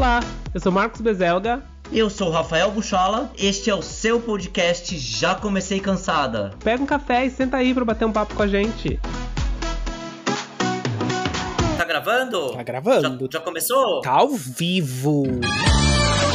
Olá, 0.00 0.20
eu 0.54 0.58
sou 0.58 0.72
Marcos 0.72 1.02
Bezelga. 1.02 1.62
Eu 1.92 2.08
sou 2.08 2.28
o 2.28 2.30
Rafael 2.30 2.70
Buchola, 2.70 3.30
este 3.36 3.68
é 3.68 3.74
o 3.74 3.82
seu 3.82 4.18
podcast 4.18 4.96
Já 4.96 5.34
Comecei 5.34 5.78
Cansada. 5.78 6.54
Pega 6.64 6.82
um 6.82 6.86
café 6.86 7.26
e 7.26 7.30
senta 7.30 7.58
aí 7.58 7.74
pra 7.74 7.84
bater 7.84 8.06
um 8.06 8.12
papo 8.12 8.34
com 8.34 8.42
a 8.42 8.46
gente. 8.46 8.98
Tá 11.76 11.84
gravando? 11.84 12.50
Tá 12.54 12.62
gravando. 12.62 13.28
Já, 13.30 13.38
já 13.38 13.44
começou? 13.44 14.00
Tá 14.00 14.12
ao 14.12 14.30
vivo. 14.30 15.24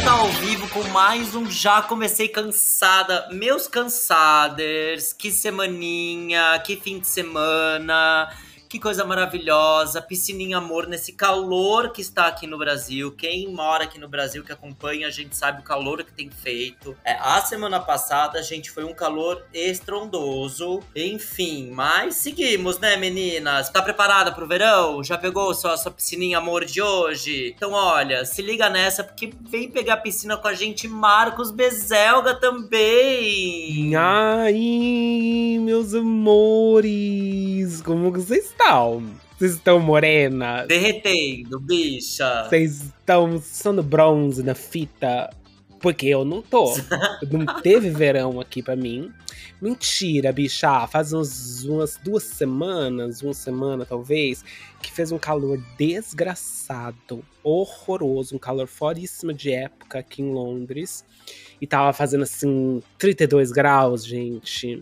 Tá 0.03 0.11
ao 0.11 0.27
vivo 0.27 0.69
com 0.69 0.83
mais 0.89 1.33
um 1.33 1.49
Já 1.49 1.81
Comecei 1.81 2.27
Cansada. 2.27 3.27
Meus 3.31 3.67
cansaders, 3.67 5.11
que 5.11 5.31
semaninha, 5.31 6.61
que 6.63 6.75
fim 6.75 6.99
de 6.99 7.07
semana. 7.07 8.29
Que 8.75 8.81
coisa 8.81 9.05
maravilhosa, 9.05 10.01
piscininha 10.01 10.57
amor 10.57 10.85
nesse 10.85 11.13
calor 11.13 11.93
que 11.93 12.01
está 12.01 12.27
aqui 12.27 12.45
no 12.45 12.57
Brasil. 12.57 13.09
Quem 13.09 13.47
mora 13.47 13.85
aqui 13.85 13.97
no 13.97 14.09
Brasil, 14.09 14.43
que 14.43 14.51
acompanha, 14.51 15.07
a 15.07 15.09
gente 15.09 15.33
sabe 15.33 15.61
o 15.61 15.63
calor 15.63 16.03
que 16.03 16.11
tem 16.11 16.29
feito. 16.29 16.93
É, 17.01 17.13
a 17.13 17.39
semana 17.39 17.79
passada, 17.79 18.37
a 18.37 18.41
gente 18.41 18.69
foi 18.69 18.83
um 18.83 18.93
calor 18.93 19.45
estrondoso. 19.53 20.81
Enfim, 20.93 21.71
mas 21.71 22.15
seguimos, 22.15 22.77
né, 22.77 22.97
meninas? 22.97 23.69
Tá 23.69 23.81
preparada 23.81 24.33
pro 24.33 24.45
verão? 24.45 25.01
Já 25.01 25.17
pegou 25.17 25.53
sua, 25.53 25.77
sua 25.77 25.93
piscininha 25.93 26.39
amor 26.39 26.65
de 26.65 26.81
hoje? 26.81 27.53
Então, 27.55 27.71
olha, 27.71 28.25
se 28.25 28.41
liga 28.41 28.69
nessa, 28.69 29.05
porque 29.05 29.31
vem 29.49 29.71
pegar 29.71 29.97
piscina 29.97 30.35
com 30.35 30.49
a 30.49 30.53
gente 30.53 30.85
Marcos 30.85 31.49
Bezelga 31.49 32.35
também. 32.35 33.95
Ai, 33.95 35.59
meus 35.61 35.93
amores, 35.93 37.81
como 37.81 38.11
vocês 38.11 38.53
Vocês 39.37 39.53
estão 39.53 39.79
morena? 39.79 40.65
Derretendo, 40.65 41.59
bicha. 41.59 42.47
Vocês 42.49 42.81
estão 42.81 43.39
sendo 43.39 43.83
bronze 43.83 44.41
na 44.41 44.55
fita? 44.55 45.29
Porque 45.79 46.07
eu 46.07 46.25
não 46.25 46.41
tô. 46.41 46.73
não 47.31 47.61
teve 47.61 47.91
verão 47.91 48.39
aqui 48.39 48.63
pra 48.63 48.75
mim. 48.75 49.11
Mentira, 49.61 50.31
bicha. 50.31 50.87
Faz 50.87 51.13
uns, 51.13 51.63
umas 51.65 51.97
duas 52.03 52.23
semanas, 52.23 53.21
uma 53.21 53.35
semana 53.35 53.85
talvez, 53.85 54.43
que 54.81 54.91
fez 54.91 55.11
um 55.11 55.19
calor 55.19 55.61
desgraçado, 55.77 57.23
horroroso, 57.43 58.35
um 58.35 58.39
calor 58.39 58.65
foríssimo 58.65 59.31
de 59.31 59.51
época 59.51 59.99
aqui 59.99 60.23
em 60.23 60.31
Londres. 60.31 61.05
E 61.61 61.67
tava 61.67 61.93
fazendo 61.93 62.23
assim 62.23 62.81
32 62.97 63.51
graus, 63.51 64.03
gente. 64.03 64.79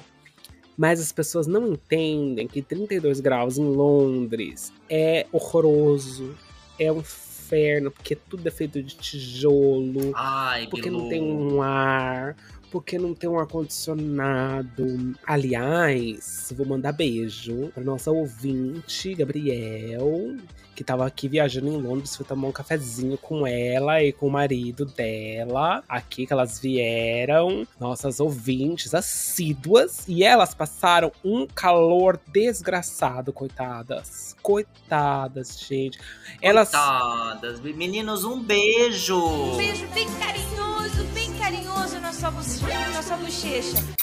Mas 0.77 0.99
as 0.99 1.11
pessoas 1.11 1.45
não 1.47 1.67
entendem 1.67 2.47
que 2.47 2.61
32 2.61 3.19
graus 3.19 3.57
em 3.57 3.65
Londres 3.65 4.71
é 4.89 5.25
horroroso, 5.31 6.35
é 6.79 6.91
um 6.91 6.99
inferno, 6.99 7.91
porque 7.91 8.15
tudo 8.15 8.47
é 8.47 8.51
feito 8.51 8.81
de 8.81 8.95
tijolo, 8.95 10.11
Ai, 10.15 10.67
porque 10.67 10.89
Bilu. 10.89 11.03
não 11.03 11.09
tem 11.09 11.21
um 11.21 11.61
ar, 11.61 12.35
porque 12.73 12.97
não 12.97 13.13
tem 13.13 13.29
um 13.29 13.37
ar-condicionado. 13.37 15.13
Aliás, 15.27 16.51
vou 16.57 16.65
mandar 16.65 16.91
beijo 16.91 17.69
para 17.71 17.83
nossa 17.83 18.09
ouvinte, 18.09 19.13
Gabriel, 19.13 20.35
que 20.75 20.83
tava 20.83 21.05
aqui 21.05 21.27
viajando 21.27 21.67
em 21.67 21.79
Londres, 21.79 22.15
fui 22.15 22.25
tomar 22.25 22.47
um 22.47 22.51
cafezinho 22.51 23.15
com 23.15 23.45
ela 23.45 24.01
e 24.01 24.11
com 24.11 24.25
o 24.25 24.31
marido 24.31 24.85
dela, 24.85 25.83
aqui 25.87 26.25
que 26.25 26.33
elas 26.33 26.59
vieram, 26.59 27.67
nossas 27.79 28.19
ouvintes 28.19 28.95
assíduas, 28.95 30.07
e 30.07 30.23
elas 30.23 30.55
passaram 30.55 31.11
um 31.23 31.45
calor 31.45 32.19
desgraçado, 32.33 33.31
coitadas. 33.31 34.35
Coitadas, 34.41 35.59
gente. 35.59 35.99
Elas 36.41 36.71
Coitadas. 36.71 37.59
Meninos, 37.59 38.23
um 38.23 38.41
beijo. 38.41 39.23
Um 39.23 39.57
beijo 39.57 39.85
bem 39.89 40.07
carinhoso, 40.15 41.03
bem 41.13 41.22
carinhoso 41.43 41.99
na 41.99 42.13
sua, 42.13 42.31
na 42.31 43.03
sua 43.03 43.17
bochecha. 43.17 44.02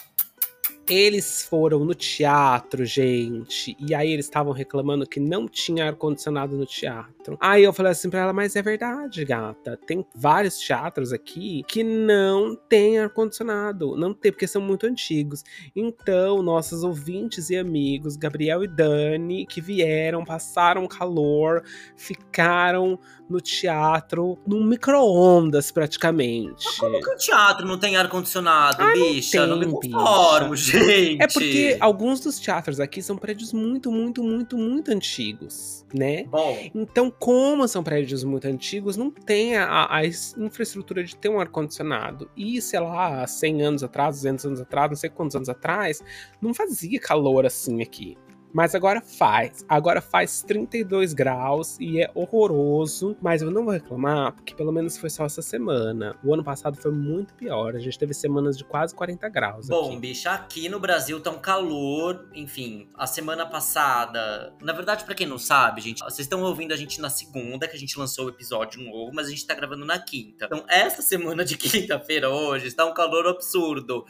Eles 0.91 1.43
foram 1.43 1.84
no 1.84 1.95
teatro, 1.95 2.84
gente. 2.84 3.77
E 3.78 3.95
aí 3.95 4.11
eles 4.12 4.27
estavam 4.27 4.53
reclamando 4.53 5.06
que 5.06 5.21
não 5.21 5.47
tinha 5.47 5.87
ar-condicionado 5.87 6.56
no 6.56 6.67
teatro. 6.67 7.39
Aí 7.41 7.62
eu 7.62 7.73
falei 7.73 7.93
assim 7.93 8.11
pra 8.11 8.21
ela, 8.21 8.33
mas 8.33 8.56
é 8.56 8.62
verdade, 8.62 9.25
gata. 9.25 9.78
Tem 9.87 10.05
vários 10.15 10.59
teatros 10.59 11.12
aqui 11.12 11.62
que 11.69 11.84
não 11.84 12.56
tem 12.56 12.99
ar-condicionado. 12.99 13.97
Não 13.97 14.12
tem, 14.12 14.33
porque 14.33 14.49
são 14.49 14.61
muito 14.61 14.84
antigos. 14.87 15.45
Então, 15.77 16.43
nossos 16.43 16.83
ouvintes 16.83 17.51
e 17.51 17.57
amigos, 17.57 18.17
Gabriel 18.17 18.65
e 18.65 18.69
Dani, 18.69 19.47
que 19.47 19.61
vieram, 19.61 20.25
passaram 20.25 20.87
calor, 20.89 21.62
ficaram 21.97 22.99
no 23.28 23.41
teatro, 23.41 24.37
num 24.45 24.65
micro-ondas 24.65 25.71
praticamente. 25.71 26.65
Como 26.78 27.01
que 27.01 27.11
o 27.11 27.17
teatro 27.17 27.65
não 27.65 27.78
tem 27.78 27.97
ar-condicionado, 27.97 28.83
Ah, 28.83 28.87
não 28.89 28.93
bicha? 28.93 29.47
Não, 29.47 29.61
tem, 29.61 29.69
me 29.69 29.78
bicha. 29.81 30.79
Gente. 30.84 31.22
É 31.22 31.26
porque 31.26 31.76
alguns 31.80 32.20
dos 32.20 32.38
teatros 32.38 32.80
aqui 32.80 33.02
são 33.02 33.16
prédios 33.16 33.52
muito, 33.52 33.91
muito, 33.91 34.22
muito, 34.22 34.56
muito 34.56 34.91
antigos, 34.91 35.84
né? 35.94 36.24
Bom, 36.24 36.70
Então, 36.74 37.10
como 37.10 37.66
são 37.68 37.82
prédios 37.82 38.24
muito 38.24 38.46
antigos, 38.46 38.96
não 38.96 39.10
tem 39.10 39.56
a, 39.56 39.86
a 39.91 40.06
infraestrutura 40.06 41.04
de 41.04 41.16
ter 41.16 41.28
um 41.28 41.41
ar-condicionado. 41.41 42.30
E, 42.36 42.60
sei 42.60 42.80
lá, 42.80 43.26
100 43.26 43.62
anos 43.62 43.82
atrás, 43.82 44.16
200 44.16 44.44
anos 44.46 44.60
atrás, 44.60 44.91
não 44.91 44.96
sei 44.96 45.10
quantos 45.10 45.36
anos 45.36 45.48
atrás, 45.48 46.02
não 46.41 46.54
fazia 46.54 46.98
calor 46.98 47.47
assim 47.47 47.82
aqui. 47.82 48.16
Mas 48.53 48.75
agora 48.75 49.00
faz. 49.00 49.65
Agora 49.69 50.00
faz 50.00 50.43
32 50.43 51.12
graus 51.12 51.77
e 51.78 52.03
é 52.03 52.11
horroroso. 52.15 53.16
Mas 53.21 53.43
eu 53.43 53.50
não 53.50 53.65
vou 53.65 53.72
reclamar, 53.72 54.33
porque 54.33 54.55
pelo 54.55 54.72
menos 54.72 54.99
foi 54.99 55.11
só 55.11 55.25
essa 55.25 55.43
semana. 55.43 56.16
O 56.25 56.34
ano 56.34 56.43
passado 56.43 56.77
foi 56.77 56.91
muito 56.91 57.34
pior. 57.34 57.75
A 57.77 57.78
gente 57.78 57.99
teve 57.99 58.12
semanas 58.12 58.56
de 58.59 58.65
quase 58.65 58.94
40 58.94 59.28
graus 59.28 59.69
bom, 59.69 59.89
aqui. 59.89 59.99
bicha, 59.99 60.31
aqui 60.31 60.69
no 60.69 60.81
Brasil 60.81 61.21
tá 61.21 61.31
um 61.31 61.39
calor. 61.39 62.28
Enfim, 62.34 62.89
a 62.94 63.06
semana 63.06 63.47
passada. 63.47 64.53
Na 64.60 64.72
verdade, 64.72 65.05
pra 65.05 65.15
quem 65.15 65.27
não 65.27 65.39
sabe, 65.39 65.81
gente, 65.81 66.03
vocês 66.03 66.21
estão 66.21 66.43
ouvindo 66.43 66.72
a 66.72 66.77
gente 66.77 67.00
na 67.00 67.09
segunda, 67.09 67.69
que 67.69 67.77
a 67.77 67.78
gente 67.78 67.99
lançou 67.99 68.27
o 68.27 68.28
episódio 68.31 68.83
novo, 68.83 69.12
mas 69.15 69.28
a 69.28 69.31
gente 69.31 69.47
tá 69.47 69.55
gravando 69.55 69.84
na 69.84 69.99
quinta. 69.99 70.47
Então, 70.47 70.65
essa 70.69 71.03
semana 71.03 71.44
de 71.44 71.56
quinta-feira 71.59 72.28
hoje 72.31 72.66
está 72.66 72.84
um 72.84 72.94
calor 72.94 73.27
absurdo. 73.27 74.05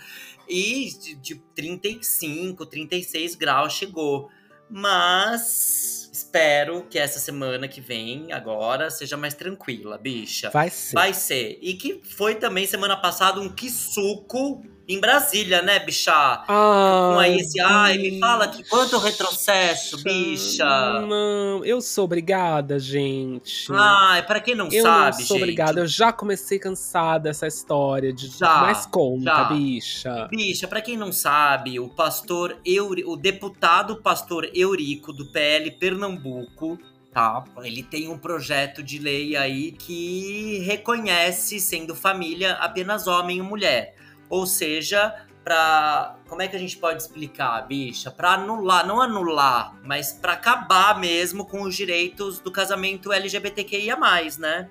E 0.49 0.91
de, 0.99 1.15
de 1.15 1.35
35, 1.55 2.67
36 2.67 3.35
graus 3.37 3.73
chegou. 3.73 4.30
Mas 4.71 6.09
espero 6.13 6.87
que 6.89 6.99
essa 6.99 7.19
semana 7.19 7.67
que 7.67 7.81
vem, 7.81 8.33
agora, 8.33 8.91
seja 8.91 9.17
mais 9.17 9.35
tranquila, 9.35 9.99
bicha. 9.99 10.51
Vai 10.51 10.71
ser. 10.71 10.95
Vai 10.95 11.13
ser. 11.13 11.59
E 11.61 11.75
que 11.75 12.01
foi 12.05 12.37
também 12.37 12.67
semana 12.67 12.97
passada 12.97 13.41
um 13.41 13.49
que 13.49 13.69
suco 13.69 14.63
em 14.93 15.01
Brasília, 15.01 15.63
né, 15.63 15.79
bicha? 15.79 16.13
Ah, 16.13 17.11
Com 17.15 17.19
aí 17.19 17.39
esse. 17.39 17.61
Ai, 17.61 17.99
me 17.99 18.19
fala 18.19 18.49
que 18.49 18.63
quanto 18.69 18.99
retrocesso, 18.99 20.03
bicha. 20.03 20.65
Não, 21.07 21.65
eu 21.65 21.81
sou 21.81 22.05
obrigada, 22.05 22.79
gente. 22.79 23.67
Ai, 23.73 24.23
pra 24.27 24.41
quem 24.41 24.55
não 24.55 24.69
eu 24.71 24.83
sabe, 24.83 25.19
não 25.19 25.27
sou 25.27 25.37
gente. 25.37 25.43
obrigada. 25.45 25.81
Eu 25.81 25.87
já 25.87 26.13
comecei 26.13 26.59
cansada 26.59 27.21
dessa 27.25 27.47
história 27.47 28.13
de 28.13 28.29
Já, 28.29 28.61
mais 28.63 28.87
conta, 28.87 29.25
já. 29.25 29.45
bicha. 29.45 30.29
Bicha, 30.31 30.67
pra 30.69 30.81
quem 30.81 30.97
não 30.97 31.13
sabe, 31.13 31.79
o 31.79 31.89
pastor 31.89 32.57
Euri, 32.65 33.05
o 33.05 33.17
deputado 33.17 33.97
pastor 33.97 34.49
Eurico 34.55 35.13
do 35.13 35.27
PL 35.33 35.71
Pernambuco, 35.73 36.79
tá? 37.13 37.45
Ele 37.63 37.83
tem 37.83 38.09
um 38.09 38.19
projeto 38.19 38.83
de 38.83 38.99
lei 38.99 39.37
aí 39.37 39.73
que 39.73 40.59
reconhece 40.65 41.61
sendo 41.61 41.95
família 41.95 42.53
apenas 42.55 43.07
homem 43.07 43.39
e 43.39 43.43
mulher. 43.43 43.95
Ou 44.31 44.47
seja, 44.47 45.27
pra. 45.45 46.17
Como 46.29 46.41
é 46.41 46.49
que 46.49 46.55
a 46.55 46.59
gente 46.59 46.77
pode 46.79 47.03
explicar, 47.03 47.61
bicha? 47.67 48.11
Pra 48.11 48.35
anular, 48.35 48.87
não 48.87 49.01
anular, 49.01 49.77
mas 49.85 50.13
pra 50.13 50.35
acabar 50.35 50.99
mesmo 50.99 51.45
com 51.45 51.63
os 51.63 51.75
direitos 51.75 52.39
do 52.39 52.53
casamento 52.53 53.13
LGBTQIA, 53.13 53.99
né? 54.39 54.71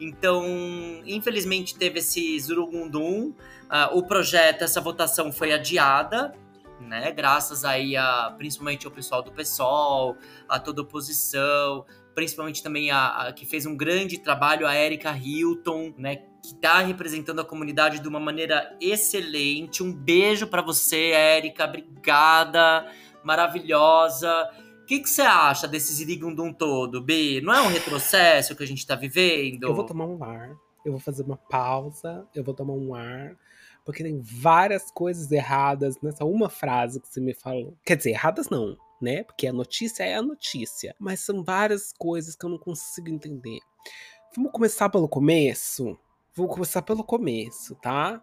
Então, 0.00 0.44
infelizmente 1.06 1.76
teve 1.76 1.98
esse 1.98 2.40
zurugundum. 2.40 3.34
Ah, 3.68 3.90
o 3.92 4.02
projeto, 4.02 4.62
essa 4.62 4.80
votação 4.80 5.30
foi 5.30 5.52
adiada, 5.52 6.34
né? 6.80 7.12
Graças 7.12 7.64
aí 7.64 7.96
a 7.96 8.34
principalmente 8.36 8.86
ao 8.86 8.92
pessoal 8.92 9.22
do 9.22 9.30
PSOL, 9.30 10.16
a 10.48 10.58
toda 10.58 10.80
a 10.80 10.84
oposição, 10.84 11.84
principalmente 12.14 12.62
também 12.62 12.90
a, 12.90 13.28
a 13.28 13.32
que 13.32 13.44
fez 13.44 13.66
um 13.66 13.76
grande 13.76 14.18
trabalho, 14.18 14.66
a 14.66 14.74
Erika 14.74 15.16
Hilton, 15.16 15.92
né? 15.98 16.22
Que 16.44 16.48
está 16.48 16.80
representando 16.80 17.40
a 17.40 17.44
comunidade 17.44 18.00
de 18.00 18.06
uma 18.06 18.20
maneira 18.20 18.76
excelente. 18.78 19.82
Um 19.82 19.90
beijo 19.90 20.46
para 20.46 20.60
você, 20.60 21.12
Erika. 21.14 21.64
Obrigada, 21.64 22.86
maravilhosa. 23.22 24.50
O 24.82 24.84
que 24.84 25.06
você 25.06 25.22
acha 25.22 25.66
desse 25.66 25.94
zirigundum 25.94 26.52
todo, 26.52 27.00
B? 27.00 27.40
Não 27.42 27.54
é 27.54 27.62
um 27.62 27.68
retrocesso 27.68 28.54
que 28.54 28.62
a 28.62 28.66
gente 28.66 28.86
tá 28.86 28.94
vivendo? 28.94 29.62
Eu 29.62 29.74
vou 29.74 29.86
tomar 29.86 30.04
um 30.04 30.22
ar, 30.22 30.54
eu 30.84 30.92
vou 30.92 31.00
fazer 31.00 31.22
uma 31.22 31.38
pausa, 31.38 32.26
eu 32.34 32.44
vou 32.44 32.52
tomar 32.52 32.74
um 32.74 32.94
ar, 32.94 33.34
porque 33.82 34.02
tem 34.02 34.20
várias 34.20 34.90
coisas 34.90 35.32
erradas 35.32 35.98
nessa 36.02 36.26
uma 36.26 36.50
frase 36.50 37.00
que 37.00 37.08
você 37.08 37.22
me 37.22 37.32
falou. 37.32 37.74
Quer 37.86 37.96
dizer, 37.96 38.10
erradas 38.10 38.50
não, 38.50 38.76
né? 39.00 39.24
Porque 39.24 39.46
a 39.46 39.52
notícia 39.54 40.04
é 40.04 40.16
a 40.16 40.20
notícia, 40.20 40.94
mas 40.98 41.20
são 41.20 41.42
várias 41.42 41.90
coisas 41.96 42.36
que 42.36 42.44
eu 42.44 42.50
não 42.50 42.58
consigo 42.58 43.08
entender. 43.08 43.60
Vamos 44.36 44.52
começar 44.52 44.90
pelo 44.90 45.08
começo? 45.08 45.98
Vamos 46.36 46.52
começar 46.52 46.82
pelo 46.82 47.04
começo, 47.04 47.74
tá? 47.76 48.20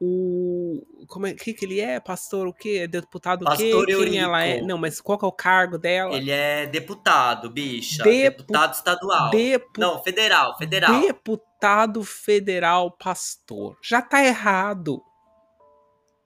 O. 0.00 0.80
Como 1.08 1.26
é 1.26 1.34
que, 1.34 1.52
que 1.52 1.64
ele 1.64 1.80
é? 1.80 1.98
Pastor 1.98 2.46
o 2.46 2.52
quê? 2.52 2.86
Deputado 2.86 3.42
o 3.42 3.56
quê? 3.56 3.70
Pastor 3.70 3.86
Quem 3.86 3.94
Eurico. 3.94 4.16
ela 4.16 4.44
é? 4.44 4.60
Não, 4.62 4.78
mas 4.78 5.00
qual 5.00 5.18
é 5.22 5.26
o 5.26 5.32
cargo 5.32 5.76
dela? 5.76 6.14
Ele 6.14 6.30
é 6.30 6.66
deputado, 6.66 7.50
bicha. 7.50 8.04
Depu- 8.04 8.38
Deputado 8.38 8.74
estadual. 8.74 9.30
Depu- 9.30 9.80
Não, 9.80 10.00
federal, 10.02 10.56
federal. 10.56 11.00
Deputado 11.00 12.04
federal 12.04 12.92
pastor. 12.92 13.76
Já 13.82 14.00
tá 14.00 14.24
errado. 14.24 15.02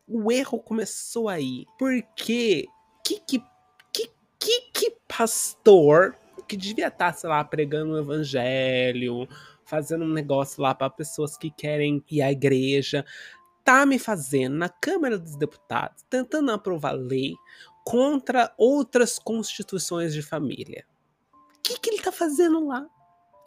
O 0.06 0.30
erro 0.30 0.58
começou 0.58 1.28
aí. 1.28 1.64
Porque 1.78 2.66
que 3.06 3.20
que 3.20 3.38
que 3.92 4.10
que, 4.38 4.60
que 4.72 4.90
pastor 5.08 6.14
que 6.46 6.56
devia 6.58 6.88
estar, 6.88 7.14
sei 7.14 7.30
lá, 7.30 7.42
pregando 7.42 7.92
o 7.94 7.98
evangelho, 7.98 9.26
fazendo 9.72 10.04
um 10.04 10.12
negócio 10.12 10.62
lá 10.62 10.74
para 10.74 10.90
pessoas 10.90 11.34
que 11.38 11.50
querem 11.50 12.04
ir 12.10 12.20
à 12.20 12.30
igreja, 12.30 13.06
tá 13.64 13.86
me 13.86 13.98
fazendo 13.98 14.54
na 14.54 14.68
Câmara 14.68 15.18
dos 15.18 15.34
Deputados, 15.34 16.02
tentando 16.10 16.52
aprovar 16.52 16.92
lei 16.92 17.32
contra 17.82 18.52
outras 18.58 19.18
constituições 19.18 20.12
de 20.12 20.20
família. 20.20 20.84
O 21.56 21.62
que 21.62 21.80
que 21.80 21.88
ele 21.88 22.02
tá 22.02 22.12
fazendo 22.12 22.66
lá? 22.66 22.86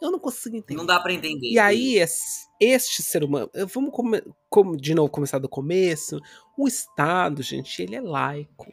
Eu 0.02 0.10
não 0.10 0.18
consigo 0.18 0.56
entender. 0.56 0.76
Não 0.78 0.84
dá 0.84 0.98
pra 0.98 1.12
entender. 1.12 1.48
E 1.48 1.60
aí, 1.60 1.96
es- 1.98 2.48
este 2.60 3.02
ser 3.04 3.22
humano. 3.22 3.48
Vamos 3.72 3.92
come- 3.92 4.22
como- 4.50 4.76
de 4.76 4.94
novo 4.96 5.08
começar 5.08 5.38
do 5.38 5.48
começo. 5.48 6.18
O 6.58 6.66
Estado, 6.66 7.40
gente, 7.40 7.80
ele 7.82 7.94
é 7.94 8.00
laico. 8.00 8.66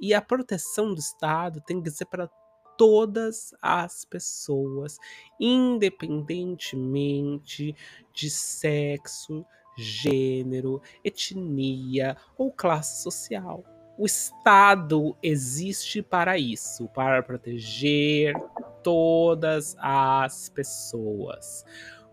E 0.00 0.14
a 0.14 0.22
proteção 0.22 0.94
do 0.94 0.98
Estado 1.00 1.60
tem 1.66 1.82
que 1.82 1.90
ser 1.90 2.06
para 2.06 2.28
todas 2.76 3.52
as 3.60 4.04
pessoas, 4.04 4.96
independentemente 5.40 7.74
de 8.12 8.30
sexo, 8.30 9.44
gênero, 9.76 10.80
etnia 11.02 12.16
ou 12.36 12.52
classe 12.52 13.02
social. 13.02 13.64
O 13.96 14.06
Estado 14.06 15.16
existe 15.22 16.02
para 16.02 16.36
isso, 16.36 16.88
para 16.88 17.22
proteger 17.22 18.34
todas 18.82 19.76
as 19.78 20.48
pessoas. 20.48 21.64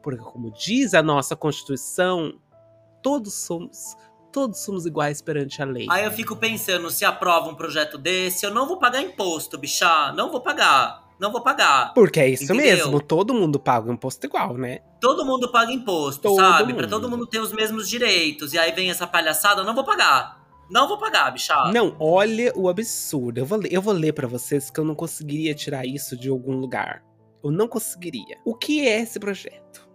Porque, 0.01 0.23
como 0.23 0.51
diz 0.51 0.93
a 0.93 1.01
nossa 1.01 1.35
Constituição, 1.35 2.39
todos 3.01 3.33
somos, 3.33 3.95
todos 4.31 4.59
somos 4.59 4.85
iguais 4.85 5.21
perante 5.21 5.61
a 5.61 5.65
lei. 5.65 5.85
Aí 5.89 6.05
eu 6.05 6.11
fico 6.11 6.35
pensando, 6.35 6.89
se 6.89 7.03
aprova 7.05 7.49
um 7.49 7.55
projeto 7.55 7.97
desse, 7.97 8.45
eu 8.45 8.53
não 8.53 8.67
vou 8.67 8.77
pagar 8.77 9.01
imposto, 9.01 9.57
bichá. 9.57 10.13
Não 10.15 10.31
vou 10.31 10.41
pagar. 10.41 11.01
Não 11.19 11.31
vou 11.31 11.41
pagar. 11.41 11.93
Porque 11.93 12.19
é 12.19 12.27
isso 12.29 12.45
Entendeu? 12.45 12.63
mesmo, 12.65 12.99
todo 12.99 13.31
mundo 13.33 13.59
paga 13.59 13.91
imposto 13.91 14.25
igual, 14.25 14.57
né? 14.57 14.79
Todo 14.99 15.23
mundo 15.23 15.51
paga 15.51 15.71
imposto, 15.71 16.21
Todo 16.23 16.37
sabe? 16.37 16.73
Pra 16.73 16.83
mundo. 16.83 16.89
todo 16.89 17.09
mundo 17.09 17.27
ter 17.27 17.39
os 17.39 17.51
mesmos 17.51 17.87
direitos. 17.87 18.53
E 18.53 18.57
aí 18.57 18.71
vem 18.71 18.89
essa 18.89 19.05
palhaçada, 19.05 19.61
eu 19.61 19.65
não 19.65 19.75
vou 19.75 19.83
pagar. 19.83 20.41
Não 20.67 20.87
vou 20.87 20.97
pagar, 20.97 21.29
bichá. 21.31 21.69
Não, 21.71 21.95
olha 21.99 22.51
o 22.55 22.67
absurdo. 22.67 23.37
Eu 23.39 23.45
vou, 23.45 23.59
ler- 23.59 23.71
eu 23.71 23.81
vou 23.83 23.93
ler 23.93 24.13
pra 24.13 24.27
vocês 24.27 24.71
que 24.71 24.79
eu 24.79 24.85
não 24.85 24.95
conseguiria 24.95 25.53
tirar 25.53 25.85
isso 25.85 26.17
de 26.17 26.27
algum 26.29 26.53
lugar. 26.57 27.03
Eu 27.43 27.51
não 27.51 27.67
conseguiria. 27.67 28.37
O 28.45 28.55
que 28.55 28.87
é 28.87 29.01
esse 29.01 29.19
projeto? 29.19 29.87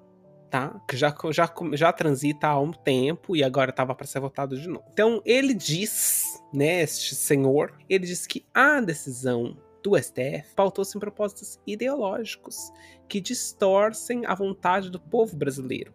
Tá? 0.51 0.81
Que 0.89 0.97
já, 0.97 1.15
já, 1.33 1.53
já 1.73 1.93
transita 1.93 2.47
há 2.47 2.61
um 2.61 2.73
tempo 2.73 3.35
e 3.35 3.43
agora 3.43 3.71
estava 3.71 3.95
para 3.95 4.07
ser 4.07 4.21
votado 4.21 4.59
de 4.59 4.69
novo. 4.69 4.85
Então, 4.93 5.21
ele 5.25 5.53
diz, 5.53 6.43
né, 6.53 6.83
este 6.83 7.15
senhor, 7.15 7.75
ele 7.89 8.07
diz 8.07 8.27
que 8.27 8.45
a 8.55 8.81
decisão 8.81 9.57
do 9.83 9.97
STF 9.97 10.55
pautou-se 10.55 10.97
em 10.97 11.01
propósitos 11.01 11.61
ideológicos 11.67 12.73
que 13.09 13.21
distorcem 13.21 14.27
a 14.27 14.35
vontade 14.35 14.91
do 14.91 15.01
povo 15.01 15.37
brasileiro, 15.37 15.95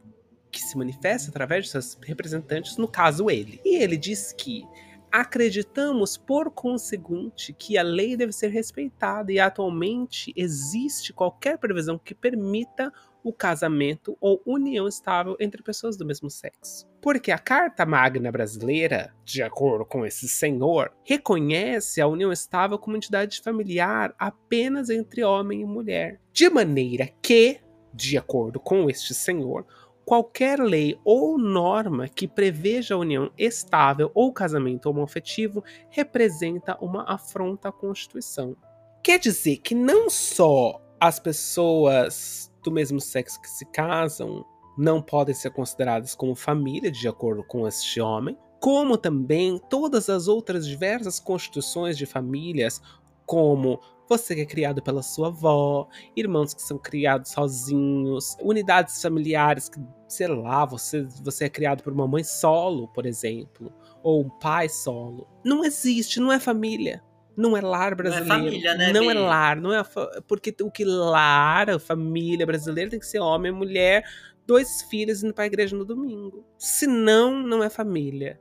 que 0.49 0.61
se 0.61 0.77
manifesta 0.77 1.29
através 1.29 1.65
de 1.65 1.71
seus 1.71 1.97
representantes, 2.01 2.77
no 2.77 2.87
caso 2.87 3.29
ele. 3.29 3.59
E 3.65 3.81
ele 3.81 3.97
diz 3.97 4.31
que 4.31 4.65
acreditamos, 5.11 6.15
por 6.15 6.49
conseguinte, 6.51 7.51
que 7.51 7.77
a 7.77 7.83
lei 7.83 8.15
deve 8.15 8.31
ser 8.31 8.47
respeitada 8.47 9.31
e 9.31 9.39
atualmente 9.39 10.31
existe 10.37 11.11
qualquer 11.11 11.57
previsão 11.57 11.99
que 11.99 12.15
permita 12.15 12.93
o 13.23 13.33
casamento 13.33 14.17
ou 14.19 14.41
união 14.45 14.87
estável 14.87 15.35
entre 15.39 15.63
pessoas 15.63 15.97
do 15.97 16.05
mesmo 16.05 16.29
sexo. 16.29 16.87
Porque 17.01 17.31
a 17.31 17.39
Carta 17.39 17.85
Magna 17.85 18.31
Brasileira, 18.31 19.13
de 19.23 19.41
acordo 19.41 19.85
com 19.85 20.05
esse 20.05 20.27
senhor, 20.27 20.91
reconhece 21.03 21.99
a 21.99 22.07
união 22.07 22.31
estável 22.31 22.77
como 22.77 22.97
entidade 22.97 23.41
familiar 23.41 24.13
apenas 24.17 24.89
entre 24.89 25.23
homem 25.23 25.61
e 25.61 25.65
mulher. 25.65 26.19
De 26.31 26.49
maneira 26.49 27.09
que, 27.21 27.59
de 27.93 28.17
acordo 28.17 28.59
com 28.59 28.89
este 28.89 29.13
senhor, 29.13 29.65
qualquer 30.05 30.59
lei 30.59 30.99
ou 31.05 31.37
norma 31.37 32.07
que 32.07 32.27
preveja 32.27 32.95
a 32.95 32.97
união 32.97 33.31
estável 33.37 34.11
ou 34.13 34.33
casamento 34.33 34.87
homoafetivo 34.87 35.63
representa 35.89 36.77
uma 36.81 37.03
afronta 37.11 37.69
à 37.69 37.71
Constituição. 37.71 38.55
Quer 39.03 39.19
dizer 39.19 39.57
que 39.57 39.73
não 39.73 40.09
só 40.09 40.79
as 40.99 41.19
pessoas 41.19 42.50
do 42.63 42.71
mesmo 42.71 42.99
sexo 42.99 43.41
que 43.41 43.49
se 43.49 43.65
casam 43.65 44.45
não 44.77 45.01
podem 45.01 45.35
ser 45.35 45.51
consideradas 45.51 46.15
como 46.15 46.35
família, 46.35 46.91
de 46.91 47.07
acordo 47.07 47.43
com 47.43 47.67
este 47.67 47.99
homem, 47.99 48.37
como 48.59 48.97
também 48.97 49.59
todas 49.69 50.09
as 50.09 50.27
outras 50.27 50.65
diversas 50.67 51.19
constituições 51.19 51.97
de 51.97 52.05
famílias, 52.05 52.81
como 53.25 53.79
você 54.07 54.35
que 54.35 54.41
é 54.41 54.45
criado 54.45 54.81
pela 54.81 55.01
sua 55.01 55.27
avó, 55.27 55.87
irmãos 56.15 56.53
que 56.53 56.61
são 56.61 56.77
criados 56.77 57.31
sozinhos, 57.31 58.35
unidades 58.41 59.01
familiares 59.01 59.69
que, 59.69 59.79
sei 60.07 60.27
lá, 60.27 60.65
você, 60.65 61.03
você 61.23 61.45
é 61.45 61.49
criado 61.49 61.81
por 61.81 61.93
uma 61.93 62.07
mãe 62.07 62.23
solo, 62.23 62.89
por 62.89 63.05
exemplo, 63.05 63.71
ou 64.03 64.21
um 64.21 64.29
pai 64.29 64.67
solo. 64.67 65.27
Não 65.45 65.63
existe, 65.63 66.19
não 66.19 66.31
é 66.31 66.39
família. 66.39 67.01
Não 67.41 67.57
é 67.57 67.61
lar 67.61 67.95
brasileiro. 67.95 68.27
família, 68.27 68.75
né, 68.75 68.93
Não 68.93 69.09
é 69.09 69.13
lar, 69.13 69.55
não 69.59 69.73
é 69.73 69.83
fa- 69.83 70.21
porque 70.27 70.55
o 70.61 70.69
que 70.69 70.85
lar, 70.85 71.69
a 71.69 71.79
família 71.79 72.45
brasileira 72.45 72.89
tem 72.91 72.99
que 72.99 73.05
ser 73.07 73.19
homem, 73.19 73.51
mulher, 73.51 74.03
dois 74.45 74.81
filhos 74.83 75.23
indo 75.23 75.33
pra 75.33 75.45
igreja 75.45 75.75
no 75.75 75.83
domingo. 75.85 76.45
Senão, 76.57 77.41
não 77.41 77.63
é 77.63 77.69
família. 77.69 78.39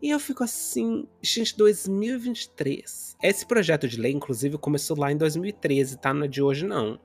E 0.00 0.10
eu 0.10 0.20
fico 0.20 0.44
assim, 0.44 1.08
gente, 1.20 1.56
2023. 1.56 3.16
Esse 3.22 3.44
projeto 3.46 3.88
de 3.88 4.00
lei, 4.00 4.12
inclusive, 4.12 4.56
começou 4.58 4.96
lá 4.96 5.10
em 5.10 5.16
2013, 5.16 5.98
tá? 5.98 6.14
Não 6.14 6.24
é 6.24 6.28
de 6.28 6.40
hoje, 6.42 6.66
não. 6.66 7.00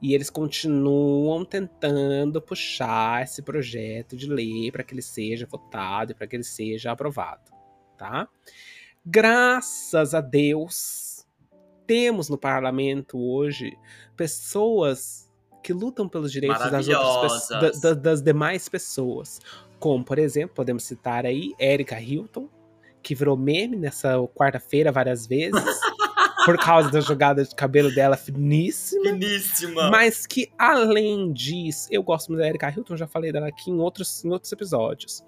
E 0.00 0.14
eles 0.14 0.30
continuam 0.30 1.44
tentando 1.44 2.40
puxar 2.40 3.22
esse 3.24 3.42
projeto 3.42 4.16
de 4.16 4.26
lei 4.28 4.70
para 4.70 4.82
que 4.84 4.94
ele 4.94 5.02
seja 5.02 5.46
votado 5.46 6.12
e 6.12 6.14
para 6.14 6.26
que 6.26 6.36
ele 6.36 6.44
seja 6.44 6.92
aprovado, 6.92 7.50
tá? 7.98 8.28
Graças 9.04 10.14
a 10.14 10.20
Deus, 10.20 11.26
temos 11.86 12.28
no 12.28 12.36
parlamento 12.38 13.18
hoje 13.18 13.76
pessoas 14.16 15.28
que 15.62 15.72
lutam 15.72 16.08
pelos 16.08 16.30
direitos 16.32 16.58
das, 16.70 16.88
outras, 16.88 17.46
pe- 17.48 17.54
Maravilhosas. 17.54 17.80
da- 17.82 17.90
da- 17.90 18.00
das 18.00 18.22
demais 18.22 18.68
pessoas. 18.68 19.40
Como, 19.78 20.04
por 20.04 20.18
exemplo, 20.18 20.54
podemos 20.54 20.84
citar 20.84 21.24
aí 21.26 21.54
Erika 21.58 22.00
Hilton, 22.00 22.48
que 23.02 23.14
virou 23.14 23.36
meme 23.36 23.76
nessa 23.76 24.16
quarta-feira 24.34 24.92
várias 24.92 25.26
vezes, 25.26 25.52
por 26.44 26.58
causa 26.58 26.90
da 26.90 27.00
jogada 27.00 27.42
de 27.44 27.54
cabelo 27.54 27.94
dela 27.94 28.16
finíssima. 28.16 29.04
Finíssima. 29.04 29.90
Mas 29.90 30.26
que, 30.26 30.50
além 30.58 31.32
disso, 31.32 31.88
eu 31.90 32.02
gosto 32.02 32.28
muito 32.28 32.40
da 32.40 32.48
Erika 32.48 32.68
Hilton, 32.70 32.96
já 32.96 33.06
falei 33.06 33.32
dela 33.32 33.48
aqui 33.48 33.70
em 33.70 33.78
outros, 33.80 34.22
em 34.24 34.30
outros 34.30 34.52
episódios. 34.52 35.22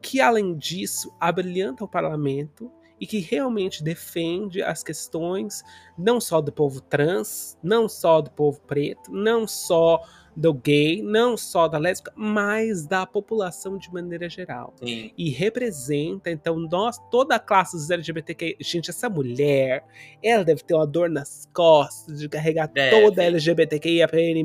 Que, 0.00 0.20
além 0.20 0.56
disso, 0.56 1.14
abrilhanta 1.20 1.84
o 1.84 1.88
parlamento 1.88 2.70
e 3.00 3.06
que 3.06 3.18
realmente 3.18 3.82
defende 3.82 4.62
as 4.62 4.82
questões 4.82 5.62
não 5.96 6.20
só 6.20 6.40
do 6.40 6.52
povo 6.52 6.80
trans, 6.80 7.58
não 7.62 7.88
só 7.88 8.20
do 8.20 8.30
povo 8.30 8.60
preto, 8.60 9.10
não 9.10 9.46
só 9.46 10.02
do 10.34 10.52
gay, 10.52 11.02
não 11.02 11.36
só 11.36 11.68
da 11.68 11.78
lésbica, 11.78 12.12
mas 12.16 12.86
da 12.86 13.06
população 13.06 13.76
de 13.76 13.92
maneira 13.92 14.28
geral 14.28 14.74
Sim. 14.82 15.12
e 15.16 15.30
representa, 15.30 16.30
então, 16.30 16.58
nós, 16.58 16.98
toda 17.10 17.36
a 17.36 17.38
classe 17.38 17.76
dos 17.76 17.90
LGBTQ. 17.90 18.56
Gente, 18.60 18.90
essa 18.90 19.08
mulher, 19.08 19.84
ela 20.22 20.44
deve 20.44 20.62
ter 20.62 20.74
uma 20.74 20.86
dor 20.86 21.10
nas 21.10 21.48
costas 21.52 22.18
de 22.18 22.28
carregar 22.28 22.66
Deve. 22.66 23.00
toda 23.00 23.22
a 23.22 23.24
LGBTQIAPN+, 23.26 24.42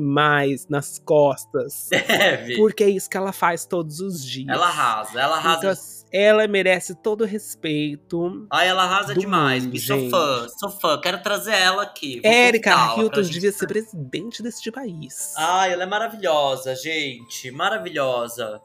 nas 0.68 0.98
costas. 0.98 1.88
Deve. 1.90 2.56
Porque 2.56 2.84
é 2.84 2.90
isso 2.90 3.08
que 3.08 3.16
ela 3.16 3.32
faz 3.32 3.64
todos 3.64 4.00
os 4.00 4.22
dias. 4.24 4.48
Ela 4.48 4.66
arrasa, 4.66 5.20
ela 5.20 5.36
arrasa. 5.36 5.58
Então, 5.58 5.97
ela 6.12 6.46
merece 6.48 6.94
todo 6.94 7.22
o 7.22 7.26
respeito. 7.26 8.46
Ai, 8.50 8.68
ela 8.68 8.84
arrasa 8.84 9.14
demais. 9.14 9.64
mundo, 9.64 9.78
sou 9.78 10.10
fã, 10.10 10.48
sou 10.58 10.70
fã. 10.70 11.00
Quero 11.00 11.22
trazer 11.22 11.54
ela 11.54 11.82
aqui. 11.82 12.20
Pra 12.94 13.02
Hilton 13.02 13.22
gente- 13.22 13.32
devia 13.34 13.52
ser 13.52 13.66
presidente 13.66 14.42
deste 14.42 14.70
país. 14.70 15.34
Ai, 15.36 15.72
ela 15.72 15.82
é 15.82 15.86
maravilhosa, 15.86 16.74
gente. 16.74 17.50
Maravilhosa. 17.50 18.60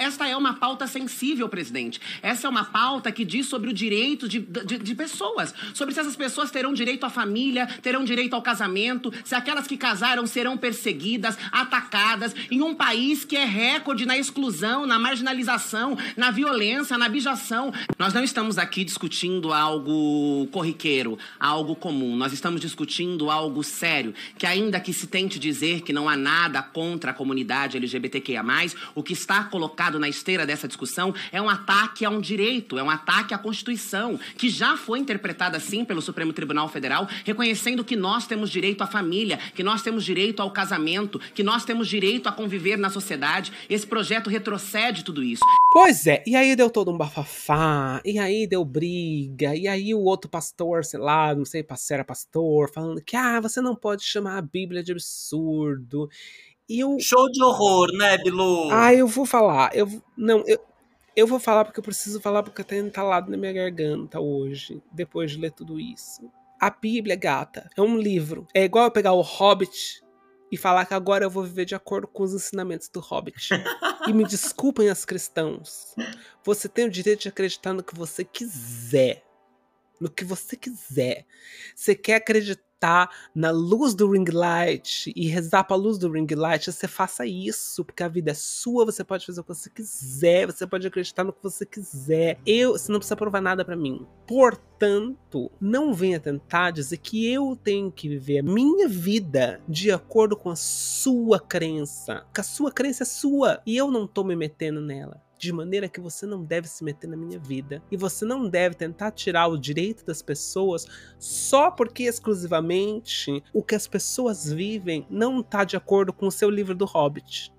Esta 0.00 0.28
é 0.28 0.36
uma 0.36 0.54
pauta 0.54 0.86
sensível, 0.86 1.48
presidente. 1.48 2.00
Essa 2.22 2.46
é 2.46 2.50
uma 2.50 2.64
pauta 2.64 3.10
que 3.10 3.24
diz 3.24 3.46
sobre 3.46 3.70
o 3.70 3.72
direito 3.72 4.28
de, 4.28 4.38
de, 4.38 4.78
de, 4.78 4.94
pessoas. 4.94 5.52
Sobre 5.74 5.92
se 5.92 5.98
essas 5.98 6.14
pessoas 6.14 6.52
terão 6.52 6.72
direito 6.72 7.04
à 7.04 7.10
família, 7.10 7.66
terão 7.82 8.04
direito 8.04 8.34
ao 8.34 8.40
casamento, 8.40 9.12
se 9.24 9.34
aquelas 9.34 9.66
que 9.66 9.76
casaram 9.76 10.24
serão 10.24 10.56
perseguidas, 10.56 11.36
atacadas, 11.50 12.34
em 12.48 12.62
um 12.62 12.76
país 12.76 13.24
que 13.24 13.36
é 13.36 13.44
recorde 13.44 14.06
na 14.06 14.16
exclusão, 14.16 14.86
na 14.86 15.00
marginalização, 15.00 15.98
na 16.16 16.30
violência, 16.30 16.96
na 16.96 17.08
bijação. 17.08 17.72
Nós 17.98 18.14
não 18.14 18.22
estamos 18.22 18.56
aqui 18.56 18.84
discutindo 18.84 19.52
algo 19.52 20.46
corriqueiro, 20.52 21.18
algo 21.40 21.74
comum. 21.74 22.14
Nós 22.14 22.32
estamos 22.32 22.60
discutindo 22.60 23.30
algo 23.30 23.64
sério, 23.64 24.14
que 24.38 24.46
ainda 24.46 24.78
que 24.78 24.92
se 24.92 25.08
tente 25.08 25.40
dizer 25.40 25.80
que 25.80 25.92
não 25.92 26.08
há 26.08 26.16
nada 26.16 26.62
contra 26.62 27.10
a 27.10 27.14
comunidade 27.14 27.76
LGBTQIA+, 27.76 28.44
o 28.94 29.02
que 29.02 29.12
está 29.12 29.42
colocado 29.44 29.87
colocado 29.88 29.98
na 29.98 30.08
esteira 30.08 30.46
dessa 30.46 30.68
discussão 30.68 31.14
é 31.32 31.40
um 31.40 31.48
ataque 31.48 32.04
a 32.04 32.10
um 32.10 32.20
direito, 32.20 32.78
é 32.78 32.82
um 32.82 32.90
ataque 32.90 33.32
à 33.32 33.38
Constituição, 33.38 34.18
que 34.36 34.48
já 34.48 34.76
foi 34.76 34.98
interpretada 34.98 35.56
assim 35.56 35.84
pelo 35.84 36.02
Supremo 36.02 36.32
Tribunal 36.32 36.68
Federal, 36.68 37.08
reconhecendo 37.24 37.84
que 37.84 37.96
nós 37.96 38.26
temos 38.26 38.50
direito 38.50 38.82
à 38.82 38.86
família, 38.86 39.38
que 39.54 39.62
nós 39.62 39.82
temos 39.82 40.04
direito 40.04 40.42
ao 40.42 40.50
casamento, 40.50 41.18
que 41.34 41.42
nós 41.42 41.64
temos 41.64 41.88
direito 41.88 42.28
a 42.28 42.32
conviver 42.32 42.76
na 42.76 42.90
sociedade. 42.90 43.52
Esse 43.68 43.86
projeto 43.86 44.28
retrocede 44.28 45.04
tudo 45.04 45.22
isso. 45.22 45.42
Pois 45.72 46.06
é, 46.06 46.22
e 46.26 46.34
aí 46.34 46.54
deu 46.56 46.70
todo 46.70 46.90
um 46.90 46.96
bafafá, 46.96 48.00
e 48.04 48.18
aí 48.18 48.46
deu 48.46 48.64
briga, 48.64 49.54
e 49.54 49.68
aí 49.68 49.94
o 49.94 50.00
outro 50.00 50.30
pastor, 50.30 50.84
sei 50.84 50.98
lá, 50.98 51.34
não 51.34 51.44
sei 51.44 51.64
se 51.76 51.94
era 51.94 52.04
pastor, 52.04 52.70
falando 52.72 53.02
que 53.02 53.16
ah, 53.16 53.40
você 53.40 53.60
não 53.60 53.74
pode 53.74 54.02
chamar 54.02 54.38
a 54.38 54.42
Bíblia 54.42 54.82
de 54.82 54.92
absurdo. 54.92 56.08
Eu... 56.68 56.98
Show 57.00 57.30
de 57.30 57.42
horror, 57.42 57.90
né, 57.92 58.18
Bilu? 58.18 58.70
Ah, 58.70 58.92
eu 58.92 59.06
vou 59.06 59.24
falar. 59.24 59.74
Eu, 59.74 59.88
não, 60.16 60.44
eu, 60.46 60.58
eu 61.16 61.26
vou 61.26 61.40
falar 61.40 61.64
porque 61.64 61.80
eu 61.80 61.84
preciso 61.84 62.20
falar 62.20 62.42
porque 62.42 62.62
tá 62.62 62.76
entalado 62.76 63.30
na 63.30 63.36
minha 63.36 63.52
garganta 63.52 64.20
hoje, 64.20 64.82
depois 64.92 65.30
de 65.30 65.38
ler 65.38 65.52
tudo 65.52 65.80
isso. 65.80 66.30
A 66.60 66.70
Bíblia, 66.70 67.16
gata, 67.16 67.70
é 67.76 67.80
um 67.80 67.96
livro. 67.96 68.46
É 68.54 68.64
igual 68.64 68.84
eu 68.84 68.90
pegar 68.90 69.12
o 69.12 69.20
Hobbit 69.20 70.02
e 70.50 70.56
falar 70.56 70.86
que 70.86 70.94
agora 70.94 71.24
eu 71.24 71.30
vou 71.30 71.42
viver 71.42 71.64
de 71.64 71.74
acordo 71.74 72.06
com 72.06 72.22
os 72.22 72.34
ensinamentos 72.34 72.88
do 72.88 73.00
Hobbit. 73.00 73.50
e 74.06 74.12
me 74.12 74.24
desculpem 74.24 74.88
as 74.88 75.04
cristãos. 75.04 75.94
Você 76.44 76.68
tem 76.68 76.86
o 76.86 76.90
direito 76.90 77.22
de 77.22 77.28
acreditar 77.28 77.72
no 77.72 77.82
que 77.82 77.94
você 77.94 78.24
quiser. 78.24 79.24
No 80.00 80.10
que 80.10 80.24
você 80.24 80.56
quiser. 80.56 81.26
Você 81.74 81.94
quer 81.94 82.16
acreditar 82.16 82.62
tá 82.78 83.10
na 83.34 83.50
luz 83.50 83.94
do 83.94 84.10
ring 84.10 84.24
light 84.30 85.12
e 85.14 85.28
rezar 85.28 85.64
pra 85.64 85.76
luz 85.76 85.98
do 85.98 86.10
ring 86.10 86.26
light, 86.34 86.70
você 86.70 86.88
faça 86.88 87.26
isso, 87.26 87.84
porque 87.84 88.02
a 88.02 88.08
vida 88.08 88.30
é 88.30 88.34
sua, 88.34 88.84
você 88.84 89.04
pode 89.04 89.26
fazer 89.26 89.40
o 89.40 89.44
que 89.44 89.54
você 89.54 89.70
quiser, 89.70 90.46
você 90.46 90.66
pode 90.66 90.86
acreditar 90.86 91.24
no 91.24 91.32
que 91.32 91.42
você 91.42 91.66
quiser. 91.66 92.38
Eu, 92.46 92.72
você 92.72 92.90
não 92.90 92.98
precisa 92.98 93.16
provar 93.16 93.40
nada 93.40 93.64
para 93.64 93.76
mim. 93.76 94.06
Portanto, 94.26 95.50
não 95.60 95.92
venha 95.94 96.20
tentar 96.20 96.70
dizer 96.70 96.98
que 96.98 97.30
eu 97.30 97.56
tenho 97.62 97.90
que 97.90 98.08
viver 98.08 98.38
a 98.38 98.42
minha 98.42 98.88
vida 98.88 99.60
de 99.68 99.90
acordo 99.90 100.36
com 100.36 100.50
a 100.50 100.56
sua 100.56 101.40
crença. 101.40 102.26
Que 102.32 102.40
a 102.40 102.44
sua 102.44 102.70
crença 102.70 103.02
é 103.02 103.06
sua 103.06 103.60
e 103.66 103.76
eu 103.76 103.90
não 103.90 104.06
tô 104.06 104.24
me 104.24 104.36
metendo 104.36 104.80
nela 104.80 105.27
de 105.38 105.52
maneira 105.52 105.88
que 105.88 106.00
você 106.00 106.26
não 106.26 106.44
deve 106.44 106.68
se 106.68 106.82
meter 106.82 107.08
na 107.08 107.16
minha 107.16 107.38
vida 107.38 107.82
e 107.90 107.96
você 107.96 108.24
não 108.24 108.48
deve 108.48 108.74
tentar 108.74 109.12
tirar 109.12 109.46
o 109.46 109.58
direito 109.58 110.04
das 110.04 110.20
pessoas 110.20 110.86
só 111.18 111.70
porque 111.70 112.04
exclusivamente 112.04 113.42
o 113.52 113.62
que 113.62 113.74
as 113.74 113.86
pessoas 113.86 114.50
vivem 114.50 115.06
não 115.08 115.40
está 115.40 115.64
de 115.64 115.76
acordo 115.76 116.12
com 116.12 116.26
o 116.26 116.32
seu 116.32 116.50
livro 116.50 116.74
do 116.74 116.84
Hobbit. 116.84 117.52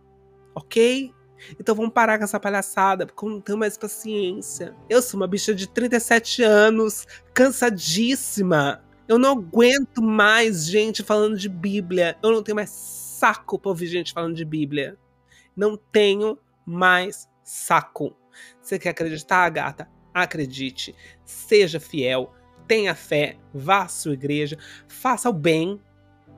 Ok? 0.54 1.14
Então 1.60 1.74
vamos 1.74 1.94
parar 1.94 2.18
com 2.18 2.26
essa 2.26 2.40
palhaçada, 2.40 3.06
porque 3.06 3.26
eu 3.26 3.30
não 3.30 3.40
tenho 3.40 3.58
mais 3.58 3.78
paciência. 3.78 4.76
Eu 4.90 5.02
sou 5.02 5.20
uma 5.20 5.28
bicha 5.28 5.54
de 5.56 5.68
37 5.68 6.44
anos, 6.44 7.08
cansadíssima. 7.34 8.84
Eu 9.08 9.18
não 9.18 9.32
aguento 9.32 10.02
mais 10.02 10.68
gente 10.68 11.02
falando 11.02 11.38
de 11.38 11.48
Bíblia. 11.48 12.18
Eu 12.22 12.32
não 12.32 12.44
tenho 12.44 12.58
mais 12.58 12.70
saco 12.70 13.58
pra 13.58 13.70
ouvir 13.70 13.88
gente 13.88 14.14
falando 14.14 14.36
de 14.36 14.46
Bíblia. 14.46 14.98
Não 15.56 15.78
tenho 15.78 16.38
mais 16.66 17.29
saco. 17.50 18.16
Você 18.62 18.78
quer 18.78 18.90
acreditar, 18.90 19.50
gata? 19.50 19.90
Acredite. 20.14 20.96
Seja 21.26 21.80
fiel. 21.80 22.32
Tenha 22.68 22.94
fé. 22.94 23.38
Vá 23.52 23.84
à 23.84 23.88
sua 23.88 24.14
igreja. 24.14 24.58
Faça 24.88 25.30
o 25.30 25.34
bem, 25.34 25.82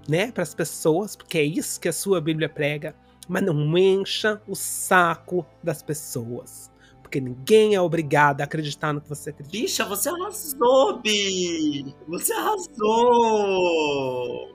né, 0.07 0.31
para 0.31 0.43
as 0.43 0.55
pessoas, 0.55 1.15
porque 1.15 1.37
é 1.37 1.43
isso 1.43 1.81
que 1.81 1.89
a 1.89 1.93
sua 1.93 2.21
Bíblia 2.21 2.47
prega. 2.47 2.95
Mas 3.27 3.43
não 3.43 3.77
encha 3.77 4.41
o 4.47 4.55
saco 4.55 5.45
das 5.61 5.83
pessoas 5.83 6.70
porque 7.11 7.19
ninguém 7.19 7.75
é 7.75 7.81
obrigado 7.81 8.39
a 8.39 8.45
acreditar 8.45 8.93
no 8.93 9.01
que 9.01 9.09
você 9.09 9.31
acredita. 9.31 9.51
Bicha, 9.51 9.83
você 9.83 10.07
arrasou, 10.07 11.01
Bi! 11.01 11.93
Você 12.07 12.31
arrasou! 12.31 12.71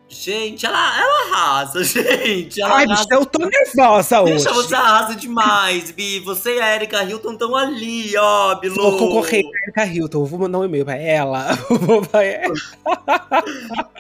Gente, 0.09 0.65
ela, 0.65 0.99
ela 0.99 1.27
arrasa, 1.27 1.83
gente. 1.85 2.63
Ela 2.63 2.77
Ai, 2.77 2.85
arrasa. 2.85 3.03
bicha, 3.03 3.15
eu 3.15 3.27
tô 3.27 3.45
nervosa 3.45 4.23
hoje. 4.23 4.35
Bicha, 4.35 4.53
você 4.55 4.75
arrasa 4.75 5.15
demais, 5.17 5.91
Bi. 5.91 6.21
Você 6.21 6.57
e 6.57 6.61
a 6.61 6.75
Erika 6.77 7.03
Hilton 7.03 7.33
estão 7.33 7.55
ali, 7.55 8.17
ó, 8.17 8.55
Bilu. 8.55 8.75
Vou 8.77 8.97
concorrer 8.97 9.43
com 9.43 9.49
a 9.49 9.63
Erika 9.65 9.85
Hilton. 9.85 10.25
Vou 10.25 10.39
mandar 10.39 10.61
um 10.61 10.65
e-mail 10.65 10.85
pra 10.87 10.97
ela. 10.97 11.55
Vou 11.69 12.01
pra 12.01 12.25
ela. 12.25 12.55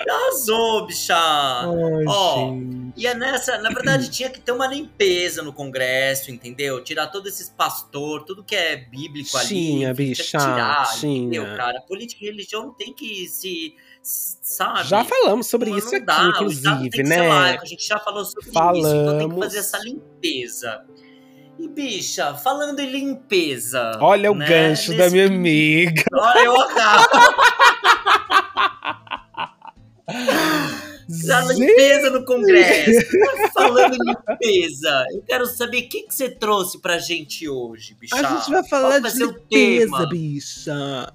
Arrasou, 0.08 0.86
bicha. 0.86 1.14
Ai, 1.14 2.04
ó, 2.06 2.50
gente. 2.50 2.92
e 2.96 3.06
é 3.06 3.14
nessa, 3.14 3.58
na 3.58 3.68
verdade, 3.70 4.08
tinha 4.08 4.30
que 4.30 4.40
ter 4.40 4.52
uma 4.52 4.68
limpeza 4.68 5.42
no 5.42 5.52
Congresso, 5.52 6.30
entendeu? 6.30 6.82
Tirar 6.82 7.08
todos 7.08 7.32
esses 7.34 7.50
pastor, 7.50 8.24
tudo 8.24 8.44
que 8.46 8.54
é 8.54 8.76
bíblico 8.76 9.36
ali. 9.36 9.48
Tinha, 9.48 9.78
tinha 9.78 9.94
que 9.94 10.04
bicha, 10.04 10.38
tirar, 10.38 10.88
tinha. 10.98 11.18
entendeu, 11.18 11.56
cara? 11.56 11.80
Política 11.82 12.24
e 12.24 12.28
religião 12.28 12.72
tem 12.72 12.92
que 12.92 13.26
se. 13.28 13.74
Sabe? 14.02 14.84
Já 14.84 15.04
falamos 15.04 15.48
sobre 15.48 15.70
Não 15.70 15.78
isso 15.78 15.98
dá, 16.04 16.28
aqui, 16.28 16.44
o 16.44 16.46
Estado 16.46 16.86
inclusive, 16.86 17.02
né? 17.02 17.28
laico, 17.28 17.64
a 17.64 17.66
gente 17.66 17.86
já 17.86 17.98
falou 17.98 18.24
sobre 18.24 18.48
isso, 18.48 18.54
então 18.54 19.18
tem 19.18 19.28
que 19.28 19.34
Falamos. 19.34 19.44
fazer 19.44 19.58
essa 19.58 19.78
limpeza. 19.78 20.84
E, 21.58 21.68
bicha, 21.68 22.34
falando 22.34 22.78
em 22.80 22.90
limpeza. 22.90 23.98
Olha 24.00 24.30
o 24.30 24.34
né, 24.34 24.46
gancho 24.46 24.96
da 24.96 25.10
minha 25.10 25.26
amiga. 25.26 26.04
Olha 26.12 26.44
eu 26.44 26.60
acabo. 26.60 27.08
Da 31.26 31.40
limpeza 31.52 32.10
no 32.10 32.24
Congresso. 32.24 33.06
Falando 33.54 33.94
em 33.94 33.98
limpeza, 33.98 35.04
eu 35.12 35.22
quero 35.22 35.46
saber 35.46 35.84
o 35.84 35.88
que, 35.88 36.02
que 36.02 36.14
você 36.14 36.28
trouxe 36.28 36.80
pra 36.80 36.98
gente 36.98 37.48
hoje, 37.48 37.94
bicha. 37.94 38.16
A 38.16 38.22
gente 38.36 38.50
vai 38.50 38.60
Qual 38.62 38.68
falar 38.68 39.00
vai 39.00 39.10
de 39.12 39.22
o 39.24 39.26
limpeza, 39.28 39.86
tema? 39.96 40.08
bicha. 40.08 41.14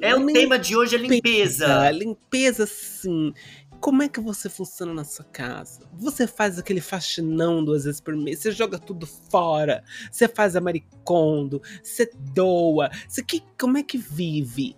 É, 0.00 0.14
o 0.14 0.20
Limpeza, 0.20 0.38
tema 0.40 0.58
de 0.58 0.76
hoje 0.76 0.94
é 0.94 0.98
limpeza. 0.98 1.90
Limpeza, 1.90 2.66
sim. 2.66 3.32
Como 3.80 4.00
é 4.00 4.08
que 4.08 4.20
você 4.20 4.48
funciona 4.48 4.94
na 4.94 5.02
sua 5.04 5.24
casa? 5.24 5.80
Você 5.94 6.24
faz 6.26 6.56
aquele 6.56 6.80
faxinão 6.80 7.64
duas 7.64 7.82
vezes 7.84 8.00
por 8.00 8.16
mês, 8.16 8.38
você 8.38 8.52
joga 8.52 8.78
tudo 8.78 9.08
fora, 9.28 9.82
você 10.10 10.28
faz 10.28 10.54
a 10.54 10.60
maricondo, 10.60 11.60
você 11.82 12.08
doa, 12.32 12.90
você 13.08 13.24
que, 13.24 13.42
como 13.60 13.76
é 13.76 13.82
que 13.82 13.98
vive? 13.98 14.76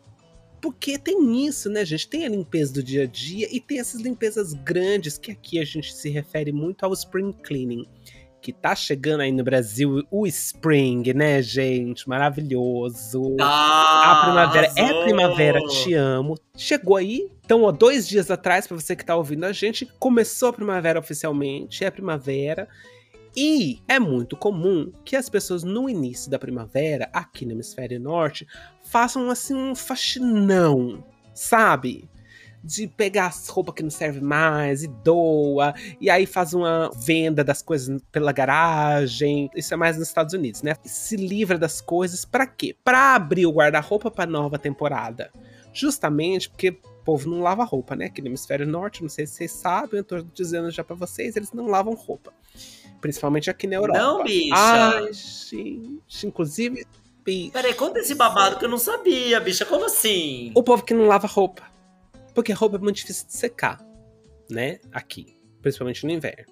Porque 0.64 0.96
tem 0.96 1.46
isso, 1.46 1.68
né, 1.68 1.84
gente? 1.84 2.08
Tem 2.08 2.24
a 2.24 2.28
limpeza 2.30 2.72
do 2.72 2.82
dia 2.82 3.02
a 3.02 3.06
dia 3.06 3.46
e 3.54 3.60
tem 3.60 3.80
essas 3.80 4.00
limpezas 4.00 4.54
grandes, 4.54 5.18
que 5.18 5.30
aqui 5.30 5.58
a 5.60 5.64
gente 5.64 5.92
se 5.92 6.08
refere 6.08 6.52
muito 6.52 6.84
ao 6.84 6.92
spring 6.94 7.34
cleaning. 7.34 7.84
Que 8.40 8.50
tá 8.50 8.74
chegando 8.74 9.20
aí 9.20 9.30
no 9.30 9.44
Brasil 9.44 10.02
o 10.10 10.26
spring, 10.26 11.12
né, 11.12 11.42
gente? 11.42 12.08
Maravilhoso. 12.08 13.36
Ah, 13.38 14.22
A 14.22 14.24
primavera 14.24 14.72
é 14.74 15.04
primavera, 15.04 15.60
te 15.66 15.92
amo. 15.92 16.34
Chegou 16.56 16.96
aí. 16.96 17.30
Então, 17.44 17.64
ó, 17.64 17.70
dois 17.70 18.08
dias 18.08 18.30
atrás, 18.30 18.66
pra 18.66 18.74
você 18.80 18.96
que 18.96 19.04
tá 19.04 19.14
ouvindo 19.14 19.44
a 19.44 19.52
gente, 19.52 19.84
começou 19.98 20.48
a 20.48 20.52
primavera 20.54 20.98
oficialmente. 20.98 21.84
É 21.84 21.88
a 21.88 21.92
primavera. 21.92 22.66
E 23.36 23.80
é 23.88 23.98
muito 23.98 24.36
comum 24.36 24.92
que 25.04 25.16
as 25.16 25.28
pessoas 25.28 25.64
no 25.64 25.88
início 25.88 26.30
da 26.30 26.38
primavera, 26.38 27.10
aqui 27.12 27.44
no 27.44 27.52
hemisfério 27.52 27.98
norte, 27.98 28.46
façam 28.82 29.28
assim 29.28 29.54
um 29.54 29.74
faxinão, 29.74 31.04
sabe? 31.34 32.08
De 32.62 32.86
pegar 32.86 33.26
as 33.26 33.48
roupas 33.48 33.74
que 33.74 33.82
não 33.82 33.90
servem 33.90 34.22
mais 34.22 34.84
e 34.84 34.88
doa, 34.88 35.74
e 36.00 36.08
aí 36.08 36.26
faz 36.26 36.54
uma 36.54 36.90
venda 36.96 37.42
das 37.42 37.60
coisas 37.60 38.00
pela 38.12 38.32
garagem. 38.32 39.50
Isso 39.54 39.74
é 39.74 39.76
mais 39.76 39.98
nos 39.98 40.08
Estados 40.08 40.32
Unidos, 40.32 40.62
né? 40.62 40.76
Se 40.84 41.16
livra 41.16 41.58
das 41.58 41.80
coisas 41.80 42.24
pra 42.24 42.46
quê? 42.46 42.76
Pra 42.84 43.16
abrir 43.16 43.46
o 43.46 43.52
guarda-roupa 43.52 44.10
pra 44.10 44.26
nova 44.26 44.58
temporada. 44.58 45.30
Justamente 45.72 46.48
porque 46.48 46.70
o 46.70 47.04
povo 47.04 47.28
não 47.28 47.40
lava 47.40 47.64
roupa, 47.64 47.96
né? 47.96 48.06
Aqui 48.06 48.22
no 48.22 48.28
hemisfério 48.28 48.66
norte, 48.66 49.02
não 49.02 49.10
sei 49.10 49.26
se 49.26 49.34
vocês 49.34 49.50
sabem, 49.50 49.98
eu 49.98 50.04
tô 50.04 50.22
dizendo 50.22 50.70
já 50.70 50.84
pra 50.84 50.94
vocês, 50.94 51.36
eles 51.36 51.52
não 51.52 51.66
lavam 51.66 51.94
roupa. 51.94 52.32
Principalmente 53.04 53.50
aqui 53.50 53.66
na 53.66 53.74
Europa. 53.74 53.98
Não, 53.98 54.24
bicha. 54.24 54.54
Ai, 54.56 55.12
gente. 55.12 56.26
Inclusive, 56.26 56.86
bicho, 57.22 57.52
Peraí, 57.52 57.74
conta 57.74 57.98
esse 57.98 58.14
babado 58.14 58.56
que 58.58 58.64
eu 58.64 58.68
não 58.70 58.78
sabia, 58.78 59.38
bicha. 59.40 59.66
Como 59.66 59.84
assim? 59.84 60.50
o 60.54 60.62
povo 60.62 60.82
que 60.82 60.94
não 60.94 61.06
lava 61.06 61.26
roupa. 61.26 61.64
Porque 62.34 62.50
roupa 62.54 62.76
é 62.76 62.78
muito 62.78 62.96
difícil 62.96 63.26
de 63.26 63.34
secar, 63.34 63.78
né? 64.50 64.80
Aqui. 64.90 65.36
Principalmente 65.60 66.06
no 66.06 66.12
inverno. 66.12 66.46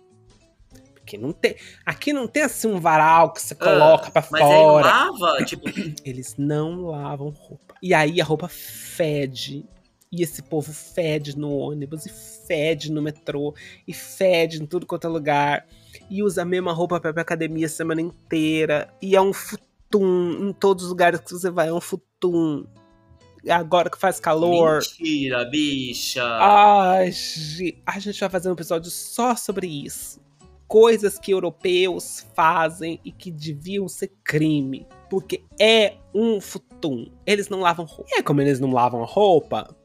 Porque 0.92 1.16
não 1.16 1.32
tem, 1.32 1.56
aqui 1.86 2.12
não 2.12 2.26
tem 2.28 2.42
assim 2.42 2.68
um 2.68 2.78
varal 2.78 3.32
que 3.32 3.40
você 3.40 3.54
coloca 3.54 4.10
pra 4.10 4.20
Ah, 4.20 4.28
Mas 4.30 4.42
aí 4.42 4.48
não 4.50 4.62
fora. 4.62 4.86
lava, 4.86 5.44
tipo, 5.46 5.64
Eles 6.04 6.36
não 6.36 6.82
lavam 6.82 7.30
roupa. 7.30 7.74
E 7.82 7.94
aí 7.94 8.20
a 8.20 8.24
roupa 8.24 8.46
fede. 8.46 9.64
E 10.12 10.22
esse 10.22 10.42
povo 10.42 10.70
fede 10.70 11.34
no 11.34 11.50
ônibus, 11.56 12.04
e 12.04 12.10
fede 12.46 12.92
no 12.92 13.00
metrô, 13.00 13.54
e 13.88 13.94
fede 13.94 14.62
em 14.62 14.66
tudo 14.66 14.84
quanto 14.84 15.06
é 15.06 15.10
lugar. 15.10 15.66
E 16.10 16.22
usa 16.22 16.42
a 16.42 16.44
mesma 16.44 16.72
roupa 16.72 17.00
pra 17.00 17.10
ir 17.10 17.12
pra 17.12 17.22
academia 17.22 17.66
a 17.66 17.68
semana 17.68 18.00
inteira. 18.00 18.92
E 19.00 19.16
é 19.16 19.20
um 19.20 19.32
futum. 19.32 20.48
Em 20.48 20.52
todos 20.52 20.84
os 20.84 20.90
lugares 20.90 21.20
que 21.20 21.32
você 21.32 21.50
vai, 21.50 21.68
é 21.68 21.72
um 21.72 21.80
futum. 21.80 22.66
Agora 23.48 23.90
que 23.90 23.98
faz 23.98 24.20
calor. 24.20 24.80
mentira, 24.80 25.44
bicha. 25.44 26.24
Ai, 26.24 27.10
a 27.84 27.98
gente 27.98 28.20
vai 28.20 28.28
fazer 28.28 28.48
um 28.48 28.52
episódio 28.52 28.90
só 28.90 29.34
sobre 29.34 29.66
isso. 29.66 30.20
Coisas 30.68 31.18
que 31.18 31.32
europeus 31.32 32.26
fazem 32.34 33.00
e 33.04 33.10
que 33.10 33.30
deviam 33.30 33.88
ser 33.88 34.12
crime. 34.24 34.86
Porque 35.10 35.42
é 35.60 35.96
um 36.14 36.40
futum. 36.40 37.10
Eles 37.26 37.48
não 37.48 37.60
lavam 37.60 37.84
roupa. 37.84 38.10
E 38.10 38.18
é 38.18 38.22
como 38.22 38.40
eles 38.40 38.60
não 38.60 38.72
lavam 38.72 39.02
a 39.02 39.06
roupa. 39.06 39.76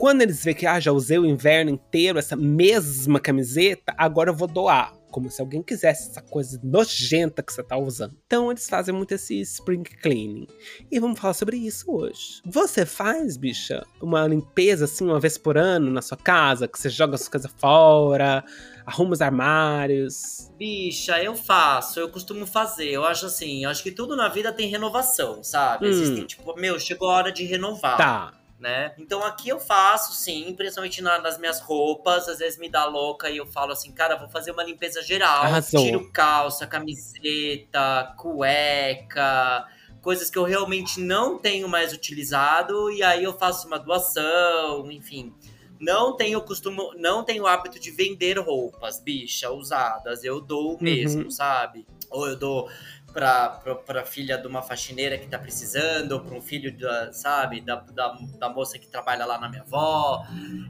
Quando 0.00 0.22
eles 0.22 0.42
veem 0.42 0.56
que 0.56 0.66
ah, 0.66 0.80
já 0.80 0.92
usei 0.92 1.18
o 1.18 1.26
inverno 1.26 1.70
inteiro 1.70 2.18
essa 2.18 2.34
mesma 2.34 3.20
camiseta, 3.20 3.92
agora 3.98 4.30
eu 4.30 4.34
vou 4.34 4.48
doar. 4.48 4.94
Como 5.10 5.30
se 5.30 5.40
alguém 5.40 5.62
quisesse 5.62 6.10
essa 6.10 6.22
coisa 6.22 6.60
nojenta 6.62 7.42
que 7.42 7.52
você 7.52 7.62
tá 7.62 7.76
usando. 7.76 8.16
Então 8.26 8.50
eles 8.50 8.68
fazem 8.68 8.94
muito 8.94 9.12
esse 9.12 9.40
spring 9.40 9.82
cleaning. 9.82 10.46
E 10.90 10.98
vamos 11.00 11.18
falar 11.18 11.34
sobre 11.34 11.56
isso 11.56 11.90
hoje. 11.90 12.40
Você 12.44 12.86
faz, 12.86 13.36
bicha, 13.36 13.84
uma 14.00 14.26
limpeza 14.26 14.84
assim 14.84 15.04
uma 15.04 15.20
vez 15.20 15.36
por 15.36 15.58
ano 15.58 15.90
na 15.90 16.02
sua 16.02 16.16
casa, 16.16 16.68
que 16.68 16.78
você 16.78 16.88
joga 16.88 17.14
as 17.14 17.28
coisas 17.28 17.50
fora, 17.58 18.44
arruma 18.86 19.12
os 19.12 19.20
armários. 19.20 20.50
Bicha, 20.58 21.22
eu 21.22 21.34
faço, 21.34 22.00
eu 22.00 22.08
costumo 22.08 22.46
fazer. 22.46 22.88
Eu 22.90 23.04
acho 23.04 23.26
assim, 23.26 23.64
eu 23.64 23.70
acho 23.70 23.82
que 23.82 23.90
tudo 23.90 24.16
na 24.16 24.28
vida 24.28 24.52
tem 24.52 24.68
renovação, 24.68 25.42
sabe? 25.42 25.86
Hum. 25.86 25.90
Existem, 25.90 26.26
tipo, 26.26 26.54
meu, 26.56 26.78
chegou 26.78 27.08
a 27.08 27.16
hora 27.16 27.32
de 27.32 27.44
renovar. 27.44 27.96
Tá. 27.96 28.39
Né? 28.60 28.92
Então 28.98 29.24
aqui 29.24 29.48
eu 29.48 29.58
faço, 29.58 30.12
sim, 30.14 30.54
principalmente 30.54 31.00
na- 31.02 31.18
nas 31.18 31.38
minhas 31.38 31.60
roupas. 31.60 32.28
Às 32.28 32.38
vezes 32.38 32.58
me 32.58 32.68
dá 32.68 32.84
louca 32.84 33.30
e 33.30 33.38
eu 33.38 33.46
falo 33.46 33.72
assim, 33.72 33.90
cara, 33.90 34.16
vou 34.16 34.28
fazer 34.28 34.50
uma 34.52 34.62
limpeza 34.62 35.02
geral. 35.02 35.44
Arrasou. 35.44 35.82
Tiro 35.82 36.10
calça, 36.12 36.66
camiseta, 36.66 38.14
cueca, 38.16 39.66
coisas 40.02 40.30
que 40.30 40.38
eu 40.38 40.44
realmente 40.44 41.00
não 41.00 41.38
tenho 41.38 41.68
mais 41.68 41.92
utilizado. 41.92 42.90
E 42.92 43.02
aí 43.02 43.24
eu 43.24 43.36
faço 43.38 43.66
uma 43.66 43.78
doação, 43.78 44.90
enfim. 44.90 45.34
Não 45.78 46.14
tenho 46.14 46.40
costumo, 46.42 46.92
não 46.96 47.24
tenho 47.24 47.44
o 47.44 47.46
hábito 47.46 47.80
de 47.80 47.90
vender 47.90 48.38
roupas, 48.38 49.00
bicha, 49.00 49.50
usadas. 49.50 50.22
Eu 50.22 50.38
dou 50.40 50.76
mesmo, 50.78 51.22
Uhum. 51.24 51.30
sabe? 51.30 51.86
Ou 52.10 52.28
eu 52.28 52.36
dou 52.36 52.68
pra 53.12 54.04
filha 54.04 54.38
de 54.38 54.46
uma 54.46 54.62
faxineira 54.62 55.18
que 55.18 55.26
tá 55.26 55.38
precisando, 55.38 56.12
ou 56.12 56.20
pra 56.20 56.34
um 56.36 56.40
filho, 56.42 56.76
da, 56.78 57.12
sabe, 57.12 57.60
da, 57.60 57.76
da, 57.76 58.16
da 58.38 58.48
moça 58.48 58.78
que 58.78 58.86
trabalha 58.88 59.24
lá 59.26 59.38
na 59.38 59.48
minha 59.48 59.62
avó. 59.62 60.24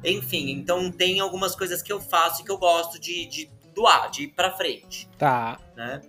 Enfim, 0.04 0.50
então 0.50 0.90
tem 0.90 1.20
algumas 1.20 1.54
coisas 1.54 1.82
que 1.82 1.92
eu 1.92 2.00
faço 2.00 2.42
e 2.42 2.44
que 2.44 2.50
eu 2.50 2.58
gosto 2.58 2.98
de, 3.00 3.26
de 3.26 3.50
doar, 3.74 4.10
de 4.10 4.24
ir 4.24 4.28
pra 4.28 4.50
frente, 4.52 5.08
Tá. 5.18 5.58
né? 5.76 6.00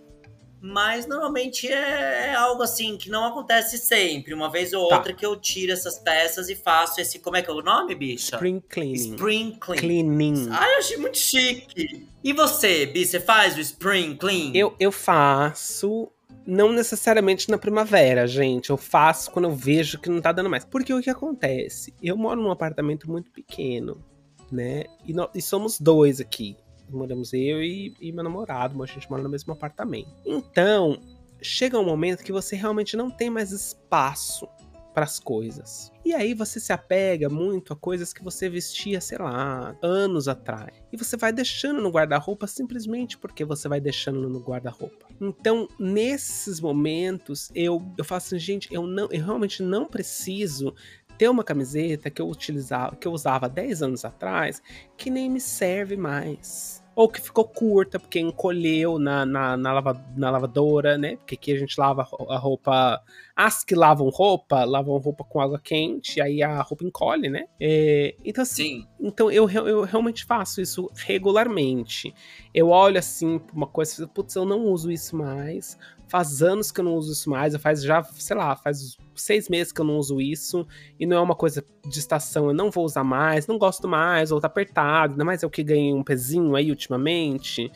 Mas 0.64 1.08
normalmente 1.08 1.68
é, 1.68 2.28
é 2.28 2.36
algo 2.36 2.62
assim 2.62 2.96
que 2.96 3.10
não 3.10 3.26
acontece 3.26 3.80
sempre. 3.80 4.32
Uma 4.32 4.48
vez 4.48 4.74
ou 4.74 4.88
Tá. 4.90 4.98
outra 4.98 5.12
que 5.12 5.26
eu 5.26 5.36
tiro 5.36 5.72
essas 5.74 5.98
peças 5.98 6.50
e 6.50 6.56
faço 6.56 7.02
esse. 7.02 7.18
Como 7.18 7.36
é 7.36 7.42
que 7.42 7.50
é 7.50 7.54
o 7.54 7.64
nome, 7.64 7.96
bicha? 7.96 8.36
Spring 8.36 8.62
cleaning. 8.70 8.94
Spring 9.16 9.58
clean. 9.60 9.78
Cleaning. 9.80 10.50
Ai, 10.52 10.74
eu 10.76 10.78
achei 10.78 10.98
muito 10.98 11.18
chique. 11.18 12.08
E 12.24 12.32
você, 12.32 12.86
Bi, 12.86 13.04
você 13.08 13.20
faz 13.20 13.58
o 13.58 13.60
spring 13.60 14.16
clean? 14.16 14.52
Eu, 14.54 14.76
eu 14.80 14.92
faço, 14.92 16.12
não 16.46 16.72
necessariamente 16.72 17.50
na 17.50 17.58
primavera, 17.58 18.26
gente. 18.28 18.70
Eu 18.70 18.78
faço 18.78 19.32
quando 19.32 19.46
eu 19.46 19.56
vejo 19.56 20.00
que 20.00 20.10
não 20.10 20.22
tá 20.22 20.32
dando 20.32 20.50
mais. 20.50 20.66
Porque 20.66 20.94
o 20.94 21.02
que 21.02 21.10
acontece? 21.10 21.94
Eu 22.02 22.18
moro 22.18 22.42
num 22.42 22.52
apartamento 22.52 23.10
muito 23.10 23.32
pequeno, 23.32 24.04
né? 24.52 24.84
E, 25.06 25.14
nó- 25.14 25.30
e 25.34 25.42
somos 25.42 25.80
dois 25.80 26.20
aqui. 26.20 26.58
Moramos 26.90 27.32
eu 27.34 27.62
e, 27.64 27.96
e 28.02 28.12
meu 28.12 28.24
namorado, 28.24 28.78
mas 28.78 28.90
a 28.90 28.94
gente 28.94 29.10
mora 29.10 29.24
no 29.24 29.30
mesmo 29.30 29.54
apartamento. 29.54 30.10
Então, 30.26 31.00
chega 31.42 31.80
um 31.80 31.86
momento 31.86 32.24
que 32.24 32.32
você 32.34 32.56
realmente 32.56 32.98
não 32.98 33.10
tem 33.10 33.30
mais 33.30 33.52
espaço 33.52 34.48
para 34.94 35.06
as 35.06 35.20
coisas. 35.20 35.92
E 36.04 36.14
aí 36.14 36.34
você 36.34 36.60
se 36.60 36.74
apega 36.74 37.30
muito 37.30 37.74
a 37.74 37.76
coisas 37.76 38.12
que 38.12 38.24
você 38.24 38.50
vestia, 38.50 39.00
sei 39.00 39.18
lá, 39.18 39.76
anos 39.82 40.28
atrás. 40.28 40.72
E 40.92 40.98
você 40.98 41.16
vai 41.16 41.32
deixando 41.32 41.82
no 41.82 41.90
guarda-roupa 41.90 42.48
simplesmente 42.48 43.18
porque 43.18 43.46
você 43.46 43.68
vai 43.68 43.80
deixando 43.80 44.28
no 44.28 44.40
guarda-roupa. 44.40 45.08
Então, 45.20 45.68
nesses 45.80 46.60
momentos, 46.60 47.52
eu, 47.56 47.82
eu 47.98 48.04
falo 48.04 48.18
assim, 48.18 48.40
gente, 48.40 48.68
eu, 48.74 48.86
não, 48.86 49.08
eu 49.12 49.24
realmente 49.24 49.64
não 49.64 49.86
preciso 49.86 50.74
ter 51.18 51.30
uma 51.30 51.44
camiseta 51.44 52.10
que 52.10 52.20
eu 52.20 52.28
utilizava, 52.28 52.96
que 52.96 53.08
eu 53.08 53.12
usava 53.12 53.48
10 53.48 53.84
anos 53.84 54.04
atrás, 54.04 54.60
que 54.98 55.10
nem 55.12 55.30
me 55.30 55.40
serve 55.40 55.96
mais. 55.96 56.84
Ou 56.96 57.08
que 57.08 57.22
ficou 57.22 57.46
curta, 57.46 58.00
porque 58.00 58.20
encolheu 58.20 58.98
na, 58.98 59.24
na, 59.24 59.56
na, 59.56 59.72
lava- 59.72 60.06
na 60.18 60.30
lavadora, 60.32 60.98
né? 60.98 61.16
Porque 61.18 61.36
aqui 61.36 61.54
a 61.54 61.58
gente 61.58 61.80
lava 61.80 62.02
a 62.28 62.38
roupa. 62.38 63.02
As 63.36 63.64
que 63.64 63.76
lavam 63.76 64.10
roupa, 64.10 64.64
lavam 64.64 64.98
roupa 64.98 65.24
com 65.24 65.40
água 65.40 65.60
quente, 65.60 66.22
aí 66.22 66.44
a 66.44 66.62
roupa 66.62 66.84
encolhe, 66.84 67.30
né? 67.30 67.46
É, 67.60 68.16
então, 68.24 68.42
assim, 68.42 68.82
Sim. 68.82 68.88
então 69.00 69.32
eu, 69.32 69.50
eu 69.50 69.84
realmente 69.84 70.26
faço 70.26 70.62
isso 70.62 70.90
regularmente. 70.96 72.14
Eu 72.54 72.70
olho 72.70 73.00
assim 73.00 73.40
pra 73.40 73.56
uma 73.56 73.68
coisa 73.68 73.92
e 73.92 73.96
falo, 73.98 74.10
putz, 74.10 74.36
eu 74.36 74.46
não 74.46 74.66
uso 74.66 74.92
isso 74.92 75.16
mais. 75.16 75.78
Faz 76.08 76.42
anos 76.42 76.72
que 76.72 76.82
eu 76.82 76.86
não 76.86 76.96
uso 76.96 77.14
isso 77.14 77.30
mais. 77.30 77.54
Eu 77.54 77.60
faz 77.60 77.82
já, 77.82 78.04
sei 78.04 78.36
lá, 78.36 78.56
faz 78.56 78.98
seis 79.16 79.48
meses 79.48 79.72
que 79.72 79.80
eu 79.80 79.86
não 79.86 79.98
uso 79.98 80.20
isso. 80.20 80.68
E 81.00 81.06
não 81.06 81.18
é 81.18 81.22
uma 81.22 81.36
coisa 81.36 81.64
de 81.88 82.00
estação, 82.00 82.48
eu 82.48 82.54
não 82.54 82.70
vou 82.70 82.84
usar 82.84 83.04
mais, 83.04 83.48
não 83.48 83.58
gosto 83.58 83.88
mais, 83.88 84.32
ou 84.32 84.40
tá 84.40 84.48
apertado, 84.48 85.14
ainda 85.14 85.26
mais 85.26 85.42
eu 85.42 85.50
que 85.50 85.64
ganhei 85.64 85.94
um 85.94 86.04
pezinho 86.04 86.56
aí 86.56 86.70
ultimamente. 86.70 87.72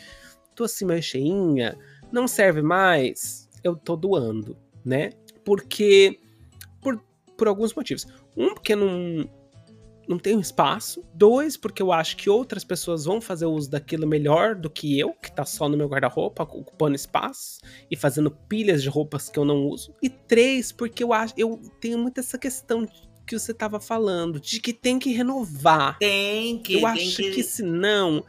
Tô 0.54 0.66
assim 0.66 0.86
meio 0.86 1.02
cheinha, 1.02 1.78
não 2.12 2.28
serve 2.28 2.62
mais, 2.62 3.50
eu 3.64 3.76
tô 3.76 3.96
doando, 3.96 4.58
né? 4.86 5.10
Porque. 5.46 6.20
Por, 6.82 7.02
por 7.38 7.48
alguns 7.48 7.74
motivos. 7.74 8.06
Um, 8.36 8.54
porque 8.54 8.76
não, 8.76 9.30
não 10.08 10.18
tenho 10.18 10.40
espaço. 10.40 11.04
Dois, 11.14 11.56
porque 11.58 11.82
eu 11.82 11.92
acho 11.92 12.18
que 12.18 12.30
outras 12.30 12.64
pessoas 12.64 13.06
vão 13.06 13.22
fazer 13.22 13.46
uso 13.46 13.70
daquilo 13.70 14.08
melhor 14.08 14.56
do 14.56 14.70
que 14.70 15.00
eu, 15.00 15.14
que 15.14 15.32
tá 15.32 15.46
só 15.46 15.70
no 15.70 15.78
meu 15.78 15.88
guarda-roupa, 15.88 16.44
ocupando 16.44 16.96
espaço 16.96 17.60
e 17.90 17.96
fazendo 17.96 18.32
pilhas 18.32 18.82
de 18.82 18.90
roupas 18.90 19.30
que 19.30 19.40
eu 19.40 19.46
não 19.46 19.68
uso. 19.68 19.94
E 20.02 20.10
três, 20.10 20.72
porque 20.72 21.04
eu 21.04 21.14
acho, 21.14 21.34
eu 21.38 21.62
tenho 21.80 21.98
muito 21.98 22.20
essa 22.20 22.38
questão 22.38 22.88
que 23.26 23.38
você 23.38 23.54
tava 23.54 23.80
falando, 23.80 24.40
de 24.40 24.60
que 24.60 24.72
tem 24.72 25.00
que 25.00 25.12
renovar. 25.12 25.98
Tem 25.98 26.60
que. 26.60 26.76
eu 26.76 26.82
tem 26.82 26.90
acho 26.90 27.18
que, 27.18 27.32
que 27.32 27.44
senão 27.44 28.24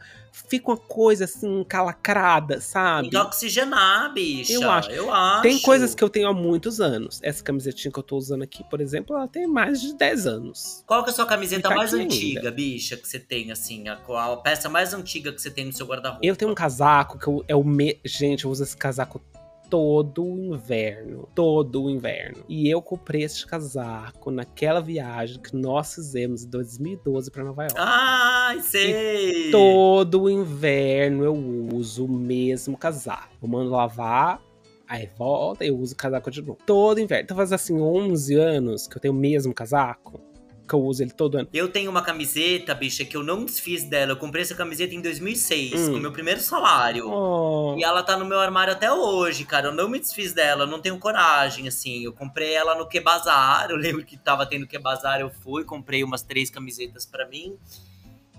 fica 0.47 0.71
uma 0.71 0.77
coisa 0.77 1.25
assim, 1.25 1.63
calacrada, 1.63 2.61
sabe? 2.61 3.09
tem 3.09 3.19
oxigenar, 3.19 4.13
bicha. 4.13 4.53
Eu 4.53 4.69
acho. 4.69 4.91
Eu 4.91 5.13
acho. 5.13 5.41
Tem 5.41 5.59
coisas 5.59 5.95
que 5.95 6.03
eu 6.03 6.09
tenho 6.09 6.27
há 6.27 6.33
muitos 6.33 6.79
anos. 6.79 7.19
Essa 7.23 7.43
camisetinha 7.43 7.91
que 7.91 7.99
eu 7.99 8.03
tô 8.03 8.17
usando 8.17 8.43
aqui, 8.43 8.63
por 8.63 8.79
exemplo, 8.81 9.15
ela 9.15 9.27
tem 9.27 9.47
mais 9.47 9.81
de 9.81 9.93
10 9.95 10.27
anos. 10.27 10.83
Qual 10.85 11.03
que 11.03 11.09
é 11.09 11.13
a 11.13 11.15
sua 11.15 11.25
camiseta 11.25 11.63
Fica 11.69 11.75
mais 11.75 11.93
antiga, 11.93 12.39
ainda. 12.39 12.51
bicha, 12.51 12.95
que 12.97 13.07
você 13.07 13.19
tem, 13.19 13.51
assim? 13.51 13.87
A, 13.87 13.95
qual- 13.95 14.33
a 14.33 14.37
peça 14.37 14.69
mais 14.69 14.93
antiga 14.93 15.31
que 15.31 15.41
você 15.41 15.49
tem 15.49 15.65
no 15.65 15.73
seu 15.73 15.85
guarda-roupa? 15.85 16.25
Eu 16.25 16.35
tenho 16.35 16.51
um 16.51 16.55
casaco 16.55 17.17
que 17.17 17.27
eu, 17.27 17.43
é 17.47 17.55
o 17.55 17.63
me... 17.63 17.99
Gente, 18.05 18.45
eu 18.45 18.51
uso 18.51 18.63
esse 18.63 18.75
casaco 18.77 19.21
todo 19.69 20.23
o 20.23 20.55
inverno. 20.55 21.27
Todo 21.33 21.83
o 21.83 21.89
inverno. 21.89 22.43
E 22.47 22.69
eu 22.69 22.81
comprei 22.81 23.23
esse 23.23 23.45
casaco 23.45 24.31
naquela 24.31 24.81
viagem 24.81 25.39
que 25.39 25.55
nós 25.55 25.95
fizemos 25.95 26.43
em 26.43 26.49
2012 26.49 27.31
pra 27.31 27.43
Nova 27.43 27.63
York. 27.63 27.75
Ai, 27.77 28.59
sei! 28.61 29.51
Todo 29.51 30.23
o 30.23 30.29
inverno 30.29 31.23
eu 31.23 31.35
uso 31.73 32.05
o 32.05 32.11
mesmo 32.11 32.77
casaco. 32.77 33.35
Eu 33.41 33.47
mando 33.47 33.71
lavar, 33.71 34.41
aí 34.87 35.09
volta 35.17 35.65
e 35.65 35.67
eu 35.67 35.77
uso 35.77 35.93
o 35.93 35.97
casaco 35.97 36.31
de 36.31 36.41
novo. 36.41 36.59
Todo 36.65 36.99
inverno. 36.99 37.23
Então 37.23 37.37
faz 37.37 37.51
assim 37.51 37.79
11 37.79 38.35
anos 38.35 38.87
que 38.87 38.97
eu 38.97 39.01
tenho 39.01 39.13
o 39.13 39.17
mesmo 39.17 39.53
casaco. 39.53 40.19
Que 40.67 40.73
eu 40.73 40.81
uso 40.81 41.01
ele 41.01 41.11
todo 41.11 41.37
ano. 41.37 41.47
Eu 41.53 41.67
tenho 41.69 41.89
uma 41.89 42.01
camiseta, 42.01 42.75
bicha, 42.75 43.05
que 43.05 43.15
eu 43.15 43.23
não 43.23 43.45
desfiz 43.45 43.83
dela. 43.83 44.11
Eu 44.11 44.17
comprei 44.17 44.41
essa 44.43 44.53
camiseta 44.55 44.93
em 44.93 45.01
2006, 45.01 45.73
Hum. 45.73 45.91
com 45.91 45.97
o 45.97 46.01
meu 46.01 46.11
primeiro 46.11 46.39
salário. 46.41 47.09
Oh, 47.09 47.75
E 47.77 47.83
ela 47.83 48.03
tá 48.03 48.17
no 48.17 48.25
meu 48.25 48.39
armário 48.39 48.73
até 48.73 48.91
hoje, 48.91 49.45
cara. 49.45 49.67
Eu 49.67 49.73
não 49.73 49.87
me 49.89 49.99
desfiz 49.99 50.33
dela, 50.33 50.63
eu 50.63 50.67
não 50.67 50.79
tenho 50.79 50.97
coragem, 50.99 51.67
assim. 51.67 52.03
Eu 52.03 52.11
comprei 52.13 52.53
ela 52.53 52.75
no 52.75 52.87
Que 52.87 52.99
Bazar. 52.99 53.69
Eu 53.69 53.77
lembro 53.77 54.03
que 54.03 54.17
tava 54.17 54.45
tendo 54.45 54.67
Que 54.67 54.77
Bazar, 54.77 55.19
eu 55.21 55.29
fui, 55.29 55.63
comprei 55.63 56.03
umas 56.03 56.21
três 56.21 56.49
camisetas 56.49 57.05
pra 57.05 57.25
mim. 57.27 57.55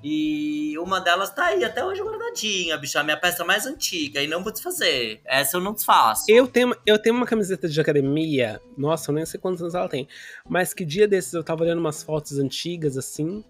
E 0.02 0.78
uma 0.78 1.00
delas 1.00 1.30
tá 1.30 1.46
aí 1.46 1.64
até 1.64 1.84
hoje 1.84 2.00
guardadinha, 2.02 2.76
bicha. 2.76 3.00
A 3.00 3.04
minha 3.04 3.16
peça 3.16 3.44
mais 3.44 3.66
antiga. 3.66 4.22
E 4.22 4.26
não 4.28 4.42
vou 4.42 4.52
desfazer. 4.52 5.20
Essa 5.24 5.56
eu 5.56 5.61
não 5.61 5.72
desfaço. 5.72 6.24
Eu 6.28 6.46
tenho, 6.46 6.74
eu 6.87 6.98
tenho 6.98 7.16
uma 7.16 7.26
camiseta 7.26 7.68
de 7.68 7.80
academia, 7.80 8.61
nossa, 8.76 9.11
eu 9.11 9.14
nem 9.14 9.26
sei 9.26 9.40
quantos 9.40 9.61
anos 9.61 9.74
ela 9.74 9.88
tem, 9.88 10.06
mas 10.48 10.72
que 10.72 10.84
dia 10.84 11.08
desses 11.08 11.32
eu 11.32 11.42
tava 11.42 11.64
olhando 11.64 11.78
umas 11.78 12.02
fotos 12.02 12.38
antigas 12.38 12.96
assim, 12.96 13.44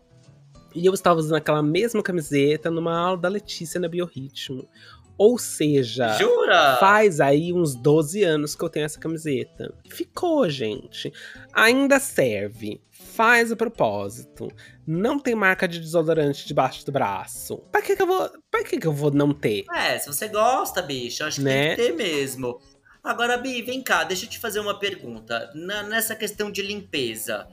e 0.75 0.87
eu 0.87 0.95
estava 0.95 1.19
usando 1.19 1.37
aquela 1.37 1.63
mesma 1.63 2.03
camiseta 2.03 2.71
numa 2.71 2.97
aula 2.97 3.19
da 3.19 3.29
Letícia 3.29 3.81
na 3.81 3.89
Biorritmo. 3.89 4.69
Ou 5.17 5.37
seja, 5.37 6.17
Jura? 6.17 6.77
faz 6.79 7.21
aí 7.21 7.53
uns 7.53 7.75
12 7.75 8.23
anos 8.23 8.55
que 8.55 8.63
eu 8.63 8.69
tenho 8.69 8.87
essa 8.87 9.01
camiseta. 9.01 9.75
Ficou, 9.91 10.49
gente. 10.49 11.13
Ainda 11.53 11.99
serve. 11.99 12.81
Faz 13.19 13.51
o 13.51 13.57
propósito. 13.57 14.47
Não 14.87 15.19
tem 15.19 15.35
marca 15.35 15.67
de 15.67 15.81
desodorante 15.81 16.47
debaixo 16.47 16.87
do 16.87 16.93
braço. 16.93 17.59
Pra 17.73 17.83
que, 17.83 17.97
que 17.97 18.03
eu 18.03 18.07
vou. 18.07 18.31
Pra 18.49 18.63
que, 18.63 18.79
que 18.79 18.87
eu 18.87 18.93
vou 18.93 19.11
não 19.11 19.35
ter? 19.35 19.65
É, 19.75 19.99
se 19.99 20.07
você 20.07 20.29
gosta, 20.29 20.81
bicho, 20.81 21.25
acho 21.25 21.39
que 21.39 21.43
Né? 21.43 21.75
tem 21.75 21.77
que 21.77 21.83
ter 21.83 21.97
mesmo. 21.97 22.61
Agora, 23.03 23.37
Bi, 23.37 23.61
vem 23.63 23.83
cá, 23.83 24.05
deixa 24.05 24.25
eu 24.25 24.31
te 24.31 24.39
fazer 24.39 24.61
uma 24.61 24.79
pergunta. 24.79 25.51
Na- 25.53 25.83
nessa 25.83 26.15
questão 26.15 26.49
de 26.49 26.63
limpeza, 26.63 27.49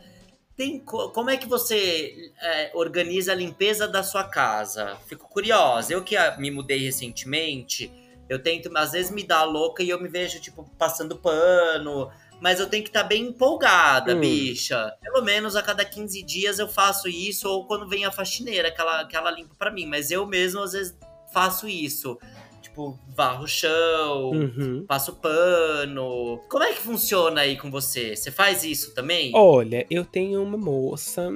tem 0.55 0.77
co- 0.79 1.09
como 1.09 1.31
é 1.31 1.37
que 1.37 1.47
você 1.49 2.13
é, 2.39 2.69
organiza 2.75 3.31
a 3.31 3.35
limpeza 3.35 3.87
da 3.87 4.03
sua 4.03 4.23
casa? 4.23 4.97
Fico 5.07 5.27
curiosa. 5.27 5.91
Eu 5.91 6.03
que 6.03 6.15
ah, 6.15 6.35
me 6.37 6.51
mudei 6.51 6.77
recentemente, 6.85 7.91
eu 8.29 8.37
tento, 8.37 8.69
às 8.77 8.91
vezes 8.91 9.09
me 9.11 9.23
dá 9.23 9.43
louca 9.43 9.81
e 9.81 9.89
eu 9.89 9.99
me 9.99 10.09
vejo, 10.09 10.39
tipo, 10.39 10.63
passando 10.77 11.15
pano. 11.17 12.11
Mas 12.41 12.59
eu 12.59 12.67
tenho 12.69 12.83
que 12.83 12.89
estar 12.89 13.03
bem 13.03 13.27
empolgada, 13.27 14.15
Hum. 14.15 14.19
bicha. 14.19 14.93
Pelo 15.01 15.23
menos 15.23 15.55
a 15.55 15.61
cada 15.63 15.83
15 15.85 16.21
dias 16.23 16.59
eu 16.59 16.67
faço 16.67 17.07
isso, 17.07 17.47
ou 17.49 17.65
quando 17.65 17.87
vem 17.87 18.05
a 18.05 18.11
faxineira, 18.11 18.69
que 18.71 18.79
ela, 18.79 19.05
que 19.05 19.15
ela 19.15 19.31
limpa 19.31 19.55
pra 19.57 19.71
mim. 19.71 19.85
Mas 19.85 20.11
eu 20.11 20.25
mesmo, 20.27 20.61
às 20.61 20.73
vezes, 20.73 20.95
faço 21.33 21.67
isso. 21.67 22.17
Tipo, 22.61 22.99
varro 23.15 23.45
o 23.45 23.47
chão, 23.47 24.31
Uhum. 24.31 24.85
passo 24.87 25.15
pano. 25.15 26.39
Como 26.49 26.63
é 26.63 26.73
que 26.73 26.79
funciona 26.81 27.41
aí 27.41 27.57
com 27.57 27.71
você? 27.71 28.15
Você 28.15 28.29
faz 28.31 28.63
isso 28.63 28.93
também? 28.93 29.31
Olha, 29.33 29.85
eu 29.89 30.03
tenho 30.03 30.43
uma 30.43 30.57
moça 30.57 31.29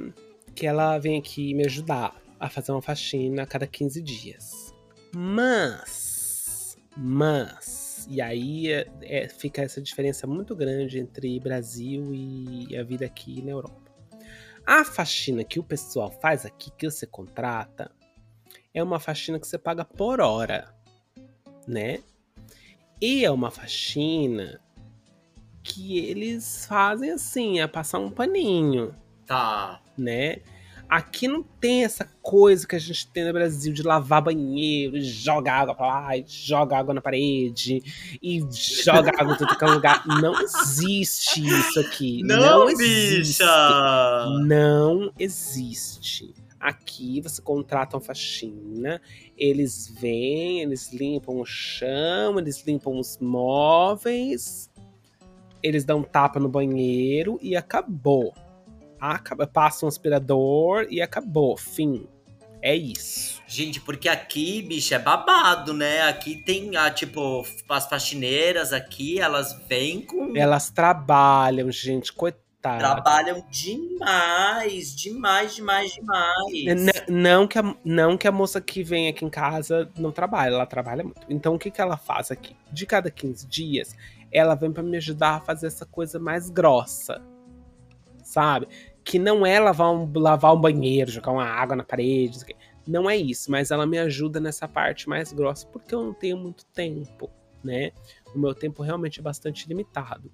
que 0.54 0.66
ela 0.66 0.98
vem 0.98 1.18
aqui 1.18 1.54
me 1.54 1.64
ajudar 1.64 2.14
a 2.38 2.48
fazer 2.50 2.72
uma 2.72 2.82
faxina 2.82 3.42
a 3.42 3.46
cada 3.46 3.66
15 3.66 4.02
dias. 4.02 4.74
Mas, 5.14 6.76
mas, 6.96 7.79
e 8.10 8.20
aí 8.20 8.72
é- 8.72 8.86
é- 9.02 9.28
fica 9.28 9.62
essa 9.62 9.80
diferença 9.80 10.26
muito 10.26 10.54
grande 10.56 10.98
entre 10.98 11.38
Brasil 11.38 12.12
e 12.12 12.76
a 12.76 12.82
vida 12.82 13.06
aqui 13.06 13.40
na 13.40 13.52
Europa. 13.52 13.90
A 14.66 14.84
faxina 14.84 15.44
que 15.44 15.58
o 15.60 15.62
pessoal 15.62 16.10
faz 16.10 16.44
aqui, 16.44 16.70
que 16.76 16.90
você 16.90 17.06
contrata, 17.06 17.90
é 18.74 18.82
uma 18.82 18.98
faxina 18.98 19.38
que 19.38 19.46
você 19.46 19.56
paga 19.56 19.84
por 19.84 20.20
hora, 20.20 20.74
né? 21.66 22.00
E 23.00 23.24
é 23.24 23.30
uma 23.30 23.50
faxina 23.50 24.60
que 25.62 25.98
eles 25.98 26.66
fazem 26.66 27.12
assim, 27.12 27.60
é 27.60 27.66
passar 27.66 27.98
um 28.00 28.10
paninho, 28.10 28.94
Tá. 29.26 29.80
né? 29.96 30.38
Aqui 30.90 31.28
não 31.28 31.40
tem 31.40 31.84
essa 31.84 32.04
coisa 32.20 32.66
que 32.66 32.74
a 32.74 32.78
gente 32.80 33.06
tem 33.06 33.24
no 33.24 33.32
Brasil 33.32 33.72
de 33.72 33.80
lavar 33.80 34.20
banheiro, 34.20 34.96
e 34.96 35.02
joga 35.02 35.52
água 35.52 35.72
pra 35.72 35.86
lá, 35.86 36.16
e 36.16 36.24
joga 36.26 36.76
água 36.76 36.92
na 36.92 37.00
parede, 37.00 37.80
e 38.20 38.44
joga 38.50 39.12
água 39.16 39.34
em 39.34 39.38
todo 39.38 39.56
que 39.56 39.64
é 39.64 39.68
lugar. 39.68 40.04
Não 40.20 40.34
existe 40.40 41.46
isso 41.46 41.78
aqui. 41.78 42.24
Não, 42.24 42.68
existe. 42.68 43.44
Não 44.44 45.12
existe. 45.16 46.34
Aqui 46.58 47.20
você 47.20 47.40
contrata 47.40 47.96
uma 47.96 48.02
faxina, 48.02 49.00
eles 49.38 49.94
vêm, 49.96 50.60
eles 50.60 50.92
limpam 50.92 51.36
o 51.36 51.46
chão, 51.46 52.36
eles 52.36 52.66
limpam 52.66 52.98
os 52.98 53.16
móveis, 53.18 54.68
eles 55.62 55.84
dão 55.84 56.00
um 56.00 56.02
tapa 56.02 56.40
no 56.40 56.48
banheiro 56.48 57.38
e 57.40 57.54
acabou. 57.54 58.34
Acaba, 59.00 59.46
passa 59.46 59.86
um 59.86 59.88
aspirador 59.88 60.86
e 60.90 61.00
acabou. 61.00 61.56
Fim. 61.56 62.06
É 62.62 62.76
isso. 62.76 63.40
Gente, 63.46 63.80
porque 63.80 64.06
aqui, 64.08 64.60
bicho, 64.60 64.94
é 64.94 64.98
babado, 64.98 65.72
né? 65.72 66.02
Aqui 66.02 66.36
tem, 66.44 66.76
a, 66.76 66.90
tipo, 66.90 67.42
as 67.68 67.86
faxineiras 67.88 68.72
aqui, 68.74 69.18
elas 69.18 69.58
vêm 69.66 70.02
com. 70.02 70.36
Elas 70.36 70.68
trabalham, 70.70 71.70
gente, 71.72 72.12
coitada. 72.12 72.78
Trabalham 72.78 73.42
demais, 73.50 74.94
demais, 74.94 75.54
demais, 75.54 75.92
demais. 75.94 76.52
N- 76.66 76.92
Não 77.08 77.48
que, 77.48 77.58
a, 77.58 77.74
não 77.82 78.18
que 78.18 78.28
a 78.28 78.32
moça 78.32 78.60
que 78.60 78.82
vem 78.82 79.08
aqui 79.08 79.24
em 79.24 79.30
casa 79.30 79.90
não 79.98 80.12
trabalha, 80.12 80.52
ela 80.54 80.66
trabalha 80.66 81.02
muito. 81.02 81.22
Então 81.30 81.54
o 81.54 81.58
que, 81.58 81.70
que 81.70 81.80
ela 81.80 81.96
faz 81.96 82.30
aqui? 82.30 82.54
De 82.70 82.84
cada 82.84 83.10
15 83.10 83.46
dias, 83.46 83.96
ela 84.30 84.54
vem 84.54 84.70
pra 84.70 84.82
me 84.82 84.98
ajudar 84.98 85.36
a 85.36 85.40
fazer 85.40 85.68
essa 85.68 85.86
coisa 85.86 86.18
mais 86.18 86.50
grossa. 86.50 87.22
Sabe? 88.22 88.68
Que 89.10 89.18
não 89.18 89.44
é 89.44 89.58
lavar 89.58 89.90
um, 89.92 90.10
lavar 90.14 90.54
um 90.54 90.60
banheiro, 90.60 91.10
jogar 91.10 91.32
uma 91.32 91.44
água 91.44 91.74
na 91.74 91.82
parede. 91.82 92.38
não 92.86 93.08
é 93.08 93.16
isso, 93.16 93.50
mas 93.50 93.70
ela 93.70 93.86
me 93.86 93.98
ajuda 93.98 94.38
nessa 94.38 94.68
parte 94.68 95.08
mais 95.08 95.32
grossa, 95.32 95.66
porque 95.66 95.94
eu 95.94 96.04
não 96.04 96.14
tenho 96.14 96.36
muito 96.36 96.64
tempo, 96.66 97.30
né? 97.64 97.90
O 98.34 98.38
meu 98.38 98.54
tempo 98.54 98.82
realmente 98.82 99.18
é 99.18 99.22
bastante 99.22 99.66
limitado. 99.66 100.30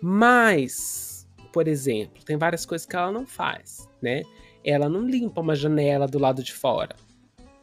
Mas, 0.00 1.26
por 1.52 1.66
exemplo, 1.68 2.24
tem 2.24 2.36
várias 2.36 2.66
coisas 2.66 2.86
que 2.86 2.96
ela 2.96 3.10
não 3.10 3.26
faz, 3.26 3.88
né? 4.02 4.22
ela 4.64 4.88
não 4.88 5.06
limpa 5.06 5.40
uma 5.40 5.54
janela 5.54 6.06
do 6.06 6.18
lado 6.18 6.42
de 6.42 6.52
fora. 6.52 6.94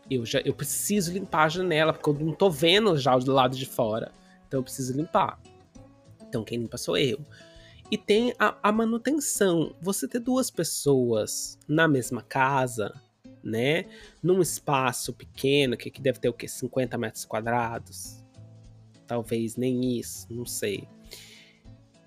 Eu, 0.10 0.26
já, 0.26 0.40
eu 0.40 0.54
preciso 0.54 1.14
limpar 1.14 1.46
a 1.46 1.50
janela, 1.50 1.94
porque 1.94 2.10
eu 2.10 2.26
não 2.26 2.34
tô 2.34 2.50
vendo 2.50 2.98
já 2.98 3.18
do 3.18 3.32
lado 3.32 3.56
de 3.56 3.66
fora. 3.66 4.12
Então 4.48 4.60
eu 4.60 4.64
preciso 4.64 4.96
limpar. 4.96 5.40
Então 6.28 6.44
quem 6.44 6.60
limpa 6.60 6.78
sou 6.78 6.98
eu. 6.98 7.20
E 7.92 7.98
tem 7.98 8.34
a, 8.38 8.56
a 8.62 8.72
manutenção. 8.72 9.76
Você 9.82 10.08
ter 10.08 10.20
duas 10.20 10.52
pessoas 10.52 11.58
na 11.68 11.88
mesma 11.88 12.22
casa, 12.22 12.94
né? 13.44 13.86
Num 14.22 14.42
espaço 14.42 15.12
pequeno, 15.14 15.76
que 15.76 15.90
aqui 15.90 16.02
deve 16.02 16.20
ter 16.20 16.30
o 16.30 16.34
quê? 16.34 16.48
50 16.48 16.98
metros 16.98 17.26
quadrados? 17.26 18.24
Talvez 19.08 19.56
nem 19.56 19.98
isso, 19.98 20.28
não 20.30 20.46
sei. 20.46 20.88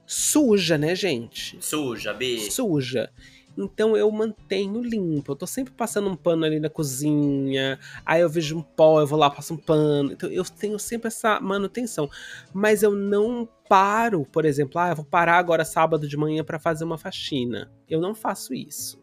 Suja, 0.07 0.79
né, 0.79 0.95
gente? 0.95 1.57
Suja, 1.61 2.13
Bi. 2.13 2.39
suja. 2.51 3.11
Então 3.57 3.97
eu 3.97 4.11
mantenho 4.11 4.83
limpo. 4.83 5.33
Eu 5.33 5.37
tô 5.37 5.47
sempre 5.47 5.73
passando 5.73 6.09
um 6.09 6.17
pano 6.17 6.45
ali 6.45 6.59
na 6.59 6.71
cozinha. 6.71 7.79
Aí 8.05 8.21
eu 8.21 8.29
vejo 8.29 8.57
um 8.59 8.63
pó, 8.63 9.01
eu 9.01 9.07
vou 9.07 9.19
lá, 9.19 9.31
passo 9.31 9.55
um 9.55 9.59
pano. 9.59 10.13
Então 10.13 10.31
eu 10.31 10.45
tenho 10.45 10.79
sempre 10.79 11.09
essa 11.09 11.41
manutenção. 11.41 12.09
Mas 12.53 12.83
eu 12.83 12.93
não 12.93 13.49
paro, 13.69 14.27
por 14.31 14.45
exemplo, 14.45 14.79
ah, 14.81 14.91
eu 14.91 14.97
vou 14.97 15.05
parar 15.05 15.39
agora 15.39 15.65
sábado 15.65 16.07
de 16.07 16.17
manhã 16.17 16.45
pra 16.45 16.59
fazer 16.59 16.85
uma 16.85 16.99
faxina. 16.99 17.71
Eu 17.89 18.01
não 18.01 18.15
faço 18.15 18.55
isso. 18.55 19.01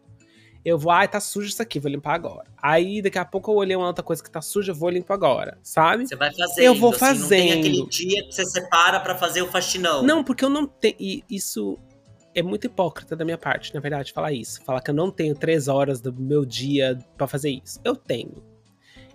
Eu 0.62 0.78
vou, 0.78 0.92
ai, 0.92 1.08
tá 1.08 1.18
sujo 1.20 1.48
isso 1.48 1.62
aqui, 1.62 1.80
vou 1.80 1.90
limpar 1.90 2.14
agora. 2.14 2.44
Aí 2.60 3.00
daqui 3.00 3.18
a 3.18 3.24
pouco 3.24 3.50
eu 3.50 3.56
olhei 3.56 3.74
uma 3.74 3.86
outra 3.86 4.04
coisa 4.04 4.22
que 4.22 4.30
tá 4.30 4.42
suja, 4.42 4.72
eu 4.72 4.76
vou 4.76 4.90
limpar 4.90 5.14
agora, 5.14 5.58
sabe? 5.62 6.06
Você 6.06 6.14
vai 6.14 6.30
fazendo. 6.34 6.64
Eu 6.64 6.74
vou 6.74 6.94
assim, 6.94 7.18
Não 7.18 7.28
tem 7.28 7.52
aquele 7.52 7.76
fazendo. 7.78 7.88
dia 7.90 8.24
que 8.26 8.32
você 8.32 8.44
separa 8.44 9.00
pra 9.00 9.16
fazer 9.16 9.40
o 9.40 9.46
faxinão. 9.46 10.02
Não, 10.02 10.22
porque 10.22 10.44
eu 10.44 10.50
não 10.50 10.66
tenho. 10.66 10.96
E 11.00 11.24
isso 11.30 11.78
é 12.34 12.42
muito 12.42 12.66
hipócrita 12.66 13.16
da 13.16 13.24
minha 13.24 13.38
parte, 13.38 13.74
na 13.74 13.80
verdade, 13.80 14.12
falar 14.12 14.32
isso. 14.32 14.62
Falar 14.62 14.80
que 14.80 14.90
eu 14.90 14.94
não 14.94 15.10
tenho 15.10 15.34
três 15.34 15.68
horas 15.68 16.00
do 16.00 16.12
meu 16.12 16.44
dia 16.44 16.98
pra 17.16 17.26
fazer 17.26 17.50
isso. 17.50 17.80
Eu 17.84 17.96
tenho. 17.96 18.42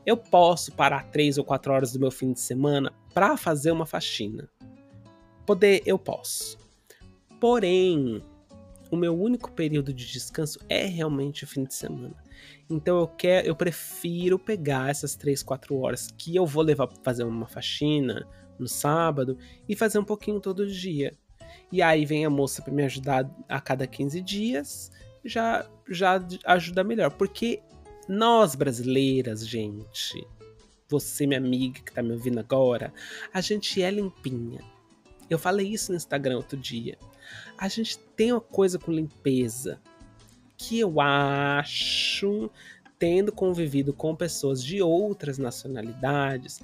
Eu 0.05 0.17
posso 0.17 0.71
parar 0.71 1.09
três 1.09 1.37
ou 1.37 1.43
quatro 1.43 1.73
horas 1.73 1.91
do 1.91 1.99
meu 1.99 2.11
fim 2.11 2.31
de 2.31 2.39
semana 2.39 2.93
pra 3.13 3.37
fazer 3.37 3.71
uma 3.71 3.85
faxina. 3.85 4.49
Poder, 5.45 5.81
eu 5.85 5.97
posso. 5.97 6.57
Porém, 7.39 8.21
o 8.91 8.95
meu 8.95 9.19
único 9.19 9.51
período 9.51 9.93
de 9.93 10.11
descanso 10.11 10.59
é 10.69 10.85
realmente 10.85 11.43
o 11.43 11.47
fim 11.47 11.63
de 11.63 11.73
semana. 11.73 12.15
Então 12.69 12.99
eu 12.99 13.07
quero, 13.07 13.47
eu 13.47 13.55
prefiro 13.55 14.37
pegar 14.37 14.89
essas 14.89 15.15
três, 15.15 15.41
quatro 15.41 15.77
horas 15.77 16.07
que 16.17 16.35
eu 16.35 16.45
vou 16.45 16.63
levar 16.63 16.87
pra 16.87 16.97
fazer 17.03 17.23
uma 17.23 17.47
faxina 17.47 18.27
no 18.59 18.67
sábado 18.67 19.37
e 19.67 19.75
fazer 19.75 19.99
um 19.99 20.05
pouquinho 20.05 20.39
todo 20.39 20.67
dia. 20.67 21.13
E 21.71 21.81
aí 21.81 22.05
vem 22.05 22.25
a 22.25 22.29
moça 22.29 22.61
pra 22.61 22.73
me 22.73 22.83
ajudar 22.83 23.29
a 23.49 23.59
cada 23.59 23.85
15 23.85 24.21
dias, 24.21 24.91
já 25.23 25.67
já 25.89 26.19
ajuda 26.45 26.83
melhor, 26.83 27.11
porque 27.11 27.61
nós 28.07 28.55
brasileiras, 28.55 29.47
gente, 29.47 30.25
você 30.89 31.25
minha 31.25 31.39
amiga 31.39 31.79
que 31.79 31.91
tá 31.91 32.01
me 32.01 32.11
ouvindo 32.11 32.39
agora, 32.39 32.93
a 33.33 33.41
gente 33.41 33.81
é 33.81 33.89
limpinha. 33.89 34.61
Eu 35.29 35.39
falei 35.39 35.67
isso 35.67 35.91
no 35.91 35.97
Instagram 35.97 36.37
outro 36.37 36.57
dia. 36.57 36.97
A 37.57 37.67
gente 37.67 37.97
tem 38.15 38.31
uma 38.31 38.41
coisa 38.41 38.77
com 38.77 38.91
limpeza 38.91 39.79
que 40.57 40.79
eu 40.79 41.01
acho, 41.01 42.49
tendo 42.97 43.31
convivido 43.31 43.93
com 43.93 44.15
pessoas 44.15 44.63
de 44.63 44.81
outras 44.81 45.37
nacionalidades, 45.37 46.61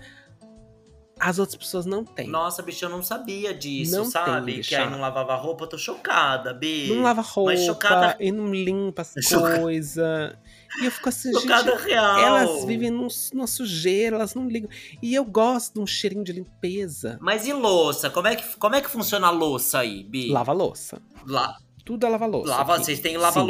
as 1.21 1.37
outras 1.39 1.55
pessoas 1.55 1.85
não 1.85 2.03
têm. 2.03 2.27
Nossa, 2.27 2.61
bicho, 2.63 2.83
eu 2.83 2.89
não 2.89 3.03
sabia 3.03 3.53
disso, 3.53 3.95
Não 3.95 4.05
sabe? 4.05 4.53
tem, 4.53 4.61
que 4.61 4.73
aí 4.75 4.89
não 4.89 4.99
lavava 4.99 5.35
roupa, 5.35 5.65
eu 5.65 5.67
tô 5.69 5.77
chocada, 5.77 6.51
Bi. 6.53 6.87
Não 6.89 7.03
lava 7.03 7.21
roupa 7.21 7.51
Mas 7.51 7.61
chocada- 7.63 8.17
e 8.19 8.31
não 8.31 8.47
limpa 8.51 9.03
as 9.03 9.13
coisas. 9.13 10.33
E 10.81 10.85
eu 10.85 10.91
fico 10.91 11.09
assim, 11.09 11.31
Chocada 11.33 11.71
gente. 11.77 11.83
real. 11.89 12.17
Elas 12.17 12.65
vivem 12.65 12.89
num, 12.89 13.07
numa 13.33 13.45
sujeira, 13.47 14.15
elas 14.15 14.33
não 14.33 14.47
ligam. 14.47 14.69
E 15.01 15.13
eu 15.13 15.23
gosto 15.25 15.75
de 15.75 15.79
um 15.81 15.85
cheirinho 15.85 16.23
de 16.23 16.31
limpeza. 16.31 17.17
Mas 17.21 17.45
e 17.45 17.53
louça? 17.53 18.09
Como 18.09 18.27
é 18.27 18.35
que, 18.35 18.55
como 18.57 18.75
é 18.75 18.81
que 18.81 18.89
funciona 18.89 19.27
a 19.27 19.31
louça 19.31 19.79
aí, 19.79 20.03
Bi? 20.03 20.29
Lava 20.31 20.53
louça. 20.53 21.01
La- 21.27 21.57
Tudo 21.85 22.05
é 22.05 22.09
lava 22.09 22.25
louça. 22.25 22.49
lava, 22.51 22.75
aqui. 22.75 22.85
vocês 22.85 22.99
têm 22.99 23.17
Sim. 23.41 23.47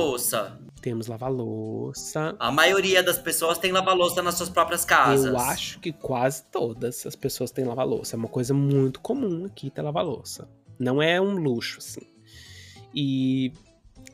Lava-louça. 0.81 0.83
Temos 0.83 1.07
lava-louça. 1.07 2.35
A 2.39 2.51
maioria 2.51 3.03
das 3.03 3.17
pessoas 3.17 3.57
tem 3.57 3.71
lava-louça 3.71 4.21
nas 4.21 4.35
suas 4.35 4.49
próprias 4.49 4.83
casas. 4.83 5.25
Eu 5.25 5.37
acho 5.37 5.79
que 5.79 5.91
quase 5.91 6.43
todas 6.51 7.05
as 7.05 7.15
pessoas 7.15 7.51
têm 7.51 7.65
lava-louça. 7.65 8.15
É 8.15 8.17
uma 8.17 8.27
coisa 8.27 8.53
muito 8.53 8.99
comum 8.99 9.45
aqui 9.45 9.69
ter 9.69 9.81
lava-louça. 9.81 10.49
Não 10.79 11.01
é 11.01 11.21
um 11.21 11.35
luxo, 11.35 11.77
assim. 11.79 12.07
E 12.93 13.53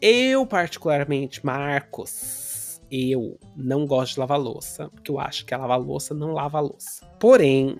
eu, 0.02 0.46
particularmente, 0.46 1.46
Marcos, 1.46 2.82
eu 2.92 3.40
não 3.56 3.86
gosto 3.86 4.14
de 4.16 4.20
lavar 4.20 4.40
louça, 4.40 4.90
porque 4.90 5.10
eu 5.10 5.20
acho 5.20 5.46
que 5.46 5.54
a 5.54 5.58
lavar 5.58 5.80
louça 5.80 6.14
não 6.14 6.34
lava 6.34 6.58
a 6.58 6.62
louça. 6.62 7.06
Porém, 7.20 7.80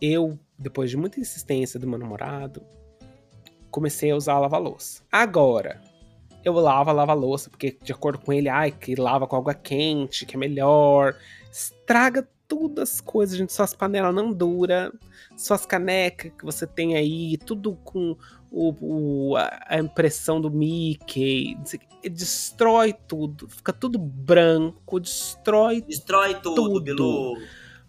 eu, 0.00 0.38
depois 0.58 0.90
de 0.90 0.96
muita 0.96 1.20
insistência 1.20 1.78
do 1.78 1.86
meu 1.86 1.98
namorado, 1.98 2.62
comecei 3.70 4.10
a 4.10 4.16
usar 4.16 4.34
a 4.34 4.40
lava-louça. 4.40 5.02
Agora, 5.10 5.80
eu 6.46 6.52
lavo 6.52 6.90
a 6.90 6.92
lava-louça, 6.92 7.50
porque 7.50 7.76
de 7.82 7.90
acordo 7.90 8.20
com 8.20 8.32
ele, 8.32 8.48
ai, 8.48 8.70
que 8.70 8.94
lava 8.94 9.26
com 9.26 9.34
água 9.34 9.52
quente, 9.52 10.24
que 10.24 10.36
é 10.36 10.38
melhor. 10.38 11.16
Estraga 11.50 12.26
tudo 12.46 12.80
as 12.80 13.00
coisas, 13.00 13.36
gente. 13.36 13.52
Suas 13.52 13.74
panelas 13.74 14.14
não 14.14 14.32
dura, 14.32 14.92
suas 15.36 15.66
canecas 15.66 16.30
que 16.38 16.44
você 16.44 16.64
tem 16.64 16.94
aí, 16.94 17.36
tudo 17.36 17.76
com 17.82 18.16
o, 18.48 18.74
o, 18.80 19.36
a 19.36 19.78
impressão 19.78 20.40
do 20.40 20.48
Mickey. 20.48 21.58
Destrói 22.04 22.92
tudo, 22.92 23.48
fica 23.48 23.72
tudo 23.72 23.98
branco, 23.98 25.00
destrói 25.00 25.80
Destrói 25.82 26.36
tudo, 26.36 26.54
tudo. 26.54 26.80
Bilu. 26.80 27.34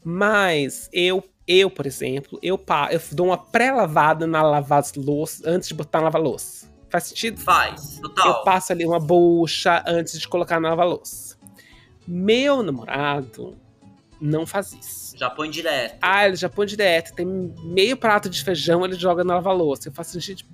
Mas 0.03 0.89
eu, 0.91 1.23
eu, 1.47 1.69
por 1.69 1.85
exemplo, 1.85 2.39
eu, 2.41 2.59
eu 2.89 3.01
dou 3.11 3.27
uma 3.27 3.37
pré-lavada 3.37 4.25
na 4.25 4.41
lava-louça 4.41 5.47
antes 5.47 5.67
de 5.67 5.75
botar 5.75 5.99
na 5.99 6.05
lava-louça. 6.05 6.75
Faz 6.97 7.09
sentido? 7.09 7.39
Faz, 7.39 7.97
Eu 7.97 8.09
total. 8.09 8.43
passo 8.43 8.73
ali 8.73 8.83
uma 8.83 8.99
bucha 8.99 9.83
antes 9.85 10.19
de 10.19 10.27
colocar 10.27 10.59
na 10.59 10.69
lava-louça. 10.69 11.37
Meu 12.07 12.63
namorado 12.63 13.55
não 14.19 14.47
faz 14.47 14.73
isso. 14.73 15.15
Já 15.15 15.29
põe 15.29 15.47
direto. 15.51 15.99
Ah, 16.01 16.25
ele 16.25 16.35
já 16.35 16.49
põe 16.49 16.65
direto. 16.65 17.13
Tem 17.13 17.23
meio 17.63 17.95
prato 17.95 18.27
de 18.29 18.43
feijão, 18.43 18.83
ele 18.83 18.95
joga 18.95 19.23
na 19.23 19.35
lava-louça. 19.35 19.89
Eu 19.89 19.91
faço 19.93 20.17
assim, 20.17 20.19
gente, 20.19 20.47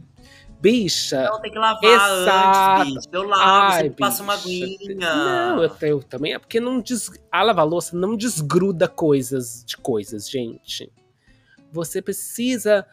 bicha. 0.59 1.23
Não, 1.29 1.39
tem 1.41 1.49
que 1.49 1.57
lavar 1.57 1.81
Exato. 1.81 2.81
antes, 2.81 2.93
bicho. 3.05 3.09
Eu 3.13 3.23
lavo, 3.23 3.41
Ai, 3.41 3.83
você 3.83 3.89
passa 3.91 4.21
uma 4.23 4.33
aguinha. 4.33 4.95
Não, 4.97 5.63
eu, 5.63 5.71
eu 5.81 6.03
também. 6.03 6.33
É 6.33 6.39
porque 6.39 6.59
não 6.59 6.81
des... 6.81 7.09
a 7.31 7.41
lava-louça 7.41 7.95
não 7.95 8.17
desgruda 8.17 8.89
coisas 8.89 9.63
de 9.65 9.77
coisas, 9.77 10.29
gente. 10.29 10.91
Você 11.71 12.01
precisa 12.01 12.85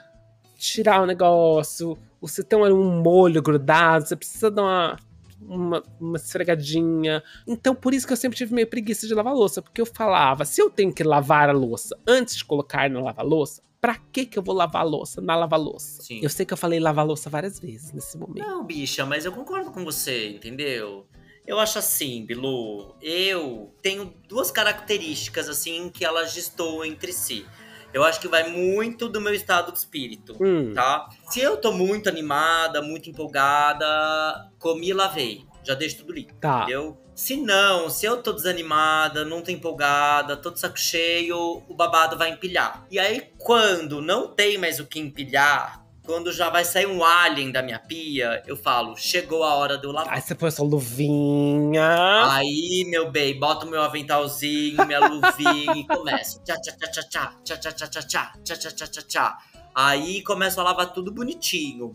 tirar 0.61 1.03
o 1.03 1.07
negócio. 1.07 1.99
Você 2.21 2.45
tem 2.45 2.59
um 2.59 3.01
molho 3.01 3.43
grudado, 3.43 4.07
você 4.07 4.15
precisa 4.15 4.51
dar 4.51 4.63
uma, 4.63 4.99
uma, 5.41 5.83
uma 5.99 6.17
esfregadinha. 6.19 7.23
Então, 7.47 7.75
por 7.75 7.95
isso 7.95 8.07
que 8.07 8.13
eu 8.13 8.17
sempre 8.17 8.37
tive 8.37 8.55
meio 8.55 8.67
preguiça 8.67 9.07
de 9.07 9.15
lavar 9.15 9.35
louça. 9.35 9.63
Porque 9.63 9.81
eu 9.81 9.87
falava, 9.87 10.45
se 10.45 10.61
eu 10.61 10.71
tenho 10.71 10.93
que 10.93 11.03
lavar 11.03 11.49
a 11.49 11.53
louça 11.53 11.97
antes 12.07 12.37
de 12.37 12.45
colocar 12.45 12.91
na 12.91 13.01
lava-louça, 13.01 13.63
pra 13.81 13.97
que 14.13 14.27
que 14.27 14.39
eu 14.39 14.43
vou 14.43 14.55
lavar 14.55 14.83
a 14.83 14.85
louça 14.85 15.23
na 15.23 15.35
lava-louça? 15.35 16.03
Eu 16.13 16.29
sei 16.29 16.45
que 16.45 16.53
eu 16.53 16.59
falei 16.59 16.79
lavar 16.79 17.07
louça 17.07 17.31
várias 17.31 17.59
vezes 17.59 17.93
nesse 17.93 18.19
momento. 18.19 18.47
Não, 18.47 18.63
bicha, 18.63 19.07
mas 19.07 19.25
eu 19.25 19.33
concordo 19.33 19.71
com 19.71 19.83
você, 19.83 20.29
entendeu? 20.29 21.07
Eu 21.47 21.59
acho 21.59 21.79
assim, 21.79 22.25
Bilu, 22.27 22.95
eu 23.01 23.75
tenho 23.81 24.15
duas 24.29 24.51
características 24.51 25.49
assim 25.49 25.89
que 25.89 26.05
elas 26.05 26.35
destoam 26.35 26.85
entre 26.85 27.15
si. 27.15 27.47
Eu 27.93 28.05
acho 28.05 28.21
que 28.21 28.29
vai 28.29 28.49
muito 28.51 29.09
do 29.09 29.21
meu 29.21 29.35
estado 29.35 29.73
de 29.73 29.79
espírito, 29.79 30.37
Hum, 30.41 30.73
tá? 30.75 31.09
Se 31.29 31.41
eu 31.41 31.57
tô 31.57 31.73
muito 31.73 32.09
animada, 32.09 32.81
muito 32.81 33.11
empolgada, 33.11 34.51
comi 34.59 34.89
e 34.89 34.93
lavei. 34.93 35.45
Já 35.63 35.75
deixo 35.75 35.99
tudo 35.99 36.13
limpo, 36.13 36.33
tá. 36.41 36.63
entendeu? 36.63 36.97
Se 37.15 37.37
não, 37.37 37.91
se 37.91 38.07
eu 38.07 38.23
tô 38.23 38.33
desanimada, 38.33 39.27
não 39.27 39.43
tô 39.43 39.51
empolgada, 39.51 40.37
tô 40.37 40.51
de 40.51 40.59
saco 40.59 40.79
cheio, 40.79 41.63
o 41.69 41.75
babado 41.75 42.17
vai 42.17 42.31
empilhar. 42.31 42.87
E 42.91 42.99
aí, 42.99 43.31
quando 43.37 44.01
não 44.01 44.29
tem 44.29 44.57
mais 44.57 44.81
o 44.81 44.87
que 44.87 44.99
empilhar, 44.99 45.85
quando 46.11 46.33
já 46.33 46.51
vai 46.51 46.65
sair 46.65 46.87
um 46.87 47.05
alien 47.05 47.53
da 47.53 47.63
minha 47.63 47.79
pia, 47.79 48.43
eu 48.45 48.57
falo, 48.57 48.97
chegou 48.97 49.45
a 49.45 49.55
hora 49.55 49.79
de 49.79 49.87
eu 49.87 49.93
lavar. 49.93 50.13
Aí 50.13 50.21
você 50.21 50.35
põe 50.35 50.51
sua 50.51 50.67
luvinha. 50.67 52.33
Aí, 52.33 52.85
meu 52.89 53.13
bem, 53.13 53.39
bota 53.39 53.65
o 53.65 53.71
meu 53.71 53.81
aventalzinho, 53.81 54.85
minha 54.85 55.07
luvinha 55.07 55.73
e 55.77 55.87
começa. 55.87 56.43
Tchá, 56.43 56.57
tchá, 56.61 56.73
tchá, 56.77 56.91
tchá, 56.91 57.35
tchá, 57.45 57.57
tchá, 57.57 57.73
tchá, 57.73 57.87
tchá, 57.87 58.03
tchá, 58.03 58.33
tchá, 58.45 58.57
tchá, 58.57 58.71
tchá, 58.73 58.87
tchá, 58.89 59.03
tchá. 59.03 59.39
Aí 59.73 60.21
começo 60.25 60.61
a 60.61 60.65
lavar 60.65 60.93
tudo 60.93 61.13
bonitinho. 61.13 61.93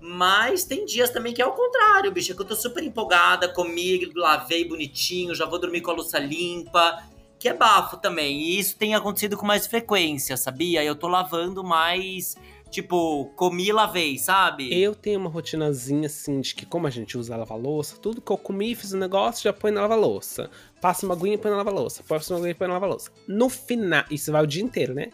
Mas 0.00 0.64
tem 0.64 0.84
dias 0.84 1.10
também 1.10 1.32
que 1.32 1.40
é 1.40 1.46
o 1.46 1.52
contrário, 1.52 2.10
bicho. 2.10 2.34
Que 2.34 2.42
eu 2.42 2.46
tô 2.46 2.56
super 2.56 2.82
empolgada, 2.82 3.48
comi, 3.48 4.10
lavei 4.12 4.68
bonitinho, 4.68 5.36
já 5.36 5.46
vou 5.46 5.60
dormir 5.60 5.82
com 5.82 5.92
a 5.92 5.94
louça 5.94 6.18
limpa. 6.18 7.00
Que 7.38 7.48
é 7.48 7.54
bafo 7.54 7.96
também. 7.96 8.40
E 8.40 8.58
isso 8.58 8.76
tem 8.76 8.96
acontecido 8.96 9.36
com 9.36 9.46
mais 9.46 9.68
frequência, 9.68 10.36
sabia? 10.36 10.82
Eu 10.82 10.96
tô 10.96 11.06
lavando 11.06 11.62
mais, 11.62 12.36
tipo, 12.72 13.26
comi 13.36 13.68
e 13.68 13.72
lavei, 13.72 14.18
sabe? 14.18 14.72
Eu 14.72 14.94
tenho 14.94 15.20
uma 15.20 15.28
rotinazinha 15.28 16.06
assim 16.06 16.40
de 16.40 16.54
que, 16.54 16.64
como 16.64 16.86
a 16.86 16.90
gente 16.90 17.18
usa 17.18 17.36
lava-louça, 17.36 17.98
tudo 17.98 18.22
que 18.22 18.32
eu 18.32 18.38
comi, 18.38 18.74
fiz 18.74 18.94
um 18.94 18.98
negócio, 18.98 19.44
já 19.44 19.52
põe 19.52 19.70
na 19.70 19.82
lava-louça. 19.82 20.50
Passa 20.80 21.04
uma 21.04 21.14
aguinha 21.14 21.34
e 21.34 21.38
põe 21.38 21.50
na 21.50 21.58
lava-louça. 21.58 22.02
Passa 22.02 22.32
uma 22.32 22.38
aguinha 22.38 22.52
e 22.52 22.54
põe 22.54 22.66
na 22.66 22.74
lava-louça. 22.74 23.10
No 23.28 23.50
final. 23.50 24.04
Isso 24.10 24.32
vai 24.32 24.42
o 24.42 24.46
dia 24.46 24.62
inteiro, 24.62 24.94
né? 24.94 25.10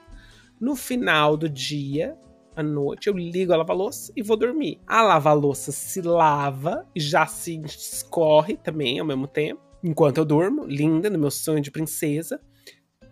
No 0.61 0.77
final 0.77 1.37
do 1.37 1.49
dia, 1.49 2.17
à 2.55 2.63
noite, 2.63 3.09
eu 3.09 3.15
ligo 3.17 3.53
a 3.53 3.57
lava-louça 3.57 4.13
e 4.17 4.23
vou 4.23 4.37
dormir. 4.37 4.81
A 4.87 5.03
lava-louça 5.03 5.73
se 5.73 6.01
lava 6.01 6.87
e 6.95 7.01
já 7.01 7.27
se 7.27 7.61
escorre 7.65 8.57
também 8.57 9.01
ao 9.01 9.07
mesmo 9.07 9.27
tempo. 9.27 9.61
Enquanto 9.83 10.19
eu 10.19 10.25
durmo, 10.25 10.65
linda, 10.65 11.11
no 11.11 11.19
meu 11.19 11.31
sonho 11.31 11.61
de 11.61 11.71
princesa. 11.71 12.41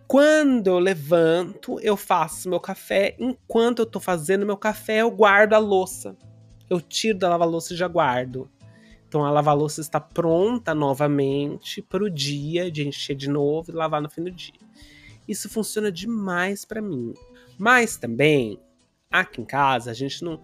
Quando 0.07 0.67
eu 0.67 0.79
levanto, 0.79 1.79
eu 1.81 1.97
faço 1.97 2.49
meu 2.49 2.59
café. 2.59 3.15
Enquanto 3.19 3.79
eu 3.79 3.85
tô 3.85 3.99
fazendo 3.99 4.45
meu 4.45 4.55
café, 4.55 5.01
eu 5.01 5.11
guardo 5.11 5.53
a 5.53 5.57
louça. 5.57 6.15
Eu 6.69 6.79
tiro 6.79 7.19
da 7.19 7.29
lava-louça 7.29 7.73
e 7.73 7.77
já 7.77 7.87
guardo. 7.87 8.49
Então 9.07 9.25
a 9.25 9.31
lava-louça 9.31 9.81
está 9.81 9.99
pronta 9.99 10.73
novamente 10.73 11.81
para 11.81 12.03
o 12.03 12.09
dia 12.09 12.71
de 12.71 12.87
encher 12.87 13.15
de 13.15 13.29
novo 13.29 13.71
e 13.71 13.75
lavar 13.75 14.01
no 14.01 14.09
fim 14.09 14.23
do 14.23 14.31
dia. 14.31 14.53
Isso 15.27 15.49
funciona 15.49 15.91
demais 15.91 16.63
para 16.63 16.81
mim. 16.81 17.13
Mas 17.57 17.97
também, 17.97 18.59
aqui 19.11 19.41
em 19.41 19.45
casa, 19.45 19.91
a 19.91 19.93
gente 19.93 20.23
não. 20.23 20.41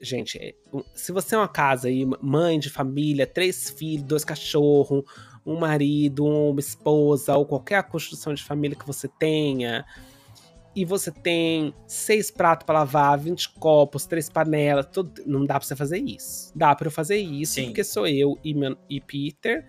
Gente, 0.00 0.56
se 0.94 1.12
você 1.12 1.34
é 1.34 1.38
uma 1.38 1.48
casa 1.48 1.88
aí, 1.88 2.04
mãe 2.20 2.58
de 2.58 2.68
família, 2.68 3.26
três 3.26 3.70
filhos, 3.70 4.04
dois 4.04 4.24
cachorros, 4.24 5.04
um 5.44 5.58
marido, 5.58 6.24
uma 6.24 6.60
esposa, 6.60 7.36
ou 7.36 7.44
qualquer 7.44 7.82
construção 7.84 8.32
de 8.34 8.42
família 8.42 8.76
que 8.76 8.86
você 8.86 9.08
tenha, 9.08 9.84
e 10.74 10.84
você 10.84 11.10
tem 11.10 11.74
seis 11.86 12.30
pratos 12.30 12.64
para 12.64 12.80
lavar, 12.80 13.18
20 13.18 13.50
copos, 13.50 14.06
três 14.06 14.30
panelas, 14.30 14.86
tudo, 14.90 15.22
não 15.26 15.44
dá 15.44 15.58
para 15.58 15.66
você 15.66 15.76
fazer 15.76 15.98
isso. 15.98 16.50
Dá 16.56 16.74
para 16.74 16.86
eu 16.86 16.90
fazer 16.90 17.18
isso, 17.18 17.54
Sim. 17.54 17.66
porque 17.66 17.84
sou 17.84 18.06
eu 18.06 18.38
e, 18.42 18.54
meu, 18.54 18.76
e 18.88 19.00
Peter. 19.00 19.66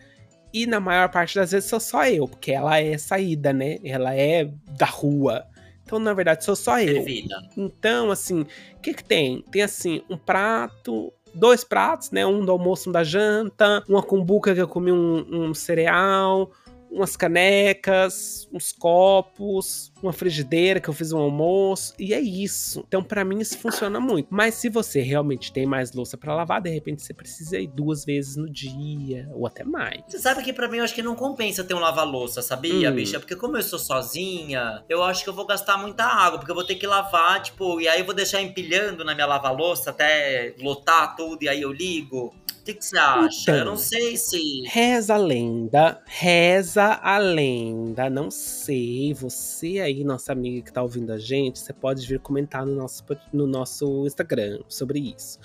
E 0.54 0.66
na 0.66 0.80
maior 0.80 1.10
parte 1.10 1.36
das 1.36 1.52
vezes 1.52 1.70
sou 1.70 1.80
só 1.80 2.08
eu, 2.08 2.28
porque 2.28 2.52
ela 2.52 2.80
é 2.80 2.98
saída, 2.98 3.52
né? 3.52 3.80
Ela 3.84 4.16
é 4.16 4.46
da 4.78 4.86
rua. 4.86 5.46
Então, 5.84 6.00
na 6.00 6.14
verdade, 6.14 6.46
sou 6.46 6.56
só 6.56 6.80
eu. 6.80 6.94
Servida. 6.94 7.36
Então, 7.58 8.10
assim, 8.10 8.42
o 8.42 8.80
que 8.82 8.94
que 8.94 9.04
tem? 9.04 9.42
Tem, 9.52 9.62
assim, 9.62 10.02
um 10.10 10.18
prato, 10.18 11.12
dois 11.34 11.64
pratos, 11.64 12.12
né? 12.12 12.26
Um 12.26 12.46
do 12.46 12.52
almoço, 12.52 12.90
um 12.90 12.94
da 12.94 13.04
janta, 13.04 13.84
uma 13.88 14.04
cumbuca 14.04 14.54
que 14.54 14.62
eu 14.62 14.68
comi 14.68 14.92
um, 14.92 15.50
um 15.50 15.54
cereal, 15.54 16.52
umas 16.94 17.16
canecas, 17.18 18.48
uns 18.54 18.72
copos, 18.72 19.92
uma 20.02 20.14
frigideira 20.14 20.80
que 20.80 20.90
eu 20.90 20.94
fiz 20.94 21.12
um 21.12 21.18
almoço, 21.20 21.94
e 21.98 22.14
é 22.14 22.20
isso. 22.20 22.84
Então, 22.88 23.04
pra 23.04 23.26
mim, 23.26 23.40
isso 23.40 23.58
funciona 23.58 24.00
muito. 24.00 24.28
Mas 24.30 24.56
se 24.56 24.70
você 24.70 25.02
realmente 25.02 25.52
tem 25.52 25.66
mais 25.66 25.92
louça 25.94 26.18
pra 26.18 26.36
lavar, 26.36 26.62
de 26.62 26.70
repente 26.70 27.02
você 27.02 27.14
precisa 27.14 27.58
ir 27.60 27.68
duas 27.68 28.06
vezes 28.06 28.36
no 28.36 28.50
dia, 28.50 29.30
ou 29.34 29.48
até 29.48 29.64
mais. 29.64 30.02
Você 30.08 30.20
sabe 30.20 30.44
que 30.44 30.54
pra 30.54 30.68
mim 30.68 30.78
eu 30.78 30.84
acho 30.84 30.94
que 30.94 31.02
não 31.02 31.16
compensa 31.16 31.64
ter 31.64 31.74
um 31.74 31.80
lava-louça, 31.80 32.42
sabia, 32.42 32.92
Hum. 32.92 32.96
bicha? 32.96 33.20
Porque 33.20 33.36
como 33.36 33.58
eu 33.58 33.64
sou 33.64 33.80
sozinha, 33.80 34.84
eu 34.88 35.02
acho 35.04 35.24
que 35.24 35.30
eu 35.30 35.34
vou 35.34 35.46
gastar 35.46 35.78
muita 35.78 36.04
água, 36.06 36.38
porque 36.40 36.52
eu 36.52 36.56
vou 36.56 36.66
ter 36.66 36.76
que 36.76 36.86
lavar, 36.86 37.42
tipo, 37.42 37.80
e 37.82 37.88
aí 37.88 38.00
eu 38.00 38.06
vou 38.06 38.14
deixar 38.14 38.42
empilhando 38.42 39.04
na 39.04 39.16
minha 39.16 39.26
lava-louça 39.28 39.90
até 39.90 40.54
lotar 40.60 41.16
tudo 41.16 41.44
e 41.44 41.50
aí 41.50 41.62
eu 41.62 41.72
ligo. 41.72 42.34
O 42.64 42.66
que, 42.66 42.76
que 42.76 42.86
você 42.86 42.98
acha? 42.98 43.42
Então. 43.42 43.56
eu 43.56 43.66
não 43.66 43.76
sei 43.76 44.16
se. 44.16 44.62
Reza 44.66 45.16
a 45.16 45.18
lenda, 45.18 46.02
reza 46.06 46.98
a 47.04 47.18
lenda. 47.18 48.10
Não 48.10 48.32
sei, 48.32 49.14
você 49.14 49.82
aí, 49.82 50.02
nossa 50.06 50.32
amiga 50.32 50.62
que 50.62 50.72
tá 50.72 50.82
ouvindo 50.82 51.12
a 51.12 51.18
gente, 51.18 51.60
você 51.60 51.74
pode 51.74 52.08
vir 52.08 52.22
comentar 52.22 52.66
no 52.66 52.74
nosso, 52.74 53.04
no 53.34 53.46
nosso 53.46 54.08
Instagram 54.08 54.62
sobre 54.70 55.00
isso. 55.00 55.40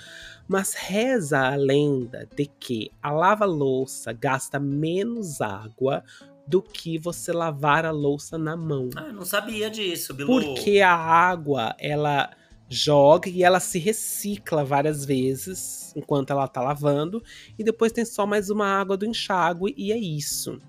Mas 0.46 0.74
reza 0.74 1.40
a 1.40 1.56
lenda 1.56 2.28
de 2.36 2.46
que 2.46 2.92
a 3.02 3.10
lava-louça 3.10 4.12
gasta 4.12 4.60
menos 4.60 5.40
água 5.40 6.04
do 6.46 6.62
que 6.62 7.00
você 7.00 7.32
lavar 7.32 7.84
a 7.84 7.90
louça 7.90 8.38
na 8.38 8.56
mão. 8.56 8.90
Ah, 8.94 9.08
eu 9.08 9.12
não 9.12 9.24
sabia 9.24 9.68
disso, 9.68 10.14
Bilu. 10.14 10.28
Porque 10.28 10.80
a 10.80 10.94
água, 10.94 11.74
ela 11.80 12.30
joga 12.68 13.28
e 13.28 13.42
ela 13.42 13.60
se 13.60 13.78
recicla 13.78 14.64
várias 14.64 15.04
vezes 15.04 15.92
enquanto 15.96 16.30
ela 16.30 16.46
tá 16.46 16.60
lavando 16.60 17.22
e 17.58 17.64
depois 17.64 17.92
tem 17.92 18.04
só 18.04 18.26
mais 18.26 18.50
uma 18.50 18.66
água 18.66 18.96
do 18.96 19.06
enxágue 19.06 19.74
e 19.76 19.92
é 19.92 19.96
isso. 19.96 20.60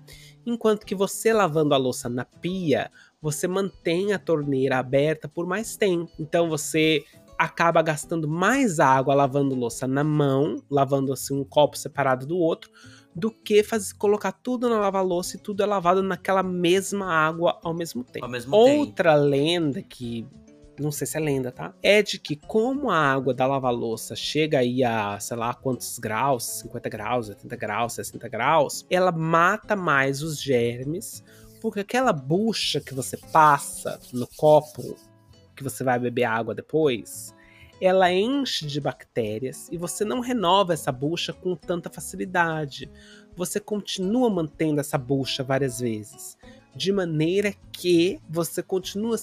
Enquanto 0.46 0.86
que 0.86 0.94
você 0.94 1.32
lavando 1.32 1.74
a 1.74 1.76
louça 1.76 2.08
na 2.08 2.24
pia, 2.24 2.90
você 3.20 3.46
mantém 3.46 4.12
a 4.12 4.18
torneira 4.18 4.78
aberta 4.78 5.28
por 5.28 5.46
mais 5.46 5.76
tempo. 5.76 6.10
Então 6.18 6.48
você 6.48 7.04
acaba 7.38 7.82
gastando 7.82 8.28
mais 8.28 8.80
água 8.80 9.14
lavando 9.14 9.54
louça 9.54 9.86
na 9.86 10.04
mão, 10.04 10.62
lavando 10.70 11.12
assim 11.12 11.38
um 11.38 11.44
copo 11.44 11.76
separado 11.76 12.26
do 12.26 12.36
outro, 12.36 12.70
do 13.14 13.30
que 13.30 13.62
fazer, 13.62 13.94
colocar 13.94 14.32
tudo 14.32 14.68
na 14.68 14.78
lava-louça 14.78 15.36
e 15.36 15.40
tudo 15.40 15.62
é 15.62 15.66
lavado 15.66 16.02
naquela 16.02 16.42
mesma 16.42 17.06
água 17.12 17.58
ao 17.62 17.74
mesmo 17.74 18.04
tempo. 18.04 18.24
Ao 18.24 18.30
mesmo 18.30 18.54
Outra 18.54 19.14
lenda 19.14 19.82
que 19.82 20.26
não 20.80 20.90
sei 20.90 21.06
se 21.06 21.16
é 21.16 21.20
lenda, 21.20 21.52
tá? 21.52 21.74
É 21.82 22.02
de 22.02 22.18
que 22.18 22.36
como 22.36 22.90
a 22.90 22.96
água 22.96 23.34
da 23.34 23.46
lava-louça 23.46 24.16
chega 24.16 24.58
aí 24.58 24.82
a, 24.82 25.18
sei 25.20 25.36
lá, 25.36 25.52
quantos 25.54 25.98
graus, 25.98 26.44
50 26.60 26.88
graus, 26.88 27.28
80 27.28 27.56
graus, 27.56 27.92
60 27.94 28.28
graus, 28.28 28.86
ela 28.90 29.12
mata 29.12 29.76
mais 29.76 30.22
os 30.22 30.40
germes, 30.40 31.22
porque 31.60 31.80
aquela 31.80 32.12
bucha 32.12 32.80
que 32.80 32.94
você 32.94 33.16
passa 33.16 34.00
no 34.12 34.26
copo 34.36 34.96
que 35.54 35.62
você 35.62 35.84
vai 35.84 35.98
beber 35.98 36.24
água 36.24 36.54
depois, 36.54 37.34
ela 37.80 38.12
enche 38.12 38.66
de 38.66 38.80
bactérias 38.80 39.68
e 39.70 39.76
você 39.76 40.04
não 40.04 40.20
renova 40.20 40.72
essa 40.72 40.90
bucha 40.92 41.32
com 41.32 41.54
tanta 41.54 41.90
facilidade. 41.90 42.90
Você 43.36 43.60
continua 43.60 44.28
mantendo 44.28 44.80
essa 44.80 44.98
bucha 44.98 45.42
várias 45.42 45.80
vezes, 45.80 46.36
de 46.74 46.92
maneira 46.92 47.54
que 47.72 48.18
você 48.28 48.62
continua 48.62 49.16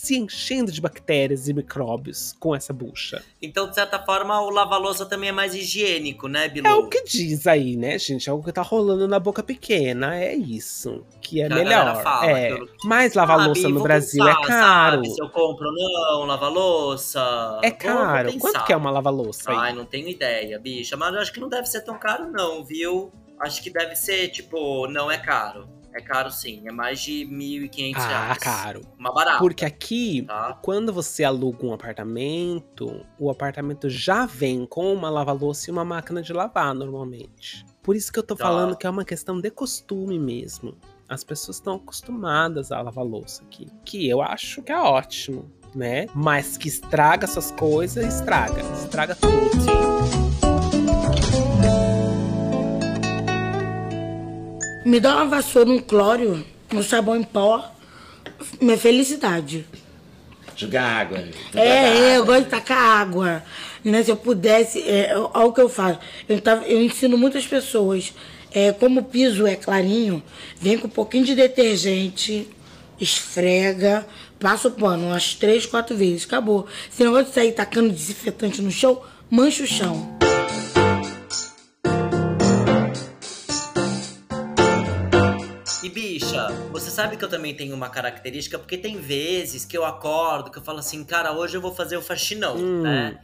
se 0.00 0.16
enchendo 0.16 0.72
de 0.72 0.80
bactérias 0.80 1.46
e 1.46 1.52
micróbios 1.52 2.34
com 2.40 2.54
essa 2.54 2.72
bucha. 2.72 3.22
Então, 3.42 3.68
de 3.68 3.74
certa 3.74 3.98
forma, 3.98 4.40
o 4.40 4.48
lava-louça 4.48 5.04
também 5.04 5.28
é 5.28 5.32
mais 5.32 5.54
higiênico, 5.54 6.26
né, 6.26 6.48
Bilu? 6.48 6.66
É 6.66 6.72
o 6.74 6.88
que 6.88 7.04
diz 7.04 7.46
aí, 7.46 7.76
né, 7.76 7.98
gente? 7.98 8.28
É 8.28 8.32
o 8.32 8.42
que 8.42 8.50
tá 8.50 8.62
rolando 8.62 9.06
na 9.06 9.18
boca 9.18 9.42
pequena. 9.42 10.16
É 10.16 10.34
isso. 10.34 11.04
Que 11.20 11.42
é 11.42 11.48
Que 11.48 11.54
melhor. 11.54 12.02
fala, 12.02 12.30
é. 12.30 12.52
eu- 12.52 12.68
Mas 12.84 13.12
lava-louça 13.14 13.68
no 13.68 13.82
Brasil 13.82 14.24
pensar, 14.24 14.40
é 14.42 14.46
caro. 14.46 14.96
Sabe, 14.96 15.10
se 15.10 15.22
eu 15.22 15.28
compro 15.28 15.68
ou 15.68 15.74
não, 15.74 16.24
lava-louça. 16.26 17.60
É 17.62 17.70
caro. 17.70 18.32
Quanto 18.38 18.64
que 18.64 18.72
é 18.72 18.76
uma 18.76 18.90
lava-louça 18.90 19.50
aí? 19.50 19.56
Ai, 19.56 19.72
não 19.74 19.84
tenho 19.84 20.08
ideia, 20.08 20.58
bicha. 20.58 20.96
Mas 20.96 21.14
eu 21.14 21.20
acho 21.20 21.32
que 21.32 21.40
não 21.40 21.48
deve 21.48 21.66
ser 21.66 21.82
tão 21.82 21.98
caro, 21.98 22.30
não, 22.30 22.64
viu? 22.64 23.12
Acho 23.38 23.62
que 23.62 23.70
deve 23.70 23.94
ser, 23.96 24.28
tipo, 24.28 24.86
não 24.88 25.10
é 25.10 25.18
caro. 25.18 25.68
É 25.92 26.00
caro 26.00 26.30
sim, 26.30 26.62
é 26.66 26.72
mais 26.72 27.00
de 27.00 27.24
1.500 27.26 27.94
ah, 27.96 28.08
reais. 28.08 28.38
caro. 28.38 28.80
Uma 28.98 29.12
barata. 29.12 29.38
Porque 29.38 29.64
aqui, 29.64 30.22
Tá? 30.26 30.58
quando 30.62 30.92
você 30.92 31.24
aluga 31.24 31.66
um 31.66 31.72
apartamento, 31.72 33.04
o 33.18 33.30
apartamento 33.30 33.88
já 33.90 34.24
vem 34.26 34.66
com 34.66 34.92
uma 34.94 35.10
lava-louça 35.10 35.68
e 35.68 35.72
uma 35.72 35.84
máquina 35.84 36.22
de 36.22 36.32
lavar, 36.32 36.74
normalmente. 36.74 37.64
Por 37.82 37.96
isso 37.96 38.12
que 38.12 38.18
eu 38.18 38.22
tô 38.22 38.36
Tá. 38.36 38.44
falando 38.44 38.76
que 38.76 38.86
é 38.86 38.90
uma 38.90 39.04
questão 39.04 39.40
de 39.40 39.50
costume 39.50 40.18
mesmo. 40.18 40.76
As 41.08 41.24
pessoas 41.24 41.56
estão 41.56 41.74
acostumadas 41.74 42.70
a 42.70 42.80
lavar 42.80 43.04
louça 43.04 43.42
aqui. 43.42 43.66
Que 43.84 44.08
eu 44.08 44.22
acho 44.22 44.62
que 44.62 44.70
é 44.70 44.78
ótimo, 44.78 45.50
né? 45.74 46.06
Mas 46.14 46.56
que 46.56 46.68
estraga 46.68 47.24
essas 47.24 47.50
coisas, 47.50 48.04
estraga. 48.14 48.60
Estraga 48.74 49.16
tudo. 49.16 50.49
Me 54.84 54.98
dá 54.98 55.16
uma 55.16 55.26
vassoura, 55.26 55.70
um 55.70 55.78
clório, 55.78 56.44
um 56.72 56.82
sabão 56.82 57.16
em 57.16 57.22
pó, 57.22 57.70
minha 58.60 58.78
felicidade. 58.78 59.66
Jogar 60.56 60.84
água. 60.84 61.18
jogar 61.52 61.62
É, 61.62 61.68
é, 61.68 62.16
eu 62.16 62.22
água. 62.22 62.34
gosto 62.34 62.44
de 62.44 62.50
tacar 62.50 63.00
água. 63.00 63.42
Né? 63.84 64.02
Se 64.02 64.10
eu 64.10 64.16
pudesse, 64.16 64.82
é, 64.82 65.14
olha 65.16 65.46
o 65.46 65.52
que 65.52 65.60
eu 65.60 65.68
faço. 65.68 65.98
Eu, 66.28 66.40
tava, 66.40 66.66
eu 66.66 66.82
ensino 66.82 67.16
muitas 67.18 67.46
pessoas. 67.46 68.12
É, 68.52 68.72
como 68.72 69.00
o 69.00 69.04
piso 69.04 69.46
é 69.46 69.54
clarinho, 69.54 70.22
vem 70.60 70.76
com 70.76 70.86
um 70.86 70.90
pouquinho 70.90 71.24
de 71.24 71.34
detergente, 71.34 72.48
esfrega, 73.00 74.04
passa 74.40 74.68
o 74.68 74.72
pano 74.72 75.06
umas 75.06 75.34
três, 75.34 75.66
quatro 75.66 75.96
vezes, 75.96 76.24
acabou. 76.24 76.66
Se 76.90 77.04
negócio 77.04 77.26
de 77.26 77.34
sair 77.34 77.52
tacando 77.52 77.90
desinfetante 77.90 78.60
no 78.60 78.70
chão, 78.70 79.00
mancha 79.30 79.62
o 79.62 79.66
chão. 79.66 80.19
E 85.82 85.88
bicha, 85.88 86.48
você 86.70 86.90
sabe 86.90 87.16
que 87.16 87.24
eu 87.24 87.28
também 87.28 87.54
tenho 87.54 87.74
uma 87.74 87.88
característica, 87.88 88.58
porque 88.58 88.76
tem 88.76 88.98
vezes 88.98 89.64
que 89.64 89.76
eu 89.76 89.84
acordo, 89.84 90.50
que 90.50 90.58
eu 90.58 90.62
falo 90.62 90.78
assim, 90.78 91.02
cara, 91.02 91.32
hoje 91.32 91.56
eu 91.56 91.60
vou 91.60 91.74
fazer 91.74 91.96
o 91.96 92.02
faxinão, 92.02 92.56
Hum. 92.56 92.82
né? 92.82 93.18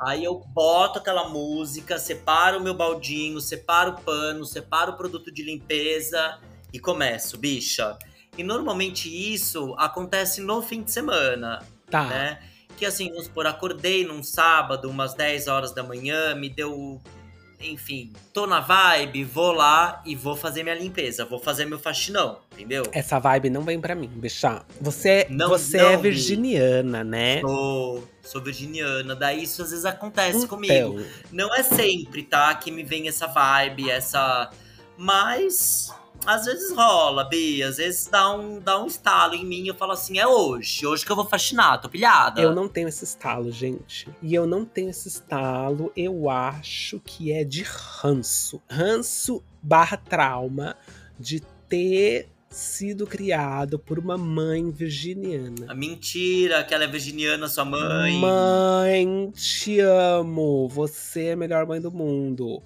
Aí 0.00 0.24
eu 0.24 0.34
boto 0.48 0.98
aquela 0.98 1.28
música, 1.28 1.98
separo 1.98 2.58
o 2.58 2.62
meu 2.62 2.74
baldinho, 2.74 3.38
separo 3.40 3.92
o 3.92 4.00
pano, 4.00 4.44
separo 4.44 4.92
o 4.92 4.96
produto 4.96 5.30
de 5.30 5.42
limpeza 5.44 6.38
e 6.72 6.80
começo, 6.80 7.36
bicha. 7.38 7.96
E 8.36 8.42
normalmente 8.42 9.08
isso 9.08 9.74
acontece 9.78 10.40
no 10.40 10.62
fim 10.62 10.82
de 10.82 10.90
semana, 10.90 11.62
Tá. 11.90 12.04
né? 12.06 12.40
Que 12.76 12.86
assim, 12.86 13.10
vamos 13.10 13.26
supor, 13.26 13.46
acordei 13.46 14.04
num 14.06 14.22
sábado, 14.22 14.88
umas 14.88 15.12
10 15.14 15.46
horas 15.48 15.72
da 15.72 15.82
manhã, 15.82 16.34
me 16.34 16.48
deu. 16.48 17.00
Enfim, 17.60 18.12
tô 18.32 18.46
na 18.46 18.60
vibe, 18.60 19.22
vou 19.22 19.52
lá 19.52 20.02
e 20.06 20.14
vou 20.16 20.34
fazer 20.34 20.62
minha 20.62 20.74
limpeza, 20.74 21.26
vou 21.26 21.38
fazer 21.38 21.66
meu 21.66 21.78
faxinão, 21.78 22.38
entendeu? 22.52 22.84
Essa 22.90 23.18
vibe 23.18 23.50
não 23.50 23.62
vem 23.62 23.78
pra 23.78 23.94
mim, 23.94 24.08
bicha. 24.08 24.64
Você, 24.80 25.26
Não, 25.28 25.48
você 25.48 25.76
não, 25.76 25.90
é 25.90 25.96
virginiana, 25.98 27.04
né? 27.04 27.40
Sou, 27.42 28.08
sou 28.22 28.42
virginiana, 28.42 29.14
daí 29.14 29.42
isso 29.42 29.62
às 29.62 29.70
vezes 29.70 29.84
acontece 29.84 30.38
Então, 30.38 30.48
comigo. 30.48 31.04
Não 31.30 31.54
é 31.54 31.62
sempre, 31.62 32.22
tá? 32.22 32.54
Que 32.54 32.70
me 32.70 32.82
vem 32.82 33.08
essa 33.08 33.26
vibe, 33.26 33.90
essa. 33.90 34.50
Mas 34.96 35.92
às 36.26 36.44
vezes 36.44 36.74
rola, 36.74 37.24
Bi. 37.24 37.62
Às 37.62 37.76
vezes 37.78 38.06
dá 38.06 38.34
um, 38.34 38.60
dá 38.60 38.82
um 38.82 38.86
estalo 38.86 39.34
em 39.34 39.44
mim. 39.44 39.66
Eu 39.66 39.74
falo 39.74 39.92
assim: 39.92 40.18
é 40.18 40.26
hoje, 40.26 40.86
hoje 40.86 41.04
que 41.04 41.12
eu 41.12 41.16
vou 41.16 41.26
faxinar, 41.26 41.80
tô 41.80 41.88
pilhada. 41.88 42.40
Eu 42.40 42.54
não 42.54 42.68
tenho 42.68 42.88
esse 42.88 43.04
estalo, 43.04 43.50
gente. 43.50 44.08
E 44.22 44.34
eu 44.34 44.46
não 44.46 44.64
tenho 44.64 44.90
esse 44.90 45.08
estalo, 45.08 45.92
eu 45.96 46.28
acho 46.28 47.00
que 47.00 47.32
é 47.32 47.44
de 47.44 47.62
ranço. 47.62 48.60
Ranço 48.68 49.42
barra 49.62 49.96
trauma 49.96 50.76
de 51.18 51.40
ter 51.68 52.28
sido 52.50 53.06
criado 53.06 53.78
por 53.78 53.98
uma 53.98 54.18
mãe 54.18 54.70
virginiana. 54.70 55.66
A 55.68 55.74
mentira, 55.74 56.64
que 56.64 56.74
ela 56.74 56.84
é 56.84 56.88
virginiana, 56.88 57.48
sua 57.48 57.64
mãe. 57.64 58.18
Mãe, 58.18 59.30
te 59.30 59.78
amo. 59.80 60.68
Você 60.68 61.26
é 61.26 61.32
a 61.32 61.36
melhor 61.36 61.66
mãe 61.66 61.80
do 61.80 61.92
mundo. 61.92 62.60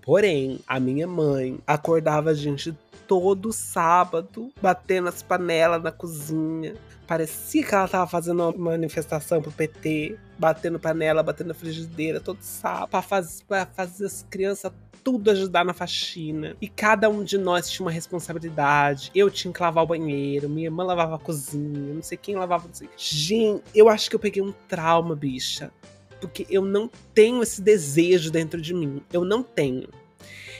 Porém, 0.00 0.58
a 0.66 0.80
minha 0.80 1.06
mãe 1.06 1.58
acordava 1.66 2.30
a 2.30 2.34
gente 2.34 2.74
todo 3.08 3.52
sábado, 3.52 4.52
batendo 4.62 5.08
as 5.08 5.22
panelas 5.22 5.82
na 5.82 5.90
cozinha. 5.90 6.74
Parecia 7.06 7.64
que 7.64 7.74
ela 7.74 7.88
tava 7.88 8.06
fazendo 8.06 8.42
uma 8.42 8.72
manifestação 8.72 9.40
pro 9.40 9.50
PT, 9.50 10.18
batendo 10.38 10.78
panela, 10.78 11.22
batendo 11.22 11.54
frigideira 11.54 12.20
todo 12.20 12.42
sábado, 12.42 12.90
pra, 12.90 13.02
pra 13.48 13.66
fazer 13.66 14.04
as 14.04 14.26
crianças 14.28 14.70
tudo 15.02 15.30
ajudar 15.30 15.64
na 15.64 15.72
faxina. 15.72 16.54
E 16.60 16.68
cada 16.68 17.08
um 17.08 17.24
de 17.24 17.38
nós 17.38 17.70
tinha 17.70 17.86
uma 17.86 17.90
responsabilidade. 17.90 19.10
Eu 19.14 19.30
tinha 19.30 19.54
que 19.54 19.62
lavar 19.62 19.84
o 19.84 19.86
banheiro, 19.86 20.50
minha 20.50 20.66
irmã 20.66 20.84
lavava 20.84 21.14
a 21.14 21.18
cozinha, 21.18 21.94
não 21.94 22.02
sei 22.02 22.18
quem 22.18 22.36
lavava. 22.36 22.68
Não 22.68 22.74
sei. 22.74 22.90
Gente, 22.94 23.62
eu 23.74 23.88
acho 23.88 24.10
que 24.10 24.16
eu 24.16 24.20
peguei 24.20 24.42
um 24.42 24.52
trauma, 24.68 25.16
bicha. 25.16 25.72
Porque 26.20 26.46
eu 26.50 26.62
não 26.62 26.90
tenho 27.14 27.42
esse 27.42 27.62
desejo 27.62 28.30
dentro 28.30 28.60
de 28.60 28.74
mim. 28.74 29.00
Eu 29.10 29.24
não 29.24 29.42
tenho. 29.42 29.88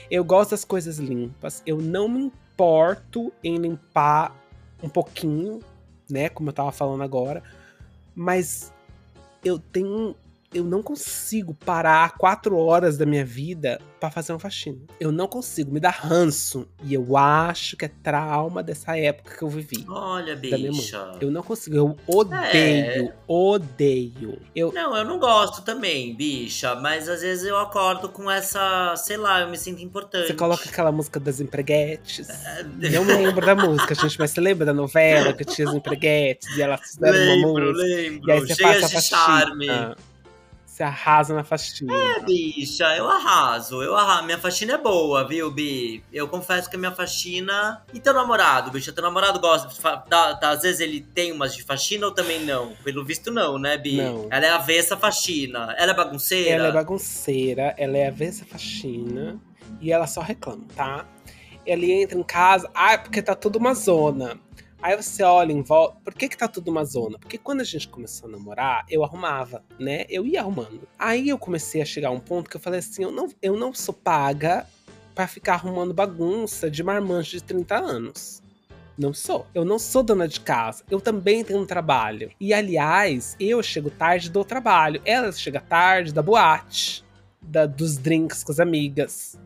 Eu 0.09 0.23
gosto 0.23 0.51
das 0.51 0.65
coisas 0.65 0.97
limpas. 0.97 1.61
Eu 1.65 1.77
não 1.77 2.07
me 2.07 2.23
importo 2.25 3.31
em 3.43 3.57
limpar 3.57 4.35
um 4.81 4.89
pouquinho, 4.89 5.59
né? 6.09 6.29
Como 6.29 6.49
eu 6.49 6.53
tava 6.53 6.71
falando 6.71 7.03
agora. 7.03 7.43
Mas 8.15 8.73
eu 9.43 9.59
tenho. 9.59 10.15
Eu 10.53 10.63
não 10.63 10.81
consigo 10.81 11.53
parar 11.53 12.17
quatro 12.17 12.57
horas 12.57 12.97
da 12.97 13.05
minha 13.05 13.23
vida 13.23 13.79
pra 13.99 14.09
fazer 14.09 14.31
uma 14.33 14.39
faxina. 14.39 14.79
Eu 14.99 15.11
não 15.11 15.27
consigo, 15.27 15.71
me 15.71 15.79
dá 15.79 15.89
ranço. 15.91 16.67
E 16.83 16.93
eu 16.93 17.15
acho 17.15 17.77
que 17.77 17.85
é 17.85 17.87
trauma 18.01 18.63
dessa 18.63 18.97
época 18.97 19.35
que 19.37 19.43
eu 19.43 19.49
vivi. 19.49 19.85
Olha, 19.87 20.35
bicha. 20.35 21.11
Eu 21.21 21.29
não 21.29 21.43
consigo, 21.43 21.75
eu 21.75 21.95
odeio, 22.07 23.13
odeio. 23.27 24.41
Eu, 24.55 24.71
Não, 24.73 24.95
eu 24.97 25.05
não 25.05 25.19
gosto 25.19 25.61
também, 25.61 26.15
bicha. 26.15 26.73
Mas 26.75 27.07
às 27.07 27.21
vezes 27.21 27.45
eu 27.45 27.57
acordo 27.57 28.09
com 28.09 28.29
essa. 28.31 28.95
Sei 28.95 29.17
lá, 29.17 29.41
eu 29.41 29.49
me 29.49 29.57
sinto 29.57 29.81
importante. 29.83 30.27
Você 30.27 30.33
coloca 30.33 30.67
aquela 30.67 30.91
música 30.91 31.19
das 31.19 31.39
empreguetes. 31.39 32.27
Não 32.91 33.03
lembro 33.05 33.45
da 33.45 33.55
música, 33.55 33.93
gente, 33.93 34.17
mas 34.17 34.31
você 34.31 34.41
lembra 34.41 34.65
da 34.65 34.73
novela 34.73 35.33
que 35.33 35.45
tinha 35.45 35.67
as 35.69 35.75
empreguetes 35.75 36.47
e 36.57 36.61
elas 36.61 36.81
fizeram 36.81 37.17
uma 37.17 37.35
Lembro, 37.35 37.65
música? 37.73 37.87
lembro. 37.87 38.29
E 38.29 38.31
aí 38.31 38.39
você 38.39 38.55
Cheias 38.55 38.81
passa 38.81 38.87
de 38.87 38.93
faxina. 38.93 39.19
charme. 39.19 39.95
Você 40.79 40.83
arrasa 40.83 41.33
na 41.35 41.43
faxina. 41.43 41.93
É, 41.93 42.21
bicha, 42.21 42.85
eu 42.95 43.05
arraso, 43.09 43.83
eu 43.83 43.97
arraso. 43.97 44.23
Minha 44.23 44.37
faxina 44.37 44.75
é 44.75 44.77
boa, 44.77 45.27
viu, 45.27 45.51
Bi? 45.51 46.01
Eu 46.09 46.25
confesso 46.29 46.69
que 46.69 46.77
a 46.77 46.79
minha 46.79 46.93
faxina. 46.93 47.83
E 47.93 47.99
teu 47.99 48.13
namorado, 48.13 48.71
bicha? 48.71 48.93
Teu 48.93 49.03
namorado 49.03 49.41
gosta. 49.41 49.67
da- 50.07 50.31
da- 50.33 50.49
às 50.51 50.61
vezes 50.61 50.79
ele 50.79 51.01
tem 51.01 51.33
umas 51.33 51.53
de 51.53 51.63
faxina 51.63 52.05
ou 52.05 52.13
também 52.13 52.45
não? 52.45 52.71
Pelo 52.81 53.03
visto, 53.03 53.29
não, 53.29 53.59
né, 53.59 53.77
Bi? 53.77 53.97
Não. 53.97 54.27
Ela 54.31 54.45
é 54.45 54.49
avessa 54.51 54.95
faxina. 54.95 55.75
Ela 55.77 55.91
é 55.91 55.93
bagunceira? 55.95 56.49
Ela 56.51 56.67
é 56.69 56.71
bagunceira, 56.71 57.75
ela 57.77 57.97
é 57.97 58.07
avessa 58.07 58.45
faxina 58.45 59.37
e 59.81 59.91
ela 59.91 60.07
só 60.07 60.21
reclama, 60.21 60.63
tá? 60.77 61.05
Ela 61.65 61.83
entra 61.83 62.17
em 62.17 62.23
casa, 62.23 62.71
ah, 62.73 62.97
porque 62.97 63.21
tá 63.21 63.35
tudo 63.35 63.57
uma 63.57 63.73
zona. 63.73 64.39
Aí 64.81 64.95
você 64.95 65.23
olha 65.23 65.51
em 65.51 65.61
volta, 65.61 65.97
por 66.03 66.13
que 66.13 66.29
que 66.29 66.37
tá 66.37 66.47
tudo 66.47 66.71
uma 66.71 66.85
zona? 66.85 67.19
Porque 67.19 67.37
quando 67.37 67.59
a 67.61 67.65
gente 67.65 67.87
começou 67.89 68.29
a 68.29 68.31
namorar, 68.31 68.85
eu 68.89 69.03
arrumava, 69.03 69.61
né? 69.77 70.05
Eu 70.09 70.25
ia 70.25 70.39
arrumando. 70.39 70.87
Aí 70.97 71.27
eu 71.27 71.37
comecei 71.37 71.81
a 71.81 71.85
chegar 71.85 72.09
a 72.09 72.11
um 72.11 72.19
ponto 72.19 72.49
que 72.49 72.55
eu 72.55 72.61
falei 72.61 72.79
assim, 72.79 73.03
eu 73.03 73.11
não, 73.11 73.27
eu 73.41 73.57
não 73.57 73.73
sou 73.73 73.93
paga 73.93 74.65
pra 75.13 75.27
ficar 75.27 75.55
arrumando 75.55 75.93
bagunça 75.93 76.71
de 76.71 76.81
marmanjo 76.81 77.31
de 77.31 77.43
30 77.43 77.75
anos. 77.77 78.41
Não 78.97 79.13
sou. 79.13 79.45
Eu 79.53 79.65
não 79.65 79.77
sou 79.79 80.01
dona 80.01 80.27
de 80.29 80.39
casa. 80.39 80.83
Eu 80.89 81.01
também 81.01 81.43
tenho 81.43 81.59
um 81.59 81.65
trabalho. 81.65 82.31
E 82.39 82.53
aliás, 82.53 83.35
eu 83.39 83.61
chego 83.61 83.89
tarde 83.89 84.29
do 84.29 84.45
trabalho. 84.45 85.01
Ela 85.03 85.29
chega 85.33 85.59
tarde 85.59 86.13
da 86.13 86.21
boate, 86.21 87.03
da- 87.41 87.65
dos 87.65 87.97
drinks 87.97 88.43
com 88.45 88.51
as 88.53 88.59
amigas. 88.61 89.37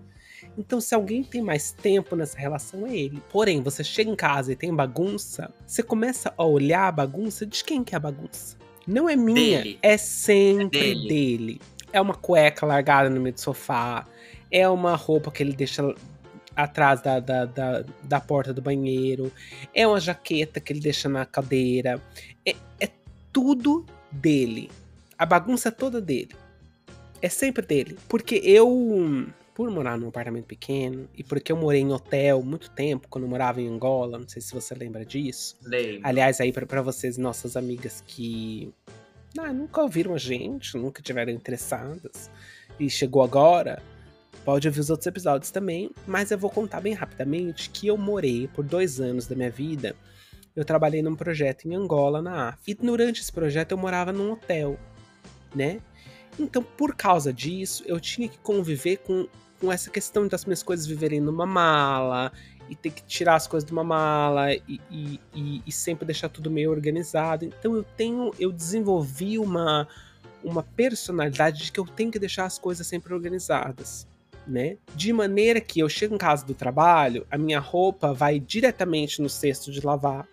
Então, 0.57 0.79
se 0.79 0.93
alguém 0.93 1.23
tem 1.23 1.41
mais 1.41 1.71
tempo 1.71 2.15
nessa 2.15 2.37
relação, 2.37 2.85
é 2.85 2.95
ele. 2.95 3.21
Porém, 3.31 3.61
você 3.61 3.83
chega 3.83 4.09
em 4.11 4.15
casa 4.15 4.51
e 4.51 4.55
tem 4.55 4.73
bagunça, 4.73 5.51
você 5.65 5.81
começa 5.81 6.33
a 6.37 6.43
olhar 6.45 6.87
a 6.87 6.91
bagunça 6.91 7.45
de 7.45 7.63
quem 7.63 7.83
que 7.83 7.95
é 7.95 7.97
a 7.97 7.99
bagunça. 7.99 8.55
Não 8.85 9.09
é 9.09 9.15
minha, 9.15 9.63
Dele. 9.63 9.79
é 9.81 9.97
sempre 9.97 10.77
É 10.77 10.81
dele. 10.93 11.07
dele. 11.07 11.61
É 11.91 11.99
uma 12.01 12.13
cueca 12.13 12.65
largada 12.65 13.09
no 13.09 13.19
meio 13.21 13.33
do 13.33 13.39
sofá, 13.41 14.05
é 14.51 14.67
uma 14.69 14.95
roupa 14.95 15.31
que 15.31 15.41
ele 15.41 15.53
deixa 15.53 15.83
atrás 16.55 17.01
da, 17.01 17.19
da, 17.19 17.45
da, 17.45 17.83
da 18.03 18.19
porta 18.19 18.53
do 18.53 18.61
banheiro, 18.61 19.31
é 19.73 19.87
uma 19.87 19.99
jaqueta 19.99 20.59
que 20.59 20.71
ele 20.73 20.79
deixa 20.79 21.09
na 21.09 21.25
cadeira. 21.25 21.99
É, 22.45 22.55
é 22.79 22.89
tudo 23.31 23.85
dele. 24.11 24.69
A 25.17 25.25
bagunça 25.25 25.69
é 25.69 25.71
toda 25.71 25.99
dele. 25.99 26.35
É 27.21 27.29
sempre 27.29 27.65
dele. 27.65 27.97
Porque 28.07 28.35
eu, 28.43 29.25
por 29.53 29.69
morar 29.69 29.97
num 29.97 30.07
apartamento 30.07 30.45
pequeno, 30.45 31.07
e 31.15 31.23
porque 31.23 31.51
eu 31.51 31.57
morei 31.57 31.81
em 31.81 31.91
hotel 31.91 32.41
muito 32.41 32.71
tempo, 32.71 33.07
quando 33.07 33.25
eu 33.25 33.29
morava 33.29 33.61
em 33.61 33.67
Angola, 33.67 34.17
não 34.17 34.27
sei 34.27 34.41
se 34.41 34.53
você 34.53 34.73
lembra 34.73 35.05
disso. 35.05 35.55
Lembro. 35.63 36.01
Aliás, 36.03 36.41
aí 36.41 36.51
pra, 36.51 36.65
pra 36.65 36.81
vocês, 36.81 37.17
nossas 37.17 37.55
amigas 37.55 38.03
que 38.05 38.73
ah, 39.37 39.53
nunca 39.53 39.81
ouviram 39.81 40.13
a 40.13 40.17
gente, 40.17 40.75
nunca 40.77 41.01
tiveram 41.01 41.31
interessadas, 41.31 42.31
e 42.79 42.89
chegou 42.89 43.21
agora, 43.21 43.81
pode 44.43 44.67
ouvir 44.67 44.79
os 44.79 44.89
outros 44.89 45.07
episódios 45.07 45.51
também, 45.51 45.91
mas 46.07 46.31
eu 46.31 46.37
vou 46.37 46.49
contar 46.49 46.81
bem 46.81 46.93
rapidamente 46.93 47.69
que 47.69 47.87
eu 47.87 47.97
morei 47.97 48.47
por 48.47 48.63
dois 48.63 48.99
anos 48.99 49.27
da 49.27 49.35
minha 49.35 49.51
vida. 49.51 49.95
Eu 50.55 50.63
trabalhei 50.63 51.01
num 51.01 51.15
projeto 51.15 51.65
em 51.65 51.75
Angola, 51.75 52.21
na 52.21 52.49
África. 52.49 52.83
E 52.83 52.85
durante 52.85 53.21
esse 53.21 53.31
projeto 53.31 53.71
eu 53.71 53.77
morava 53.77 54.11
num 54.11 54.31
hotel, 54.31 54.79
né? 55.55 55.79
Então, 56.39 56.63
por 56.63 56.95
causa 56.95 57.31
disso, 57.31 57.83
eu 57.85 57.99
tinha 57.99 58.27
que 58.27 58.37
conviver 58.39 58.97
com, 58.97 59.27
com 59.63 59.71
essa 59.71 59.89
questão 59.89 60.27
das 60.27 60.43
minhas 60.43 60.61
coisas 60.61 60.85
viverem 60.85 61.21
numa 61.21 61.45
mala, 61.45 62.33
e 62.69 62.75
ter 62.75 62.91
que 62.91 63.01
tirar 63.03 63.35
as 63.35 63.47
coisas 63.47 63.65
de 63.65 63.71
uma 63.71 63.83
mala 63.83 64.53
e, 64.53 64.61
e, 64.91 65.19
e- 65.33 65.61
e 65.65 65.71
sempre 65.71 66.05
deixar 66.05 66.27
tudo 66.27 66.51
meio 66.51 66.69
organizado. 66.69 67.45
Então 67.45 67.73
eu 67.75 67.83
tenho, 67.95 68.33
eu 68.37 68.51
desenvolvi 68.51 69.39
uma, 69.39 69.87
uma 70.43 70.63
personalidade 70.63 71.63
de 71.63 71.71
que 71.71 71.79
eu 71.79 71.85
tenho 71.85 72.11
que 72.11 72.19
deixar 72.19 72.45
as 72.45 72.57
coisas 72.59 72.85
sempre 72.85 73.13
organizadas. 73.13 74.05
Né? 74.45 74.75
De 74.93 75.13
maneira 75.13 75.61
que 75.61 75.79
eu 75.79 75.87
chego 75.87 76.15
em 76.15 76.17
casa 76.17 76.45
do 76.45 76.53
trabalho, 76.53 77.25
a 77.31 77.37
minha 77.37 77.59
roupa 77.59 78.13
vai 78.13 78.39
diretamente 78.41 79.21
no 79.21 79.29
cesto 79.29 79.71
de 79.71 79.79
lavar. 79.85 80.27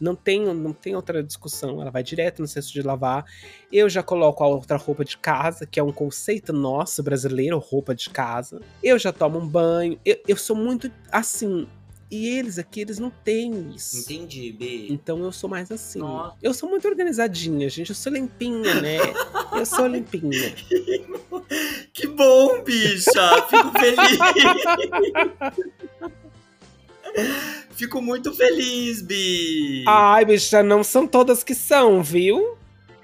Não 0.00 0.14
tem, 0.14 0.44
não 0.54 0.72
tem 0.72 0.94
outra 0.96 1.22
discussão, 1.22 1.80
ela 1.80 1.90
vai 1.90 2.02
direto 2.02 2.40
no 2.40 2.48
cesto 2.48 2.72
de 2.72 2.82
lavar. 2.82 3.24
Eu 3.72 3.88
já 3.88 4.02
coloco 4.02 4.42
a 4.42 4.46
outra 4.46 4.76
roupa 4.76 5.04
de 5.04 5.16
casa, 5.18 5.66
que 5.66 5.78
é 5.78 5.82
um 5.82 5.92
conceito 5.92 6.52
nosso 6.52 7.02
brasileiro, 7.02 7.58
roupa 7.58 7.94
de 7.94 8.10
casa. 8.10 8.60
Eu 8.82 8.98
já 8.98 9.12
tomo 9.12 9.38
um 9.38 9.46
banho. 9.46 9.98
Eu, 10.04 10.18
eu 10.28 10.36
sou 10.36 10.56
muito 10.56 10.90
assim. 11.10 11.66
E 12.10 12.28
eles 12.28 12.58
aqui, 12.58 12.82
eles 12.82 12.98
não 12.98 13.10
têm 13.10 13.72
isso. 13.74 13.98
Entendi, 13.98 14.52
Bi. 14.52 14.86
Então 14.92 15.18
eu 15.24 15.32
sou 15.32 15.50
mais 15.50 15.72
assim. 15.72 15.98
Nossa. 15.98 16.36
Eu 16.42 16.54
sou 16.54 16.68
muito 16.68 16.86
organizadinha, 16.86 17.68
gente. 17.68 17.88
Eu 17.88 17.94
sou 17.94 18.12
limpinha, 18.12 18.80
né? 18.80 18.98
eu 19.52 19.66
sou 19.66 19.86
limpinha. 19.86 20.54
Que 21.92 22.08
bom, 22.08 22.62
bicha! 22.64 23.46
Fico 23.48 23.70
feliz! 23.78 24.18
Fico 27.74 28.00
muito 28.00 28.32
feliz, 28.34 29.02
Bi! 29.02 29.84
Ai, 29.86 30.24
bicha, 30.24 30.62
não 30.62 30.84
são 30.84 31.06
todas 31.06 31.42
que 31.42 31.54
são, 31.54 32.02
viu? 32.02 32.56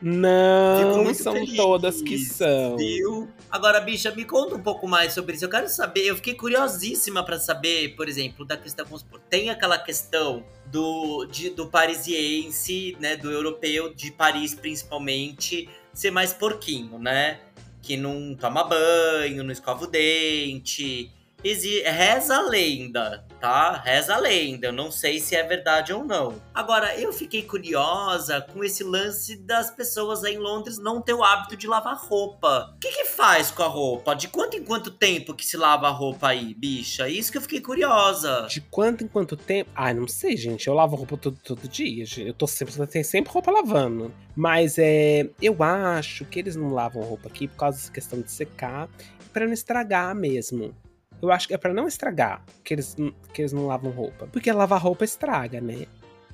Não 0.03 1.13
são 1.13 1.35
feliz, 1.35 1.57
todas 1.57 2.01
que 2.01 2.19
são. 2.19 2.77
Viu? 2.77 3.29
Agora, 3.51 3.81
bicha, 3.81 4.11
me 4.13 4.25
conta 4.25 4.55
um 4.55 4.63
pouco 4.63 4.89
mais 4.89 5.13
sobre 5.13 5.35
isso. 5.35 5.45
Eu 5.45 5.51
quero 5.51 5.69
saber, 5.69 6.07
eu 6.07 6.17
fiquei 6.17 6.35
curiosíssima 6.35 7.23
pra 7.25 7.39
saber, 7.39 7.95
por 7.97 8.09
exemplo, 8.09 8.45
da 8.47 8.57
questão. 8.57 8.87
Tem 9.29 9.51
aquela 9.51 9.77
questão 9.77 10.43
do, 10.67 11.27
de- 11.27 11.51
do 11.51 11.67
parisiense, 11.67 12.97
né? 13.01 13.17
Do 13.17 13.31
europeu, 13.31 13.93
de 13.95 14.11
Paris 14.11 14.55
principalmente, 14.55 15.69
ser 15.93 16.11
mais 16.11 16.33
porquinho, 16.33 16.99
né? 16.99 17.41
Que 17.83 17.97
não 17.97 18.35
toma 18.35 18.65
banho, 18.65 19.43
não 19.45 19.51
escova 19.53 19.85
o 19.85 19.87
dente. 19.87 21.11
Exi 21.43 21.81
reza 21.83 22.37
a 22.37 22.43
lenda, 22.43 23.25
tá? 23.41 23.79
Reza 23.79 24.15
a 24.15 24.19
lenda. 24.19 24.67
Eu 24.67 24.73
não 24.73 24.91
sei 24.91 25.19
se 25.19 25.35
é 25.35 25.43
verdade 25.43 25.91
ou 25.93 26.05
não. 26.05 26.35
Agora, 26.55 26.99
eu 27.01 27.13
fiquei 27.13 27.43
curiosa 27.43 28.43
com 28.53 28.63
esse 28.63 28.85
lance 28.85 29.37
das 29.37 29.71
pessoas 29.71 30.23
aí 30.23 30.35
em 30.35 30.39
Londres 30.39 30.79
não 30.79 31.01
ter 31.01 31.15
o 31.15 31.25
hábito 31.25 31.57
de 31.57 31.67
lavar 31.67 31.97
roupa. 31.97 32.75
O 32.77 32.79
que 32.79 32.91
que 32.91 33.05
faz 33.07 33.51
com 33.51 33.63
a 33.63 33.67
roupa? 33.67 34.15
De 34.15 34.29
quanto 34.29 34.57
em 34.57 34.65
quanto 34.65 34.91
tempo 34.91 35.35
que 35.35 35.47
se 35.47 35.57
lava 35.57 35.89
a 35.89 35.91
roupa 35.91 36.29
aí, 36.29 36.53
bicha? 36.53 37.09
Isso 37.09 37.33
que 37.33 37.39
eu 37.39 37.43
fiquei 37.43 37.61
curiosa. 37.61 38.47
De 38.49 38.61
quanto 38.61 39.03
em 39.03 39.09
quanto 39.09 39.35
tempo? 39.35 39.71
Ai, 39.75 39.95
não 39.95 40.07
sei, 40.07 40.37
gente. 40.37 40.69
Eu 40.69 40.75
lavo 40.75 40.95
roupa 40.95 41.17
todo, 41.17 41.39
todo 41.43 41.67
dia. 41.67 42.05
Eu 42.19 42.35
tô 42.35 42.47
sempre, 42.47 42.87
tem 42.87 43.03
sempre 43.03 43.33
roupa 43.33 43.51
lavando. 43.51 44.13
Mas 44.37 44.79
é, 44.79 45.29
eu 45.41 45.63
acho 45.63 46.27
que 46.27 46.39
eles 46.39 46.55
não 46.55 46.75
lavam 46.75 47.03
roupa 47.03 47.29
aqui 47.29 47.49
por 47.49 47.57
causa 47.57 47.79
dessa 47.79 47.91
questão 47.91 48.21
de 48.21 48.31
secar 48.31 48.91
pra 49.33 49.47
não 49.47 49.53
estragar 49.53 50.15
mesmo. 50.15 50.75
Eu 51.23 51.31
acho 51.31 51.49
que 51.49 51.55
é 51.55 51.59
pra 51.59 51.73
não 51.73 51.87
estragar 51.87 52.43
que 52.65 52.75
eles, 52.75 52.97
que 53.33 53.43
eles 53.43 53.53
não 53.53 53.67
lavam 53.67 53.91
roupa. 53.91 54.27
Porque 54.33 54.51
lavar 54.53 54.81
roupa 54.81 55.05
estraga, 55.05 55.61
né? 55.61 55.87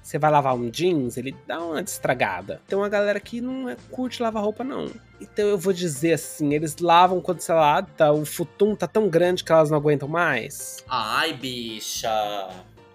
Você 0.07 0.19
vai 0.19 0.31
lavar 0.31 0.55
um 0.55 0.71
jeans, 0.71 1.17
ele 1.17 1.35
dá 1.49 1.59
uma 1.59 1.81
estragada. 1.81 2.61
Então 2.65 2.85
a 2.85 2.89
galera 2.89 3.19
aqui 3.19 3.41
não 3.41 3.69
é, 3.69 3.77
curte 3.91 4.23
lavar 4.23 4.41
roupa, 4.41 4.63
não. 4.63 4.89
Então 5.21 5.49
eu 5.49 5.59
vou 5.59 5.73
dizer 5.73 6.13
assim, 6.13 6.55
eles 6.55 6.77
lavam 6.77 7.21
quando, 7.21 7.41
sei 7.41 7.57
lá, 7.57 7.83
tá, 7.83 8.13
o 8.13 8.25
futum 8.25 8.77
tá 8.77 8.87
tão 8.87 9.09
grande 9.09 9.43
que 9.43 9.51
elas 9.51 9.69
não 9.69 9.77
aguentam 9.77 10.07
mais. 10.07 10.85
Ai, 10.89 11.33
bicha. 11.33 12.49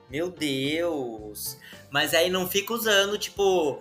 Meu 0.10 0.30
Deus. 0.30 1.58
Mas 1.90 2.14
aí 2.14 2.30
não 2.30 2.48
fica 2.48 2.74
usando, 2.74 3.18
tipo. 3.18 3.80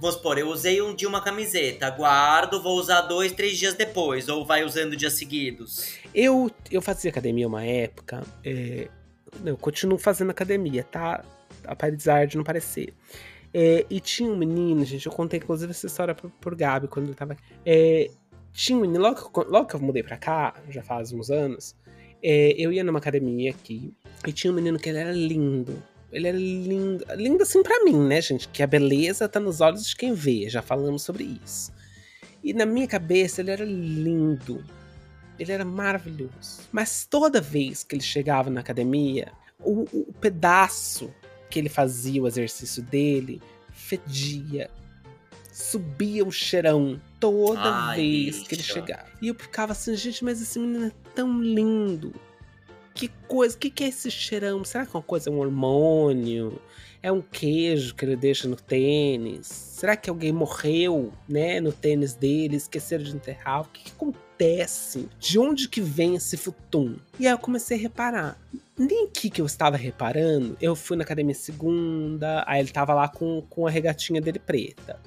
Vamos 0.00 0.16
supor, 0.16 0.38
eu 0.38 0.48
usei 0.48 0.80
um 0.82 0.94
dia 0.94 1.08
uma 1.08 1.20
camiseta, 1.20 1.88
guardo, 1.90 2.62
vou 2.62 2.78
usar 2.78 3.02
dois, 3.02 3.32
três 3.32 3.58
dias 3.58 3.74
depois, 3.74 4.28
ou 4.28 4.44
vai 4.44 4.64
usando 4.64 4.96
dias 4.96 5.14
seguidos. 5.14 5.94
Eu, 6.14 6.50
eu 6.70 6.82
fazia 6.82 7.10
academia 7.10 7.46
uma 7.46 7.64
época. 7.64 8.22
é, 8.44 8.88
eu 9.44 9.56
continuo 9.56 9.98
fazendo 9.98 10.30
academia, 10.30 10.84
tá? 10.84 11.24
Apesar 11.64 12.26
de 12.26 12.36
não 12.36 12.44
parecer. 12.44 12.94
É, 13.52 13.84
e 13.90 14.00
tinha 14.00 14.30
um 14.30 14.36
menino, 14.36 14.84
gente, 14.84 15.06
eu 15.06 15.12
contei 15.12 15.38
inclusive 15.38 15.70
essa 15.70 15.86
história 15.86 16.14
pro, 16.14 16.30
pro 16.30 16.56
Gabi 16.56 16.88
quando 16.88 17.06
ele 17.06 17.14
tava 17.14 17.32
aqui. 17.32 17.42
É, 17.64 18.10
tinha 18.52 18.76
um 18.76 18.82
menino, 18.82 19.00
logo, 19.00 19.30
logo 19.48 19.66
que 19.66 19.74
eu 19.74 19.80
mudei 19.80 20.02
pra 20.02 20.16
cá, 20.16 20.54
já 20.68 20.82
faz 20.82 21.12
uns 21.12 21.30
anos, 21.30 21.74
é, 22.22 22.54
eu 22.56 22.72
ia 22.72 22.84
numa 22.84 22.98
academia 22.98 23.50
aqui 23.50 23.92
e 24.26 24.32
tinha 24.32 24.52
um 24.52 24.54
menino 24.54 24.78
que 24.78 24.88
ele 24.88 24.98
era 24.98 25.12
lindo. 25.12 25.82
Ele 26.12 26.26
era 26.28 26.36
lindo. 26.36 27.04
Lindo 27.16 27.42
assim 27.42 27.62
pra 27.62 27.84
mim, 27.84 27.96
né, 28.06 28.20
gente? 28.20 28.48
Que 28.48 28.62
a 28.62 28.66
beleza 28.66 29.28
tá 29.28 29.38
nos 29.38 29.60
olhos 29.60 29.86
de 29.86 29.94
quem 29.96 30.12
vê, 30.12 30.48
já 30.48 30.60
falamos 30.62 31.02
sobre 31.02 31.38
isso. 31.44 31.72
E 32.42 32.52
na 32.52 32.66
minha 32.66 32.86
cabeça 32.88 33.40
ele 33.40 33.50
era 33.50 33.64
lindo. 33.64 34.64
Ele 35.38 35.52
era 35.52 35.64
maravilhoso. 35.64 36.60
Mas 36.72 37.06
toda 37.08 37.40
vez 37.40 37.82
que 37.84 37.94
ele 37.94 38.02
chegava 38.02 38.50
na 38.50 38.60
academia, 38.60 39.32
o, 39.58 39.82
o- 39.92 40.12
pedaço 40.20 41.12
que 41.48 41.58
ele 41.58 41.68
fazia 41.68 42.22
o 42.22 42.26
exercício 42.26 42.82
dele 42.82 43.40
fedia. 43.72 44.70
Subia 45.52 46.24
o 46.24 46.30
cheirão 46.32 47.00
toda 47.18 47.60
Ai, 47.62 47.96
vez 47.96 48.38
que 48.46 48.54
ele 48.54 48.62
chegava. 48.62 49.06
E 49.20 49.28
eu 49.28 49.34
ficava 49.34 49.72
assim, 49.72 49.94
gente, 49.96 50.24
mas 50.24 50.40
esse 50.40 50.58
menino 50.58 50.86
é 50.86 50.92
tão 51.14 51.40
lindo. 51.40 52.12
Que 53.00 53.08
coisa, 53.26 53.56
o 53.56 53.58
que, 53.58 53.70
que 53.70 53.84
é 53.84 53.88
esse 53.88 54.10
cheirão? 54.10 54.62
Será 54.62 54.84
que 54.84 54.94
é 54.94 54.98
uma 54.98 55.02
coisa, 55.02 55.30
um 55.30 55.38
hormônio? 55.38 56.60
É 57.02 57.10
um 57.10 57.22
queijo 57.22 57.94
que 57.94 58.04
ele 58.04 58.14
deixa 58.14 58.46
no 58.46 58.56
tênis? 58.56 59.46
Será 59.46 59.96
que 59.96 60.10
alguém 60.10 60.34
morreu, 60.34 61.10
né, 61.26 61.62
no 61.62 61.72
tênis 61.72 62.12
dele, 62.12 62.56
esqueceram 62.56 63.02
de 63.02 63.16
enterrar? 63.16 63.62
O 63.62 63.64
que, 63.64 63.84
que 63.84 63.92
acontece? 63.92 65.08
De 65.18 65.38
onde 65.38 65.66
que 65.66 65.80
vem 65.80 66.14
esse 66.14 66.36
futum? 66.36 66.98
E 67.18 67.26
aí 67.26 67.32
eu 67.32 67.38
comecei 67.38 67.78
a 67.78 67.80
reparar. 67.80 68.38
Nem 68.78 69.08
que 69.08 69.30
que 69.30 69.40
eu 69.40 69.46
estava 69.46 69.78
reparando, 69.78 70.54
eu 70.60 70.76
fui 70.76 70.94
na 70.94 71.02
academia 71.02 71.34
segunda, 71.34 72.44
aí 72.46 72.60
ele 72.60 72.70
tava 72.70 72.92
lá 72.92 73.08
com, 73.08 73.40
com 73.48 73.66
a 73.66 73.70
regatinha 73.70 74.20
dele 74.20 74.38
preta. 74.38 75.00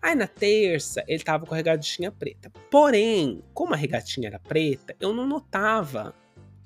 Aí 0.00 0.14
na 0.14 0.28
terça, 0.28 1.02
ele 1.08 1.24
tava 1.24 1.46
com 1.46 1.54
a 1.54 1.56
regatinha 1.56 2.12
preta. 2.12 2.48
Porém, 2.70 3.42
como 3.52 3.74
a 3.74 3.76
regatinha 3.76 4.28
era 4.28 4.38
preta, 4.38 4.94
eu 5.00 5.12
não 5.12 5.26
notava 5.26 6.14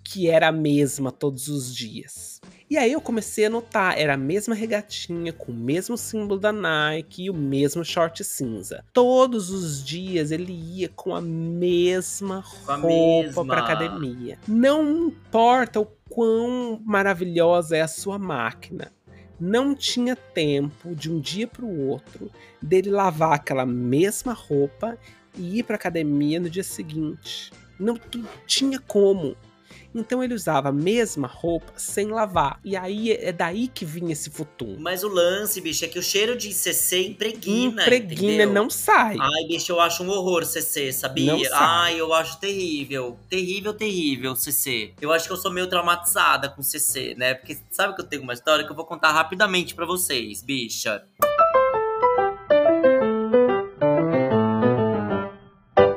que 0.05 0.29
era 0.29 0.49
a 0.49 0.53
mesma 0.53 1.11
todos 1.11 1.49
os 1.49 1.75
dias. 1.75 2.41
E 2.69 2.77
aí 2.77 2.93
eu 2.93 3.01
comecei 3.01 3.47
a 3.47 3.51
notar, 3.51 3.99
era 3.99 4.15
a 4.15 4.17
mesma 4.17 4.55
regatinha, 4.55 5.33
com 5.33 5.53
o 5.53 5.55
mesmo 5.55 5.97
símbolo 5.97 6.39
da 6.39 6.53
Nike 6.53 7.25
e 7.25 7.31
o 7.31 7.35
mesmo 7.35 7.85
short 7.85 8.23
cinza. 8.25 8.85
Todos 8.93 9.51
os 9.51 9.85
dias 9.85 10.31
ele 10.31 10.53
ia 10.53 10.89
com 10.89 11.15
a 11.15 11.21
mesma 11.21 12.45
Com 12.65 12.73
a 12.73 12.77
roupa 12.77 13.45
para 13.45 13.61
academia. 13.61 14.39
Não 14.47 15.07
importa 15.07 15.81
o 15.81 15.87
quão 16.09 16.81
maravilhosa 16.85 17.77
é 17.77 17.81
a 17.81 17.89
sua 17.89 18.19
máquina. 18.19 18.93
Não 19.39 19.75
tinha 19.75 20.15
tempo 20.15 20.95
de 20.95 21.11
um 21.11 21.21
dia 21.21 21.47
para 21.47 21.65
o 21.65 21.89
outro 21.89 22.31
dele 22.63 22.91
lavar 22.91 23.33
aquela 23.33 23.67
mesma 23.67 24.33
roupa 24.33 24.99
e 25.37 25.59
ir 25.59 25.65
para 25.65 25.77
academia 25.77 26.41
no 26.41 26.49
dia 26.49 26.63
seguinte. 26.63 27.53
Não 27.79 27.99
tinha 28.47 28.79
como. 28.79 29.37
Então 29.95 30.23
ele 30.23 30.35
usava 30.35 30.71
a 30.71 30.73
mesma 30.73 31.29
roupa 31.29 31.73
sem 31.77 32.09
lavar. 32.09 32.59
E 32.65 32.77
aí 32.77 33.13
é 33.13 33.33
daí 33.33 33.69
que 33.69 33.85
vinha 33.85 34.13
esse 34.13 34.29
futum. 34.29 34.77
Mas 34.79 35.05
o 35.05 35.09
lance, 35.09 35.61
bicho, 35.61 35.85
é 35.85 35.89
que 35.89 35.99
o 35.99 36.03
cheiro 36.03 36.37
de 36.37 36.53
CC 36.53 37.07
impregna. 37.07 37.83
Impregna, 37.83 38.13
entendeu? 38.13 38.53
não 38.53 38.69
sai. 38.69 39.17
Ai, 39.21 39.47
bicho, 39.47 39.71
eu 39.71 39.81
acho 39.81 40.03
um 40.03 40.11
horror 40.11 40.45
CC, 40.45 40.93
sabia? 40.93 41.33
Não 41.33 41.39
sai. 41.39 41.51
Ai, 41.53 42.01
eu 42.01 42.13
acho 42.13 42.39
terrível. 42.39 43.19
Terrível, 43.29 43.73
terrível 43.73 44.35
CC. 44.35 44.93
Eu 45.01 45.13
acho 45.13 45.27
que 45.27 45.33
eu 45.33 45.37
sou 45.37 45.53
meio 45.53 45.69
traumatizada 45.69 46.49
com 46.49 46.63
CC, 46.63 47.15
né? 47.17 47.35
Porque 47.35 47.57
sabe 47.71 47.95
que 47.95 48.01
eu 48.01 48.07
tenho 48.07 48.23
uma 48.23 48.33
história 48.33 48.65
que 48.65 48.71
eu 48.71 48.77
vou 48.77 48.85
contar 48.85 49.13
rapidamente 49.13 49.75
pra 49.75 49.87
vocês, 49.87 50.43
bicha. 50.43 51.05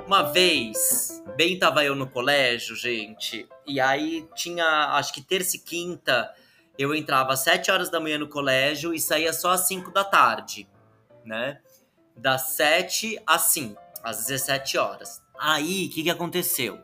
Uma 0.05 0.23
vez, 0.23 1.21
bem 1.37 1.57
tava 1.57 1.85
eu 1.85 1.95
no 1.95 2.09
colégio, 2.09 2.75
gente, 2.75 3.47
e 3.65 3.79
aí 3.79 4.27
tinha, 4.35 4.65
acho 4.95 5.13
que 5.13 5.21
terça 5.21 5.55
e 5.55 5.59
quinta, 5.59 6.33
eu 6.77 6.95
entrava 6.95 7.33
às 7.33 7.39
7 7.41 7.69
horas 7.69 7.89
da 7.91 7.99
manhã 7.99 8.17
no 8.17 8.27
colégio 8.27 8.91
e 8.93 8.99
saía 8.99 9.31
só 9.31 9.51
às 9.51 9.67
5 9.67 9.91
da 9.91 10.03
tarde, 10.03 10.67
né? 11.23 11.59
Das 12.15 12.53
7 12.55 13.21
às 13.25 13.43
5, 13.43 13.79
às 14.03 14.25
17 14.25 14.79
horas. 14.79 15.21
Aí, 15.39 15.85
o 15.85 15.93
que, 15.93 16.03
que 16.03 16.09
aconteceu? 16.09 16.79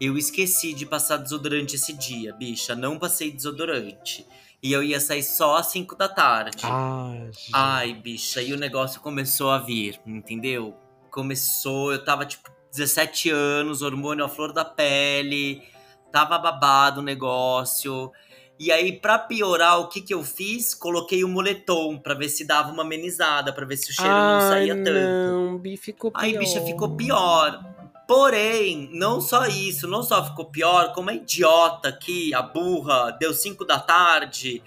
Eu 0.00 0.18
esqueci 0.18 0.74
de 0.74 0.84
passar 0.84 1.18
desodorante 1.18 1.76
esse 1.76 1.92
dia, 1.92 2.32
bicha. 2.32 2.74
Não 2.74 2.98
passei 2.98 3.30
desodorante. 3.30 4.26
E 4.60 4.72
eu 4.72 4.82
ia 4.82 4.98
sair 4.98 5.22
só 5.22 5.56
às 5.56 5.66
5 5.66 5.94
da 5.94 6.08
tarde. 6.08 6.64
Ah, 6.64 7.12
gente. 7.30 7.50
Ai, 7.52 7.94
bicha, 7.94 8.42
e 8.42 8.52
o 8.52 8.56
negócio 8.56 9.00
começou 9.00 9.50
a 9.52 9.58
vir, 9.58 10.00
entendeu? 10.04 10.76
Começou, 11.12 11.92
eu 11.92 12.04
tava 12.04 12.26
tipo 12.26 12.50
17 12.74 13.30
anos, 13.30 13.82
hormônio 13.82 14.24
à 14.24 14.28
flor 14.28 14.52
da 14.52 14.64
pele, 14.64 15.62
tava 16.10 16.36
babado 16.38 17.00
o 17.00 17.04
negócio. 17.04 18.10
E 18.58 18.70
aí, 18.70 18.92
pra 18.92 19.18
piorar, 19.18 19.80
o 19.80 19.88
que 19.88 20.00
que 20.00 20.14
eu 20.14 20.22
fiz? 20.22 20.74
Coloquei 20.74 21.24
o 21.24 21.28
moletom 21.28 21.98
pra 21.98 22.14
ver 22.14 22.28
se 22.28 22.44
dava 22.44 22.70
uma 22.72 22.82
amenizada, 22.82 23.52
pra 23.52 23.64
ver 23.66 23.76
se 23.76 23.90
o 23.90 23.94
cheiro 23.94 24.10
não 24.10 24.40
saía 24.40 24.74
tanto. 24.76 24.92
não, 24.92 25.58
Bi, 25.58 25.76
ficou 25.76 26.10
pior. 26.10 26.22
Aí, 26.22 26.38
bicha, 26.38 26.60
ficou 26.60 26.96
pior. 26.96 27.60
Porém, 28.06 28.90
não 28.92 29.20
só 29.20 29.46
isso, 29.46 29.88
não 29.88 30.02
só 30.02 30.24
ficou 30.24 30.44
pior, 30.46 30.92
como 30.92 31.10
a 31.10 31.14
idiota 31.14 31.88
aqui, 31.88 32.34
a 32.34 32.42
burra, 32.42 33.10
deu 33.18 33.32
5 33.32 33.64
da 33.64 33.80
tarde. 33.80 34.62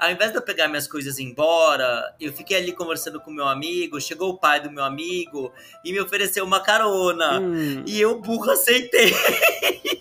Ao 0.00 0.10
invés 0.10 0.30
de 0.30 0.38
eu 0.38 0.42
pegar 0.42 0.66
minhas 0.66 0.88
coisas 0.88 1.18
e 1.18 1.22
ir 1.22 1.26
embora, 1.26 2.14
eu 2.18 2.32
fiquei 2.32 2.56
ali 2.56 2.72
conversando 2.72 3.20
com 3.20 3.30
meu 3.30 3.46
amigo. 3.46 4.00
Chegou 4.00 4.30
o 4.30 4.38
pai 4.38 4.58
do 4.58 4.70
meu 4.70 4.82
amigo 4.82 5.52
e 5.84 5.92
me 5.92 6.00
ofereceu 6.00 6.42
uma 6.42 6.60
carona. 6.60 7.38
Hum, 7.38 7.84
E 7.86 8.00
eu, 8.00 8.18
burra, 8.18 8.54
aceitei. 8.54 9.12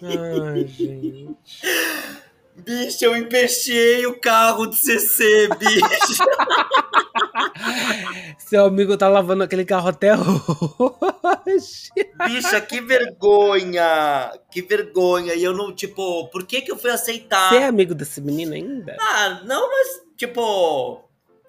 ai, 0.01 0.65
gente. 0.67 1.35
Bicho, 2.63 3.05
eu 3.05 3.15
empesteei 3.15 4.05
o 4.05 4.19
carro 4.19 4.67
de 4.67 4.75
CC, 4.75 5.47
bicho. 5.57 6.23
Seu 8.37 8.65
amigo 8.65 8.97
tá 8.97 9.07
lavando 9.07 9.43
aquele 9.43 9.65
carro 9.65 9.89
até 9.89 10.13
hoje. 10.15 11.89
Bicha, 12.25 12.61
que 12.61 12.81
vergonha. 12.81 14.31
Que 14.51 14.61
vergonha. 14.61 15.33
E 15.33 15.43
eu 15.43 15.53
não, 15.53 15.73
tipo, 15.73 16.27
por 16.29 16.45
que 16.45 16.61
que 16.61 16.71
eu 16.71 16.77
fui 16.77 16.91
aceitar? 16.91 17.49
Você 17.49 17.57
é 17.57 17.65
amigo 17.65 17.93
desse 17.93 18.21
menino 18.21 18.53
ainda? 18.53 18.95
Ah, 18.99 19.41
não, 19.45 19.69
mas, 19.69 19.87
tipo. 20.17 21.03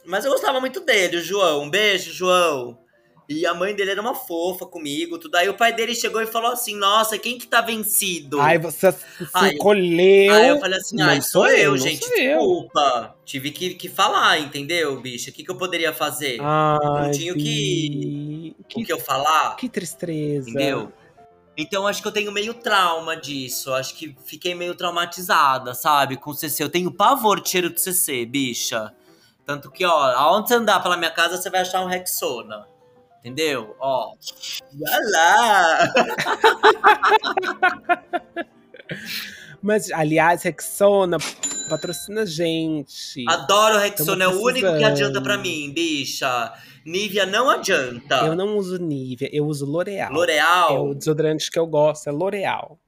Mas 0.05 0.25
eu 0.25 0.31
gostava 0.31 0.61
muito 0.61 0.81
dele, 0.81 1.19
o 1.19 1.23
João. 1.23 1.63
Um 1.63 1.71
beijo, 1.71 2.13
João. 2.13 2.79
E 3.33 3.47
a 3.47 3.55
mãe 3.55 3.73
dele 3.77 3.93
era 3.93 4.01
uma 4.01 4.13
fofa 4.13 4.67
comigo, 4.67 5.17
tudo. 5.17 5.37
Aí 5.37 5.49
o 5.49 5.55
pai 5.57 5.73
dele 5.73 5.95
chegou 5.95 6.21
e 6.21 6.27
falou 6.27 6.51
assim: 6.51 6.75
Nossa, 6.75 7.17
quem 7.17 7.39
que 7.39 7.47
tá 7.47 7.61
vencido? 7.61 8.41
Ai, 8.41 8.59
você 8.59 8.91
se 8.91 9.55
encolheu. 9.55 10.35
Aí 10.35 10.49
eu 10.49 10.59
falei 10.59 10.81
assim: 10.81 10.97
Não 10.97 11.07
Ai, 11.07 11.23
sou 11.23 11.47
eu, 11.47 11.77
gente, 11.79 12.05
sou 12.05 12.17
eu. 12.17 12.39
desculpa. 12.39 13.15
Tive 13.25 13.53
que, 13.53 13.75
que 13.75 13.89
falar, 13.89 14.41
entendeu, 14.41 15.01
bicho? 15.01 15.31
O 15.31 15.33
que, 15.33 15.45
que 15.45 15.51
eu 15.51 15.55
poderia 15.55 15.93
fazer? 15.93 16.41
Ai, 16.41 16.79
Não 16.83 17.11
tinha 17.13 17.33
o 17.33 17.37
Bi, 17.37 18.57
O 18.59 18.65
que, 18.65 18.85
que 18.85 18.93
eu 18.93 18.99
falar? 18.99 19.55
que 19.55 19.69
tristeza. 19.69 20.51
Entendeu? 20.51 20.93
Então 21.57 21.87
acho 21.87 22.03
que 22.03 22.09
eu 22.09 22.13
tenho 22.13 22.33
meio 22.33 22.55
trauma 22.55 23.17
disso. 23.17 23.73
Acho 23.73 23.95
que 23.95 24.17
fiquei 24.25 24.57
meio 24.57 24.75
traumatizada, 24.75 25.73
sabe? 25.73 26.17
Com 26.17 26.35
CC. 26.35 26.65
Eu 26.65 26.69
tenho 26.69 26.91
pavor 26.91 27.41
de 27.41 27.49
cheiro 27.49 27.71
de 27.71 27.81
CC, 27.81 28.27
bicha. 28.27 28.93
Tanto 29.47 29.71
que, 29.71 29.85
ó, 29.85 30.03
aonde 30.17 30.49
você 30.49 30.55
andar 30.55 30.83
pela 30.83 30.97
minha 30.97 31.11
casa, 31.13 31.37
você 31.37 31.49
vai 31.49 31.61
achar 31.61 31.81
um 31.81 31.87
Rexona. 31.87 32.67
Entendeu? 33.21 33.77
Ó. 33.79 34.15
Lá! 35.13 35.93
Mas, 39.63 39.91
aliás, 39.93 40.43
Rexona 40.43 41.19
patrocina 41.69 42.23
a 42.23 42.27
gente. 42.27 43.25
Adoro 43.29 43.79
Rexona, 43.79 44.25
é 44.25 44.29
o 44.29 44.43
único 44.43 44.77
que 44.77 44.85
adianta 44.85 45.21
pra 45.21 45.37
mim, 45.37 45.71
bicha. 45.73 46.53
Nivea 46.85 47.27
não 47.27 47.51
adianta. 47.51 48.17
Eu 48.25 48.35
não 48.35 48.57
uso 48.57 48.79
Nivea, 48.79 49.29
eu 49.33 49.47
uso 49.47 49.67
L'Oreal. 49.67 50.11
É 50.11 50.15
L'Oreal. 50.15 50.89
o 50.89 50.95
desodorante 50.95 51.51
que 51.51 51.59
eu 51.59 51.67
gosto, 51.67 52.09
é 52.09 52.13
L'Oreal. 52.13 52.79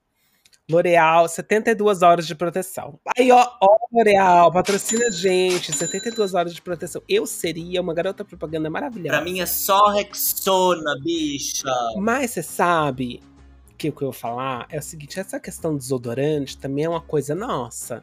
L'Oreal, 0.69 1.27
72 1.27 2.01
horas 2.01 2.25
de 2.25 2.33
proteção. 2.33 2.97
Aí, 3.17 3.29
ó, 3.31 3.51
ó, 3.61 3.77
L'Oreal, 3.91 4.51
patrocina 4.51 5.07
a 5.07 5.11
gente, 5.11 5.73
72 5.73 6.33
horas 6.33 6.53
de 6.53 6.61
proteção. 6.61 7.01
Eu 7.07 7.25
seria 7.25 7.81
uma 7.81 7.93
garota 7.93 8.23
propaganda 8.23 8.69
maravilhosa. 8.69 9.17
Pra 9.17 9.21
mim 9.21 9.41
é 9.41 9.45
só 9.45 9.89
Rexona, 9.89 10.97
bicha. 11.03 11.67
Mas 11.97 12.31
você 12.31 12.41
sabe 12.41 13.21
que 13.77 13.89
o 13.89 13.91
que 13.91 14.03
eu 14.03 14.11
vou 14.11 14.13
falar 14.13 14.65
é 14.69 14.79
o 14.79 14.81
seguinte: 14.81 15.19
essa 15.19 15.37
questão 15.37 15.73
do 15.73 15.79
desodorante 15.79 16.57
também 16.57 16.85
é 16.85 16.89
uma 16.89 17.01
coisa 17.01 17.35
nossa. 17.35 18.01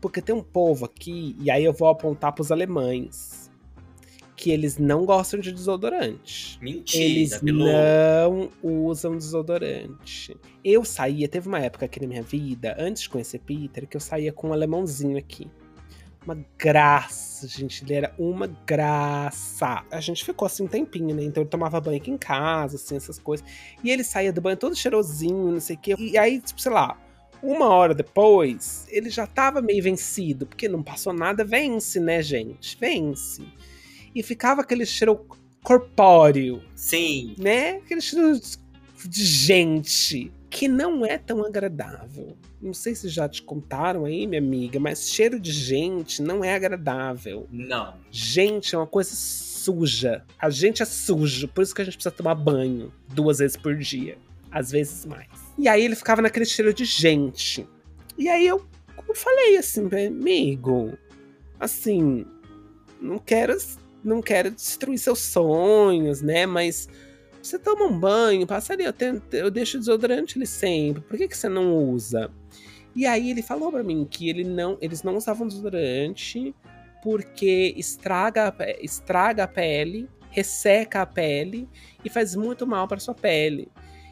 Porque 0.00 0.20
tem 0.20 0.34
um 0.34 0.42
povo 0.42 0.86
aqui, 0.86 1.36
e 1.38 1.50
aí 1.50 1.64
eu 1.64 1.72
vou 1.72 1.88
apontar 1.88 2.32
pros 2.32 2.50
alemães, 2.50 3.39
que 4.40 4.50
eles 4.50 4.78
não 4.78 5.04
gostam 5.04 5.38
de 5.38 5.52
desodorante. 5.52 6.58
Mentira, 6.62 7.04
Eles 7.04 7.38
Bilu. 7.42 7.66
não 7.66 8.50
usam 8.62 9.14
desodorante. 9.14 10.34
Eu 10.64 10.82
saía, 10.82 11.28
teve 11.28 11.46
uma 11.46 11.58
época 11.60 11.84
aqui 11.84 12.00
na 12.00 12.06
minha 12.06 12.22
vida, 12.22 12.74
antes 12.78 13.02
de 13.02 13.10
conhecer 13.10 13.38
Peter, 13.40 13.86
que 13.86 13.98
eu 13.98 14.00
saía 14.00 14.32
com 14.32 14.48
um 14.48 14.52
alemãozinho 14.54 15.18
aqui. 15.18 15.46
Uma 16.24 16.42
graça, 16.58 17.46
gente. 17.46 17.84
Ele 17.84 17.92
era 17.92 18.14
uma 18.18 18.46
graça. 18.66 19.84
A 19.90 20.00
gente 20.00 20.24
ficou 20.24 20.46
assim 20.46 20.62
um 20.62 20.68
tempinho, 20.68 21.14
né? 21.14 21.22
Então 21.22 21.42
ele 21.42 21.50
tomava 21.50 21.78
banho 21.78 21.98
aqui 21.98 22.10
em 22.10 22.16
casa, 22.16 22.76
assim, 22.76 22.96
essas 22.96 23.18
coisas. 23.18 23.46
E 23.84 23.90
ele 23.90 24.02
saía 24.02 24.32
do 24.32 24.40
banho 24.40 24.56
todo 24.56 24.74
cheirosinho, 24.74 25.52
não 25.52 25.60
sei 25.60 25.76
o 25.76 25.78
quê. 25.78 25.94
E 25.98 26.16
aí, 26.16 26.40
tipo, 26.40 26.58
sei 26.58 26.72
lá, 26.72 26.98
uma 27.42 27.68
hora 27.68 27.94
depois, 27.94 28.86
ele 28.88 29.10
já 29.10 29.26
tava 29.26 29.60
meio 29.60 29.82
vencido, 29.82 30.46
porque 30.46 30.66
não 30.66 30.82
passou 30.82 31.12
nada, 31.12 31.44
vence, 31.44 32.00
né, 32.00 32.22
gente? 32.22 32.78
Vence. 32.80 33.42
E 34.14 34.22
ficava 34.22 34.60
aquele 34.60 34.84
cheiro 34.84 35.26
corpóreo, 35.62 36.62
Sim. 36.74 37.34
né? 37.38 37.76
Aquele 37.76 38.00
cheiro 38.00 38.38
de 39.04 39.24
gente 39.24 40.32
que 40.50 40.66
não 40.66 41.06
é 41.06 41.16
tão 41.16 41.44
agradável. 41.44 42.36
Não 42.60 42.74
sei 42.74 42.94
se 42.94 43.08
já 43.08 43.28
te 43.28 43.42
contaram 43.42 44.04
aí, 44.04 44.26
minha 44.26 44.40
amiga, 44.40 44.80
mas 44.80 45.08
cheiro 45.08 45.38
de 45.38 45.52
gente 45.52 46.20
não 46.20 46.44
é 46.44 46.54
agradável. 46.54 47.46
Não. 47.50 47.94
Gente 48.10 48.74
é 48.74 48.78
uma 48.78 48.86
coisa 48.86 49.10
suja. 49.14 50.24
A 50.38 50.50
gente 50.50 50.82
é 50.82 50.84
sujo, 50.84 51.46
por 51.48 51.62
isso 51.62 51.74
que 51.74 51.80
a 51.80 51.84
gente 51.84 51.94
precisa 51.94 52.14
tomar 52.14 52.34
banho 52.34 52.92
duas 53.08 53.38
vezes 53.38 53.56
por 53.56 53.76
dia, 53.76 54.18
às 54.50 54.72
vezes 54.72 55.06
mais. 55.06 55.28
E 55.56 55.68
aí 55.68 55.84
ele 55.84 55.94
ficava 55.94 56.20
naquele 56.20 56.44
cheiro 56.44 56.74
de 56.74 56.84
gente. 56.84 57.66
E 58.18 58.28
aí 58.28 58.46
eu, 58.46 58.66
eu 59.08 59.14
falei 59.14 59.56
assim, 59.56 59.88
amigo, 60.06 60.98
assim, 61.58 62.26
não 63.00 63.18
quero, 63.18 63.56
não 64.02 64.20
quero 64.20 64.50
destruir 64.50 64.98
seus 64.98 65.18
sonhos, 65.20 66.22
né? 66.22 66.46
Mas 66.46 66.88
você 67.42 67.58
toma 67.58 67.86
um 67.86 67.98
banho, 67.98 68.46
passa 68.46 68.72
ali, 68.72 68.84
eu, 68.84 68.92
tento, 68.92 69.32
eu 69.34 69.50
deixo 69.50 69.76
o 69.76 69.80
desodorante 69.80 70.36
ali 70.36 70.46
sempre. 70.46 71.02
Por 71.02 71.16
que, 71.16 71.28
que 71.28 71.36
você 71.36 71.48
não 71.48 71.74
usa? 71.74 72.30
E 72.94 73.06
aí 73.06 73.30
ele 73.30 73.42
falou 73.42 73.70
para 73.70 73.82
mim 73.82 74.06
que 74.08 74.28
ele 74.28 74.44
não, 74.44 74.76
eles 74.80 75.02
não 75.02 75.16
usavam 75.16 75.46
desodorante 75.46 76.54
porque 77.02 77.74
estraga, 77.76 78.54
estraga 78.80 79.44
a 79.44 79.48
pele, 79.48 80.08
resseca 80.30 81.02
a 81.02 81.06
pele 81.06 81.68
e 82.04 82.10
faz 82.10 82.34
muito 82.34 82.66
mal 82.66 82.86
para 82.86 83.00
sua 83.00 83.14
pele. 83.14 83.70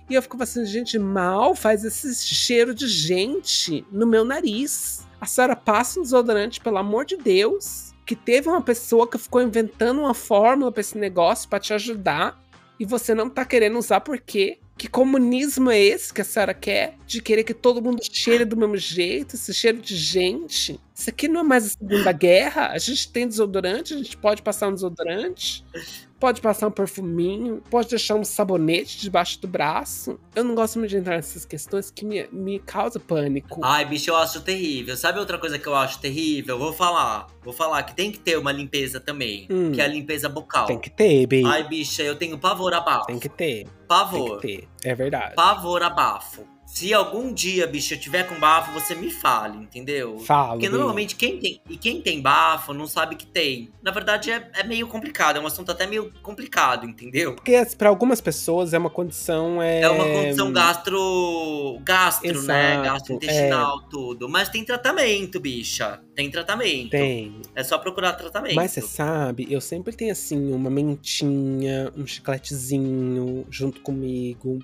E 0.09 0.15
eu 0.15 0.23
ficava 0.23 0.45
assim, 0.45 0.65
gente, 0.65 0.99
mal 0.99 1.55
faz 1.55 1.85
esse 1.85 2.15
cheiro 2.25 2.75
de 2.75 2.89
gente 2.89 3.85
no 3.93 4.07
meu 4.07 4.25
nariz. 4.25 5.07
A 5.21 5.27
senhora 5.27 5.55
passa 5.55 6.01
um 6.01 6.03
desodorante, 6.03 6.61
pelo 6.61 6.79
amor 6.79 7.05
de 7.05 7.17
Deus, 7.17 7.88
que 8.09 8.17
teve 8.17 8.49
uma 8.49 8.63
pessoa 8.63 9.07
que 9.07 9.19
ficou 9.19 9.43
inventando 9.43 10.01
uma 10.01 10.15
fórmula 10.15 10.73
para 10.73 10.81
esse 10.81 10.97
negócio 10.97 11.47
para 11.47 11.61
te 11.61 11.75
ajudar 11.75 12.43
e 12.81 12.87
você 12.87 13.15
não 13.15 13.29
tá 13.29 13.45
querendo 13.45 13.79
usar 13.79 14.01
por 14.01 14.19
quê? 14.19 14.59
Que 14.79 14.89
comunismo 14.89 15.71
é 15.71 15.79
esse 15.79 16.15
que 16.15 16.23
a 16.23 16.25
senhora 16.25 16.55
quer? 16.55 16.97
De 17.07 17.21
querer 17.21 17.45
que 17.45 17.53
todo 17.53 17.83
mundo 17.83 18.01
cheire 18.11 18.47
do 18.47 18.57
mesmo 18.57 18.79
jeito, 18.79 19.35
esse 19.35 19.53
cheiro 19.53 19.77
de 19.77 19.95
gente? 19.95 20.81
Isso 20.95 21.11
aqui 21.11 21.29
não 21.29 21.41
é 21.41 21.43
mais 21.43 21.67
a 21.67 21.69
Segunda 21.69 22.11
Guerra? 22.13 22.69
A 22.69 22.79
gente 22.79 23.13
tem 23.13 23.29
desodorante, 23.29 23.93
a 23.93 23.99
gente 23.99 24.17
pode 24.17 24.41
passar 24.41 24.69
um 24.69 24.75
desodorante, 24.75 25.63
pode 26.19 26.41
passar 26.41 26.67
um 26.67 26.71
perfuminho, 26.71 27.63
pode 27.71 27.89
deixar 27.89 28.15
um 28.15 28.25
sabonete 28.25 28.99
debaixo 29.01 29.41
do 29.41 29.49
braço. 29.49 30.19
Eu 30.35 30.45
não 30.45 30.55
gosto 30.55 30.79
muito 30.79 30.91
de 30.91 30.97
entrar 30.97 31.17
nessas 31.17 31.45
questões 31.45 31.91
que 31.91 32.05
me, 32.05 32.27
me 32.33 32.59
causa 32.59 32.99
pânico. 32.99 33.61
Ai, 33.65 33.85
bicho, 33.85 34.11
eu 34.11 34.17
acho 34.17 34.41
terrível. 34.43 34.97
Sabe 34.97 35.19
outra 35.19 35.39
coisa 35.39 35.59
que 35.59 35.67
eu 35.67 35.75
acho 35.75 36.01
terrível? 36.01 36.59
Vou 36.59 36.73
falar. 36.73 37.27
Vou 37.43 37.53
falar 37.53 37.83
que 37.85 37.95
tem 37.95 38.11
que 38.11 38.19
ter 38.19 38.37
uma 38.39 38.53
limpeza 38.53 39.01
também. 39.01 39.47
Hum. 39.51 39.73
Que 39.73 39.81
é 39.81 39.85
a 39.85 39.89
limpeza 39.89 40.29
bucal. 40.29 40.67
Tem 40.67 40.79
que 40.79 40.91
ter, 40.91 41.27
baby. 41.27 41.45
Ai, 41.47 41.67
bicha, 41.67 42.03
eu 42.03 42.17
tenho 42.17 42.39
pavor 42.39 42.75
a 42.75 42.81
bafo. 42.81 43.07
Tem 43.07 43.19
que 43.19 43.29
ter, 43.29 43.65
tem 43.65 43.69
Pavor. 43.87 44.41
que 44.41 44.47
ter. 44.47 44.69
É 44.85 44.95
verdade. 44.95 45.35
Pavor 45.35 45.83
a 45.83 45.91
bafo. 45.91 46.58
Se 46.69 46.93
algum 46.93 47.33
dia, 47.33 47.67
bicho, 47.67 47.95
eu 47.95 47.99
tiver 47.99 48.25
com 48.25 48.39
bafo, 48.39 48.73
você 48.73 48.95
me 48.95 49.11
fale, 49.11 49.57
entendeu? 49.57 50.19
Falo. 50.19 50.53
Porque 50.53 50.69
normalmente 50.69 51.17
quem 51.17 51.39
tem, 51.39 51.61
e 51.69 51.79
quem 51.79 52.03
tem 52.03 52.21
bafo 52.21 52.75
não 52.75 52.87
sabe 52.87 53.17
que 53.17 53.27
tem. 53.27 53.71
Na 53.83 53.91
verdade 53.91 54.31
é, 54.31 54.51
é 54.55 54.63
meio 54.63 54.87
complicado, 54.87 55.39
é 55.39 55.41
um 55.41 55.47
assunto 55.47 55.73
até 55.73 55.87
meio 55.87 56.13
complicado, 56.23 56.87
entendeu? 56.87 57.35
Porque 57.35 57.67
para 57.77 57.89
algumas 57.89 58.21
pessoas 58.21 58.75
é 58.75 58.79
uma 58.79 58.91
condição. 58.91 59.63
É, 59.63 59.81
É 59.81 59.89
uma 59.89 60.05
condição 60.05 60.53
gastro. 60.53 61.81
gastro, 61.83 62.43
né? 62.43 62.75
Exato, 62.75 62.85
Gastrointestinal, 62.85 63.81
tudo. 63.89 64.29
Mas 64.29 64.51
tem 64.51 64.63
tratamento, 64.63 65.41
bicha. 65.41 66.01
Tem 66.15 66.31
tratamento. 66.31 66.91
Tem. 66.91 67.41
É 67.55 67.65
só 67.65 67.79
procurar 67.79 68.13
tratamento. 68.13 68.55
Mas 68.55 68.73
você 68.73 68.83
sabe, 68.83 69.47
eu 69.51 69.61
sempre 69.61 69.97
tenho 69.97 70.13
assim 70.13 70.53
uma 70.53 70.69
mentinha, 70.69 71.91
um 71.97 72.07
chicletezinho 72.07 73.47
junto 73.51 73.81
comigo. 73.81 74.59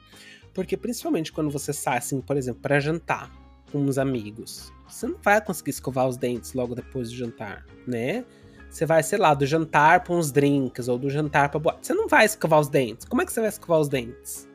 Porque 0.54 0.76
principalmente 0.76 1.32
quando 1.32 1.50
você 1.50 1.72
sai, 1.72 1.98
assim, 1.98 2.20
por 2.20 2.36
exemplo, 2.36 2.62
para 2.62 2.78
jantar 2.80 3.30
com 3.70 3.78
uns 3.78 3.98
amigos, 3.98 4.72
você 4.88 5.06
não 5.06 5.18
vai 5.20 5.40
conseguir 5.44 5.70
escovar 5.70 6.08
os 6.08 6.16
dentes 6.16 6.54
logo 6.54 6.74
depois 6.74 7.10
do 7.10 7.16
jantar, 7.16 7.66
né? 7.86 8.24
Você 8.70 8.86
vai, 8.86 9.02
sei 9.02 9.18
lá, 9.18 9.34
do 9.34 9.44
jantar 9.44 10.02
para 10.02 10.14
uns 10.14 10.32
drinks 10.32 10.88
ou 10.88 10.98
do 10.98 11.10
jantar 11.10 11.48
para 11.48 11.60
boate. 11.60 11.86
Você 11.86 11.94
não 11.94 12.08
vai 12.08 12.24
escovar 12.24 12.58
os 12.58 12.68
dentes. 12.68 13.04
Como 13.06 13.22
é 13.22 13.26
que 13.26 13.32
você 13.32 13.40
vai 13.40 13.48
escovar 13.48 13.80
os 13.80 13.88
dentes? 13.88 14.48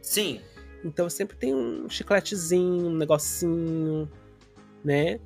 Sim. 0.00 0.40
Então 0.84 1.08
sempre 1.08 1.36
tem 1.36 1.54
um 1.54 1.88
chicletezinho, 1.88 2.88
um 2.88 2.96
negocinho, 2.96 4.10
né? 4.84 5.20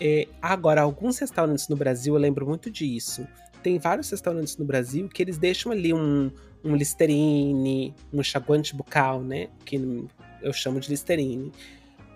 É, 0.00 0.28
agora, 0.40 0.82
alguns 0.82 1.18
restaurantes 1.18 1.68
no 1.68 1.76
Brasil, 1.76 2.14
eu 2.14 2.20
lembro 2.20 2.46
muito 2.46 2.70
disso. 2.70 3.26
Tem 3.62 3.78
vários 3.78 4.10
restaurantes 4.10 4.56
no 4.56 4.64
Brasil 4.64 5.08
que 5.08 5.22
eles 5.22 5.38
deixam 5.38 5.72
ali 5.72 5.92
um, 5.92 6.30
um 6.66 6.76
Listerine, 6.76 7.94
um 8.12 8.20
enxaguante 8.20 8.74
bucal, 8.74 9.20
né? 9.20 9.48
Que 9.64 10.06
eu 10.42 10.52
chamo 10.52 10.80
de 10.80 10.88
Listerine. 10.90 11.52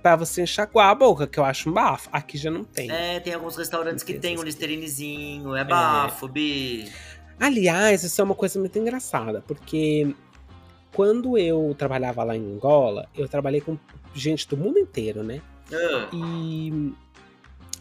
Pra 0.03 0.17
você 0.17 0.43
enxaguar 0.43 0.89
a 0.89 0.95
boca, 0.95 1.27
que 1.27 1.39
eu 1.39 1.45
acho 1.45 1.69
um 1.69 1.73
bafo. 1.73 2.09
Aqui 2.11 2.39
já 2.39 2.51
não 2.51 2.65
tem. 2.65 2.91
É, 2.91 3.21
tem 3.21 3.35
alguns 3.35 3.57
restaurantes 3.57 4.03
que 4.03 4.15
Tem 4.19 4.39
um 4.39 4.43
listerinezinho, 4.43 5.55
é 5.55 5.63
bafo, 5.65 6.27
bi. 6.27 6.91
Aliás, 7.39 8.03
isso 8.03 8.21
é 8.21 8.25
uma 8.25 8.35
coisa 8.35 8.59
muito 8.59 8.79
engraçada, 8.79 9.43
porque 9.47 10.15
quando 10.93 11.39
eu 11.39 11.75
trabalhava 11.79 12.23
lá 12.25 12.37
em 12.37 12.55
Angola, 12.55 13.09
eu 13.17 13.29
trabalhei 13.29 13.61
com 13.61 13.79
gente 14.15 14.49
do 14.49 14.57
mundo 14.57 14.79
inteiro, 14.79 15.23
né? 15.23 15.41
Ah, 15.73 16.09
E, 16.13 16.93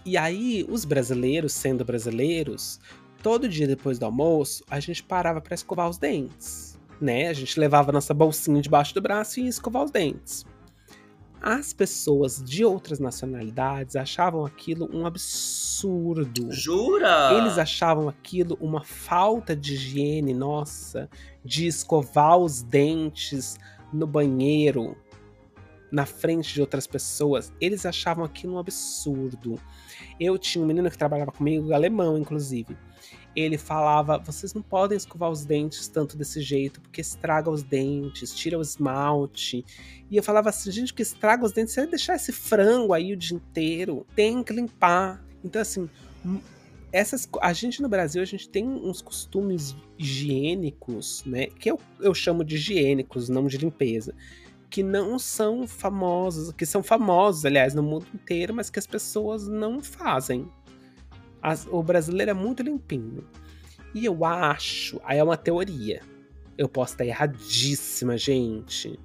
e 0.06 0.18
aí, 0.18 0.66
os 0.70 0.86
brasileiros, 0.86 1.54
sendo 1.54 1.84
brasileiros, 1.84 2.80
todo 3.22 3.48
dia 3.48 3.68
depois 3.68 4.00
do 4.00 4.06
almoço, 4.06 4.64
a 4.70 4.80
gente 4.80 5.04
parava 5.04 5.42
para 5.42 5.56
escovar 5.56 5.90
os 5.90 5.98
dentes, 5.98 6.80
né? 7.00 7.28
A 7.28 7.34
gente 7.34 7.60
levava 7.60 7.92
nossa 7.92 8.14
bolsinha 8.14 8.62
debaixo 8.62 8.94
do 8.94 9.02
braço 9.02 9.40
e 9.40 9.44
ia 9.44 9.50
escovar 9.50 9.84
os 9.84 9.92
dentes. 9.92 10.46
As 11.42 11.72
pessoas 11.72 12.44
de 12.44 12.66
outras 12.66 13.00
nacionalidades 13.00 13.96
achavam 13.96 14.46
aquilo 14.46 14.90
um 14.94 15.06
absurdo. 15.06 16.52
Jura? 16.52 17.34
Eles 17.38 17.58
achavam 17.58 18.10
aquilo 18.10 18.58
uma 18.60 18.84
falta 18.84 19.56
de 19.56 19.76
higiene, 19.76 20.34
nossa, 20.34 21.10
de 21.44 21.66
escovar 21.66 22.38
os 22.38 22.62
dentes 22.62 23.58
no 23.94 24.06
banheiro, 24.06 24.98
na 25.92 26.06
frente 26.06 26.54
de 26.54 26.62
outras 26.62 26.86
pessoas. 26.88 27.52
Eles 27.60 27.86
achavam 27.86 28.24
aquilo 28.24 28.54
um 28.54 28.60
absurdo. 28.60 29.60
Eu 30.20 30.38
tinha 30.38 30.64
um 30.64 30.68
menino 30.68 30.90
que 30.90 30.98
trabalhava 30.98 31.32
comigo, 31.32 31.74
alemão, 31.74 32.18
inclusive. 32.18 32.78
Ele 33.36 33.58
falava: 33.58 34.18
vocês 34.18 34.54
não 34.54 34.62
podem 34.62 34.98
escovar 34.98 35.30
os 35.30 35.46
dentes 35.46 35.88
tanto 35.88 36.18
desse 36.18 36.42
jeito, 36.42 36.82
porque 36.82 37.02
estraga 37.02 37.50
os 37.50 37.64
dentes, 37.64 38.34
tira 38.34 38.58
o 38.58 38.62
esmalte. 38.62 39.64
E 40.10 40.18
eu 40.18 40.24
falava 40.24 40.50
assim, 40.50 40.72
gente, 40.72 40.94
que 40.94 41.02
estraga 41.02 41.46
os 41.46 41.52
dentes, 41.52 41.74
você 41.74 41.82
vai 41.82 41.90
deixar 41.92 42.16
esse 42.16 42.32
frango 42.32 42.94
aí 42.94 43.14
o 43.14 43.18
dia 43.18 43.36
inteiro. 43.38 44.06
Tem 44.16 44.44
que 44.44 44.52
limpar. 44.52 45.24
Então, 45.44 45.62
assim, 45.62 45.88
essas, 46.92 47.26
co- 47.28 47.40
a 47.42 47.54
gente 47.54 47.82
no 47.82 47.88
Brasil, 47.88 48.22
a 48.22 48.26
gente 48.26 48.50
tem 48.50 48.68
uns 48.68 49.02
costumes 49.02 49.76
higiênicos, 49.98 51.24
né? 51.26 51.48
Que 51.48 51.72
eu, 51.72 51.80
eu 52.00 52.14
chamo 52.14 52.44
de 52.44 52.56
higiênicos, 52.56 53.30
não 53.30 53.48
de 53.48 53.58
limpeza. 53.58 54.14
Que 54.70 54.84
não 54.84 55.18
são 55.18 55.68
famosos, 55.68 56.52
que 56.52 56.66
são 56.66 56.84
famosos, 56.84 57.46
aliás, 57.46 57.74
no 57.74 57.82
mundo 57.82 58.06
inteiro, 58.14 58.54
mas 58.54 58.70
que 58.70 58.78
as 58.80 58.86
pessoas 58.88 59.48
não 59.48 59.82
fazem. 59.82 60.48
As- 61.42 61.68
o 61.72 61.82
brasileiro 61.82 62.32
é 62.32 62.34
muito 62.34 62.62
limpinho. 62.62 63.26
E 63.96 64.06
eu 64.06 64.24
acho, 64.24 65.02
aí 65.04 65.18
é 65.18 65.24
uma 65.24 65.38
teoria. 65.38 66.02
Eu 66.58 66.70
posso 66.70 66.94
estar 66.94 67.06
erradíssima, 67.06 68.18
gente. 68.18 69.00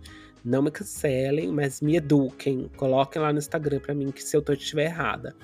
Não 0.45 0.61
me 0.61 0.71
cancelem, 0.71 1.51
mas 1.51 1.81
me 1.81 1.97
eduquem. 1.97 2.69
Coloquem 2.77 3.23
lá 3.23 3.33
no 3.33 3.39
Instagram 3.39 3.81
pra 3.81 3.95
mim 3.95 4.11
que 4.11 4.23
se 4.23 4.37
eu 4.37 4.43
tô 4.43 4.53
estiver 4.53 4.85
errada. 4.87 5.35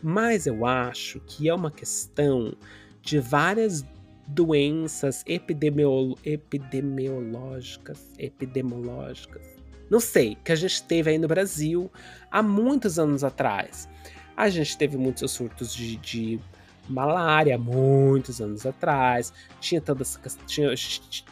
Mas 0.00 0.46
eu 0.46 0.64
acho 0.64 1.18
que 1.26 1.48
é 1.48 1.54
uma 1.54 1.70
questão 1.72 2.54
de 3.02 3.18
várias 3.18 3.84
doenças 4.28 5.24
epidemiolo- 5.26 6.16
epidemiológicas, 6.24 8.10
epidemiológicas. 8.18 9.53
Não 9.94 10.00
sei, 10.00 10.36
que 10.42 10.50
a 10.50 10.56
gente 10.56 10.82
teve 10.82 11.10
aí 11.10 11.18
no 11.18 11.28
Brasil 11.28 11.88
há 12.28 12.42
muitos 12.42 12.98
anos 12.98 13.22
atrás. 13.22 13.88
A 14.36 14.48
gente 14.48 14.76
teve 14.76 14.96
muitos 14.96 15.30
surtos 15.30 15.72
de, 15.72 15.94
de 15.98 16.40
malária 16.88 17.56
muitos 17.56 18.40
anos 18.40 18.66
atrás. 18.66 19.32
Tinha 19.60 19.80
toda 19.80 20.02
essa 20.02 20.20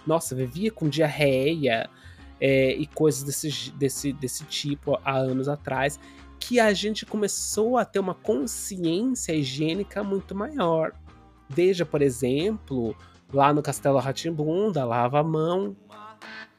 nossa, 0.06 0.36
vivia 0.36 0.70
com 0.70 0.88
diarreia 0.88 1.90
é, 2.40 2.76
e 2.76 2.86
coisas 2.86 3.24
desse, 3.24 3.72
desse, 3.72 4.12
desse 4.12 4.44
tipo 4.44 4.96
há 5.04 5.16
anos 5.16 5.48
atrás. 5.48 5.98
Que 6.38 6.60
a 6.60 6.72
gente 6.72 7.04
começou 7.04 7.76
a 7.76 7.84
ter 7.84 7.98
uma 7.98 8.14
consciência 8.14 9.32
higiênica 9.32 10.04
muito 10.04 10.36
maior. 10.36 10.92
Veja, 11.48 11.84
por 11.84 12.00
exemplo, 12.00 12.96
lá 13.32 13.52
no 13.52 13.60
Castelo 13.60 13.98
Ratimbunda, 13.98 14.84
lava 14.84 15.18
a 15.18 15.24
mão, 15.24 15.76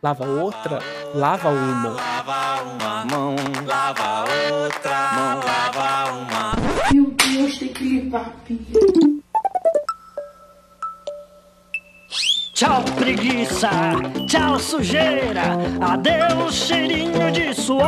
lava 0.01 0.27
outra, 0.27 0.79
lava 1.15 1.49
uma. 1.49 1.89
Lava 1.89 2.63
uma 2.63 3.05
mão, 3.05 3.35
lava 3.65 4.25
outra 4.51 5.13
mão, 5.13 5.39
lava 5.45 6.11
uma. 6.13 6.53
Meu 6.91 7.11
Deus, 7.11 7.57
tem 7.57 7.69
que 7.69 7.83
limpar 7.83 8.21
a 8.21 8.29
pia. 8.45 8.57
Tchau, 12.53 12.83
preguiça. 12.95 13.69
Tchau, 14.27 14.59
sujeira. 14.59 15.41
Adeus, 15.81 16.53
cheirinho 16.53 17.31
de 17.31 17.53
suor. 17.53 17.81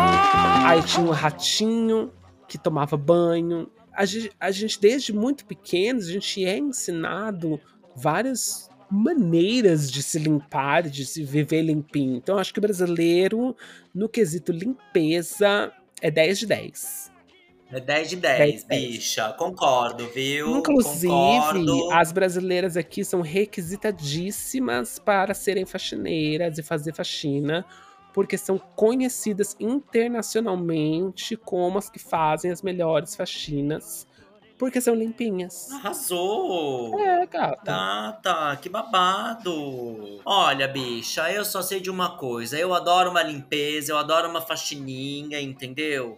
Aí 0.65 0.81
tinha 0.81 1.05
um 1.05 1.11
ratinho 1.11 2.11
que 2.47 2.57
tomava 2.57 2.97
banho. 2.97 3.69
A 3.93 4.05
gente, 4.05 4.31
a 4.39 4.51
gente, 4.51 4.79
desde 4.79 5.13
muito 5.13 5.45
pequenos, 5.45 6.07
a 6.07 6.11
gente 6.11 6.43
é 6.43 6.57
ensinado 6.57 7.59
várias 7.95 8.69
maneiras 8.89 9.91
de 9.91 10.01
se 10.03 10.19
limpar, 10.19 10.83
de 10.83 11.05
se 11.05 11.23
viver 11.23 11.61
limpinho. 11.61 12.15
Então, 12.15 12.37
acho 12.37 12.53
que 12.53 12.59
o 12.59 12.61
brasileiro, 12.61 13.55
no 13.93 14.07
quesito 14.07 14.51
limpeza, 14.51 15.71
é 16.01 16.11
10 16.11 16.39
de 16.39 16.45
10. 16.47 17.11
É 17.71 17.79
10 17.79 18.09
de 18.09 18.15
10, 18.17 18.37
10 18.37 18.61
de 18.61 18.67
10. 18.67 18.91
bicha. 18.91 19.33
Concordo, 19.33 20.07
viu? 20.09 20.57
Inclusive, 20.57 21.07
Concordo. 21.07 21.91
as 21.91 22.11
brasileiras 22.11 22.77
aqui 22.77 23.03
são 23.03 23.21
requisitadíssimas 23.21 24.99
para 24.99 25.33
serem 25.33 25.65
faxineiras 25.65 26.57
e 26.57 26.63
fazer 26.63 26.93
faxina, 26.93 27.65
porque 28.13 28.37
são 28.37 28.57
conhecidas 28.57 29.55
internacionalmente 29.59 31.35
como 31.35 31.77
as 31.77 31.89
que 31.89 31.99
fazem 31.99 32.51
as 32.51 32.61
melhores 32.61 33.15
faxinas, 33.15 34.07
porque 34.57 34.79
são 34.79 34.95
limpinhas. 34.95 35.71
Arrasou! 35.71 36.99
É, 36.99 37.25
gata. 37.25 37.61
Gata, 37.63 38.55
que 38.61 38.69
babado! 38.69 40.21
Olha, 40.25 40.67
bicha, 40.67 41.31
eu 41.31 41.43
só 41.43 41.61
sei 41.61 41.79
de 41.79 41.89
uma 41.89 42.17
coisa. 42.17 42.57
Eu 42.57 42.73
adoro 42.73 43.11
uma 43.11 43.21
limpeza, 43.21 43.91
eu 43.91 43.97
adoro 43.97 44.29
uma 44.29 44.41
faxininha, 44.41 45.41
entendeu? 45.41 46.17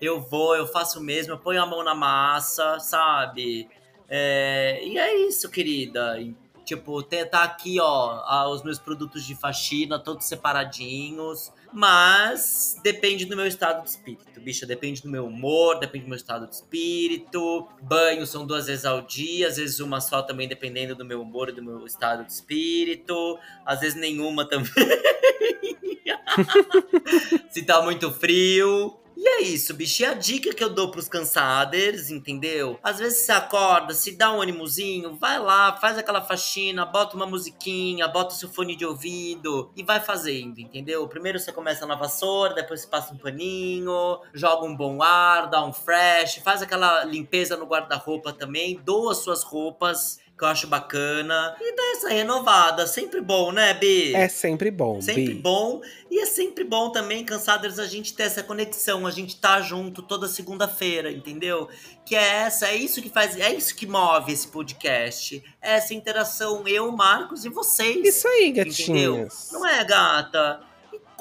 Eu 0.00 0.20
vou, 0.20 0.56
eu 0.56 0.66
faço 0.66 1.00
mesmo, 1.00 1.32
eu 1.32 1.38
ponho 1.38 1.62
a 1.62 1.66
mão 1.66 1.82
na 1.82 1.94
massa, 1.94 2.78
sabe? 2.80 3.68
É, 4.08 4.80
e 4.84 4.98
é 4.98 5.26
isso, 5.26 5.50
querida. 5.50 6.16
Tipo, 6.64 7.02
tá 7.02 7.42
aqui, 7.42 7.80
ó, 7.80 8.48
os 8.52 8.62
meus 8.62 8.78
produtos 8.78 9.24
de 9.24 9.34
faxina, 9.34 9.98
todos 9.98 10.26
separadinhos. 10.26 11.52
Mas 11.72 12.78
depende 12.82 13.24
do 13.24 13.34
meu 13.34 13.46
estado 13.46 13.82
de 13.82 13.88
espírito, 13.88 14.40
bicha. 14.40 14.66
Depende 14.66 15.02
do 15.02 15.08
meu 15.08 15.26
humor, 15.26 15.78
depende 15.78 16.04
do 16.04 16.08
meu 16.08 16.16
estado 16.16 16.46
de 16.46 16.54
espírito. 16.54 17.66
Banho 17.80 18.26
são 18.26 18.46
duas 18.46 18.66
vezes 18.66 18.84
ao 18.84 19.02
dia, 19.02 19.48
às 19.48 19.56
vezes 19.56 19.80
uma 19.80 20.00
só 20.00 20.22
também, 20.22 20.46
dependendo 20.46 20.94
do 20.94 21.04
meu 21.04 21.22
humor 21.22 21.48
e 21.48 21.52
do 21.52 21.62
meu 21.62 21.86
estado 21.86 22.24
de 22.24 22.32
espírito. 22.32 23.38
Às 23.64 23.80
vezes 23.80 23.98
nenhuma 23.98 24.48
também. 24.48 24.70
Se 27.50 27.62
tá 27.62 27.82
muito 27.82 28.12
frio. 28.12 29.01
E 29.16 29.28
é 29.28 29.42
isso, 29.42 29.74
bicho. 29.74 30.02
E 30.02 30.06
a 30.06 30.14
dica 30.14 30.54
que 30.54 30.62
eu 30.62 30.70
dou 30.70 30.90
pros 30.90 31.08
cansaders, 31.08 32.10
entendeu? 32.10 32.78
Às 32.82 32.98
vezes 32.98 33.18
você 33.18 33.32
acorda, 33.32 33.94
se 33.94 34.12
dá 34.12 34.32
um 34.32 34.40
animozinho, 34.40 35.16
vai 35.16 35.38
lá, 35.38 35.76
faz 35.76 35.98
aquela 35.98 36.22
faxina, 36.22 36.84
bota 36.86 37.16
uma 37.16 37.26
musiquinha, 37.26 38.08
bota 38.08 38.34
o 38.34 38.38
seu 38.38 38.48
fone 38.48 38.74
de 38.74 38.84
ouvido 38.84 39.70
e 39.76 39.82
vai 39.82 40.00
fazendo, 40.00 40.58
entendeu? 40.58 41.06
Primeiro 41.08 41.38
você 41.38 41.52
começa 41.52 41.86
na 41.86 41.94
vassoura, 41.94 42.54
depois 42.54 42.80
você 42.80 42.88
passa 42.88 43.14
um 43.14 43.18
paninho, 43.18 44.20
joga 44.32 44.64
um 44.64 44.76
bom 44.76 45.02
ar, 45.02 45.48
dá 45.48 45.64
um 45.64 45.72
fresh, 45.72 46.36
faz 46.44 46.62
aquela 46.62 47.04
limpeza 47.04 47.56
no 47.56 47.66
guarda-roupa 47.66 48.32
também, 48.32 48.80
doa 48.82 49.14
suas 49.14 49.42
roupas, 49.42 50.20
que 50.42 50.44
eu 50.44 50.48
acho 50.48 50.66
bacana. 50.66 51.56
E 51.60 51.76
dá 51.76 51.82
essa 51.96 52.08
renovada. 52.08 52.84
Sempre 52.86 53.20
bom, 53.20 53.52
né, 53.52 53.72
Bi? 53.74 54.12
É 54.14 54.28
sempre 54.28 54.72
bom, 54.72 55.00
Sempre 55.00 55.28
Bi. 55.28 55.34
bom. 55.34 55.80
E 56.10 56.18
é 56.20 56.26
sempre 56.26 56.64
bom 56.64 56.90
também, 56.90 57.24
cansados, 57.24 57.78
a 57.78 57.86
gente 57.86 58.12
ter 58.12 58.24
essa 58.24 58.42
conexão, 58.42 59.06
a 59.06 59.10
gente 59.10 59.36
tá 59.36 59.60
junto 59.62 60.02
toda 60.02 60.26
segunda-feira, 60.28 61.10
entendeu? 61.10 61.68
Que 62.04 62.16
é 62.16 62.42
essa, 62.42 62.66
é 62.66 62.76
isso 62.76 63.00
que 63.00 63.08
faz, 63.08 63.38
é 63.38 63.54
isso 63.54 63.74
que 63.76 63.86
move 63.86 64.32
esse 64.32 64.48
podcast. 64.48 65.42
É 65.62 65.74
essa 65.74 65.94
interação, 65.94 66.66
eu, 66.66 66.90
Marcos 66.90 67.44
e 67.44 67.48
vocês. 67.48 68.04
Isso 68.04 68.26
aí, 68.26 68.48
Entendeu? 68.48 68.64
gatinhas. 68.64 69.48
Não 69.52 69.66
é, 69.66 69.84
gata? 69.84 70.60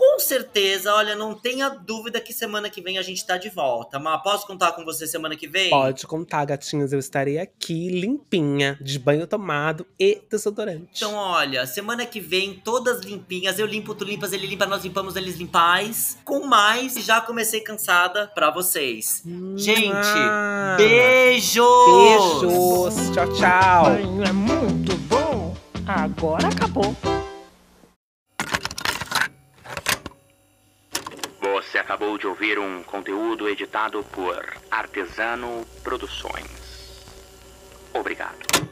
Com 0.02 0.20
certeza, 0.20 0.95
olha, 0.95 1.16
não 1.16 1.36
tenha 1.36 1.70
dúvida 1.70 2.20
que 2.20 2.34
semana 2.34 2.72
que 2.72 2.82
vem 2.82 2.97
a 2.97 3.04
gente 3.04 3.24
tá 3.24 3.38
de 3.38 3.49
volta. 3.49 3.99
Mas 3.99 4.24
posso 4.24 4.47
contar 4.47 4.72
com 4.72 4.84
você 4.84 5.06
semana 5.06 5.36
que 5.36 5.47
vem? 5.47 5.70
Pode 5.70 6.08
contar, 6.08 6.43
gatinhas. 6.43 6.91
Eu 6.91 6.97
estarei 6.97 7.38
aqui 7.38 7.88
limpinha, 7.88 8.80
de 8.82 8.97
banho 8.97 9.28
tomado 9.28 9.86
e 9.99 10.20
desodorante. 10.28 10.89
Então, 10.95 11.14
olha, 11.14 11.68
semana 11.68 12.04
que 12.04 12.20
vem, 12.20 12.56
todas 12.56 13.02
limpinhas. 13.02 13.60
Eu 13.60 13.68
limpo, 13.68 13.93
tu 13.93 14.04
limpas, 14.04 14.34
ele 14.34 14.47
limpa, 14.47 14.66
nós 14.66 14.84
limpamos, 14.84 15.16
eles 15.16 15.38
limpais. 15.38 16.18
Com 16.26 16.47
mais, 16.47 16.95
já 16.95 17.22
comecei 17.22 17.62
cansada 17.62 18.26
pra 18.26 18.49
vocês. 18.49 19.22
Gente, 19.56 19.86
Mua. 19.86 20.78
beijos! 20.78 22.41
Beijos. 22.41 22.95
Tchau, 23.14 23.34
tchau. 23.34 23.84
Banho 23.84 24.24
é 24.24 24.32
muito 24.32 24.97
bom. 24.97 25.56
Agora 25.86 26.47
acabou. 26.47 26.95
Você 31.62 31.78
acabou 31.78 32.18
de 32.18 32.26
ouvir 32.26 32.57
um 32.57 32.82
conteúdo 32.82 33.47
editado 33.47 34.03
por 34.05 34.43
Artesano 34.72 35.64
Produções. 35.84 37.05
Obrigado. 37.93 38.70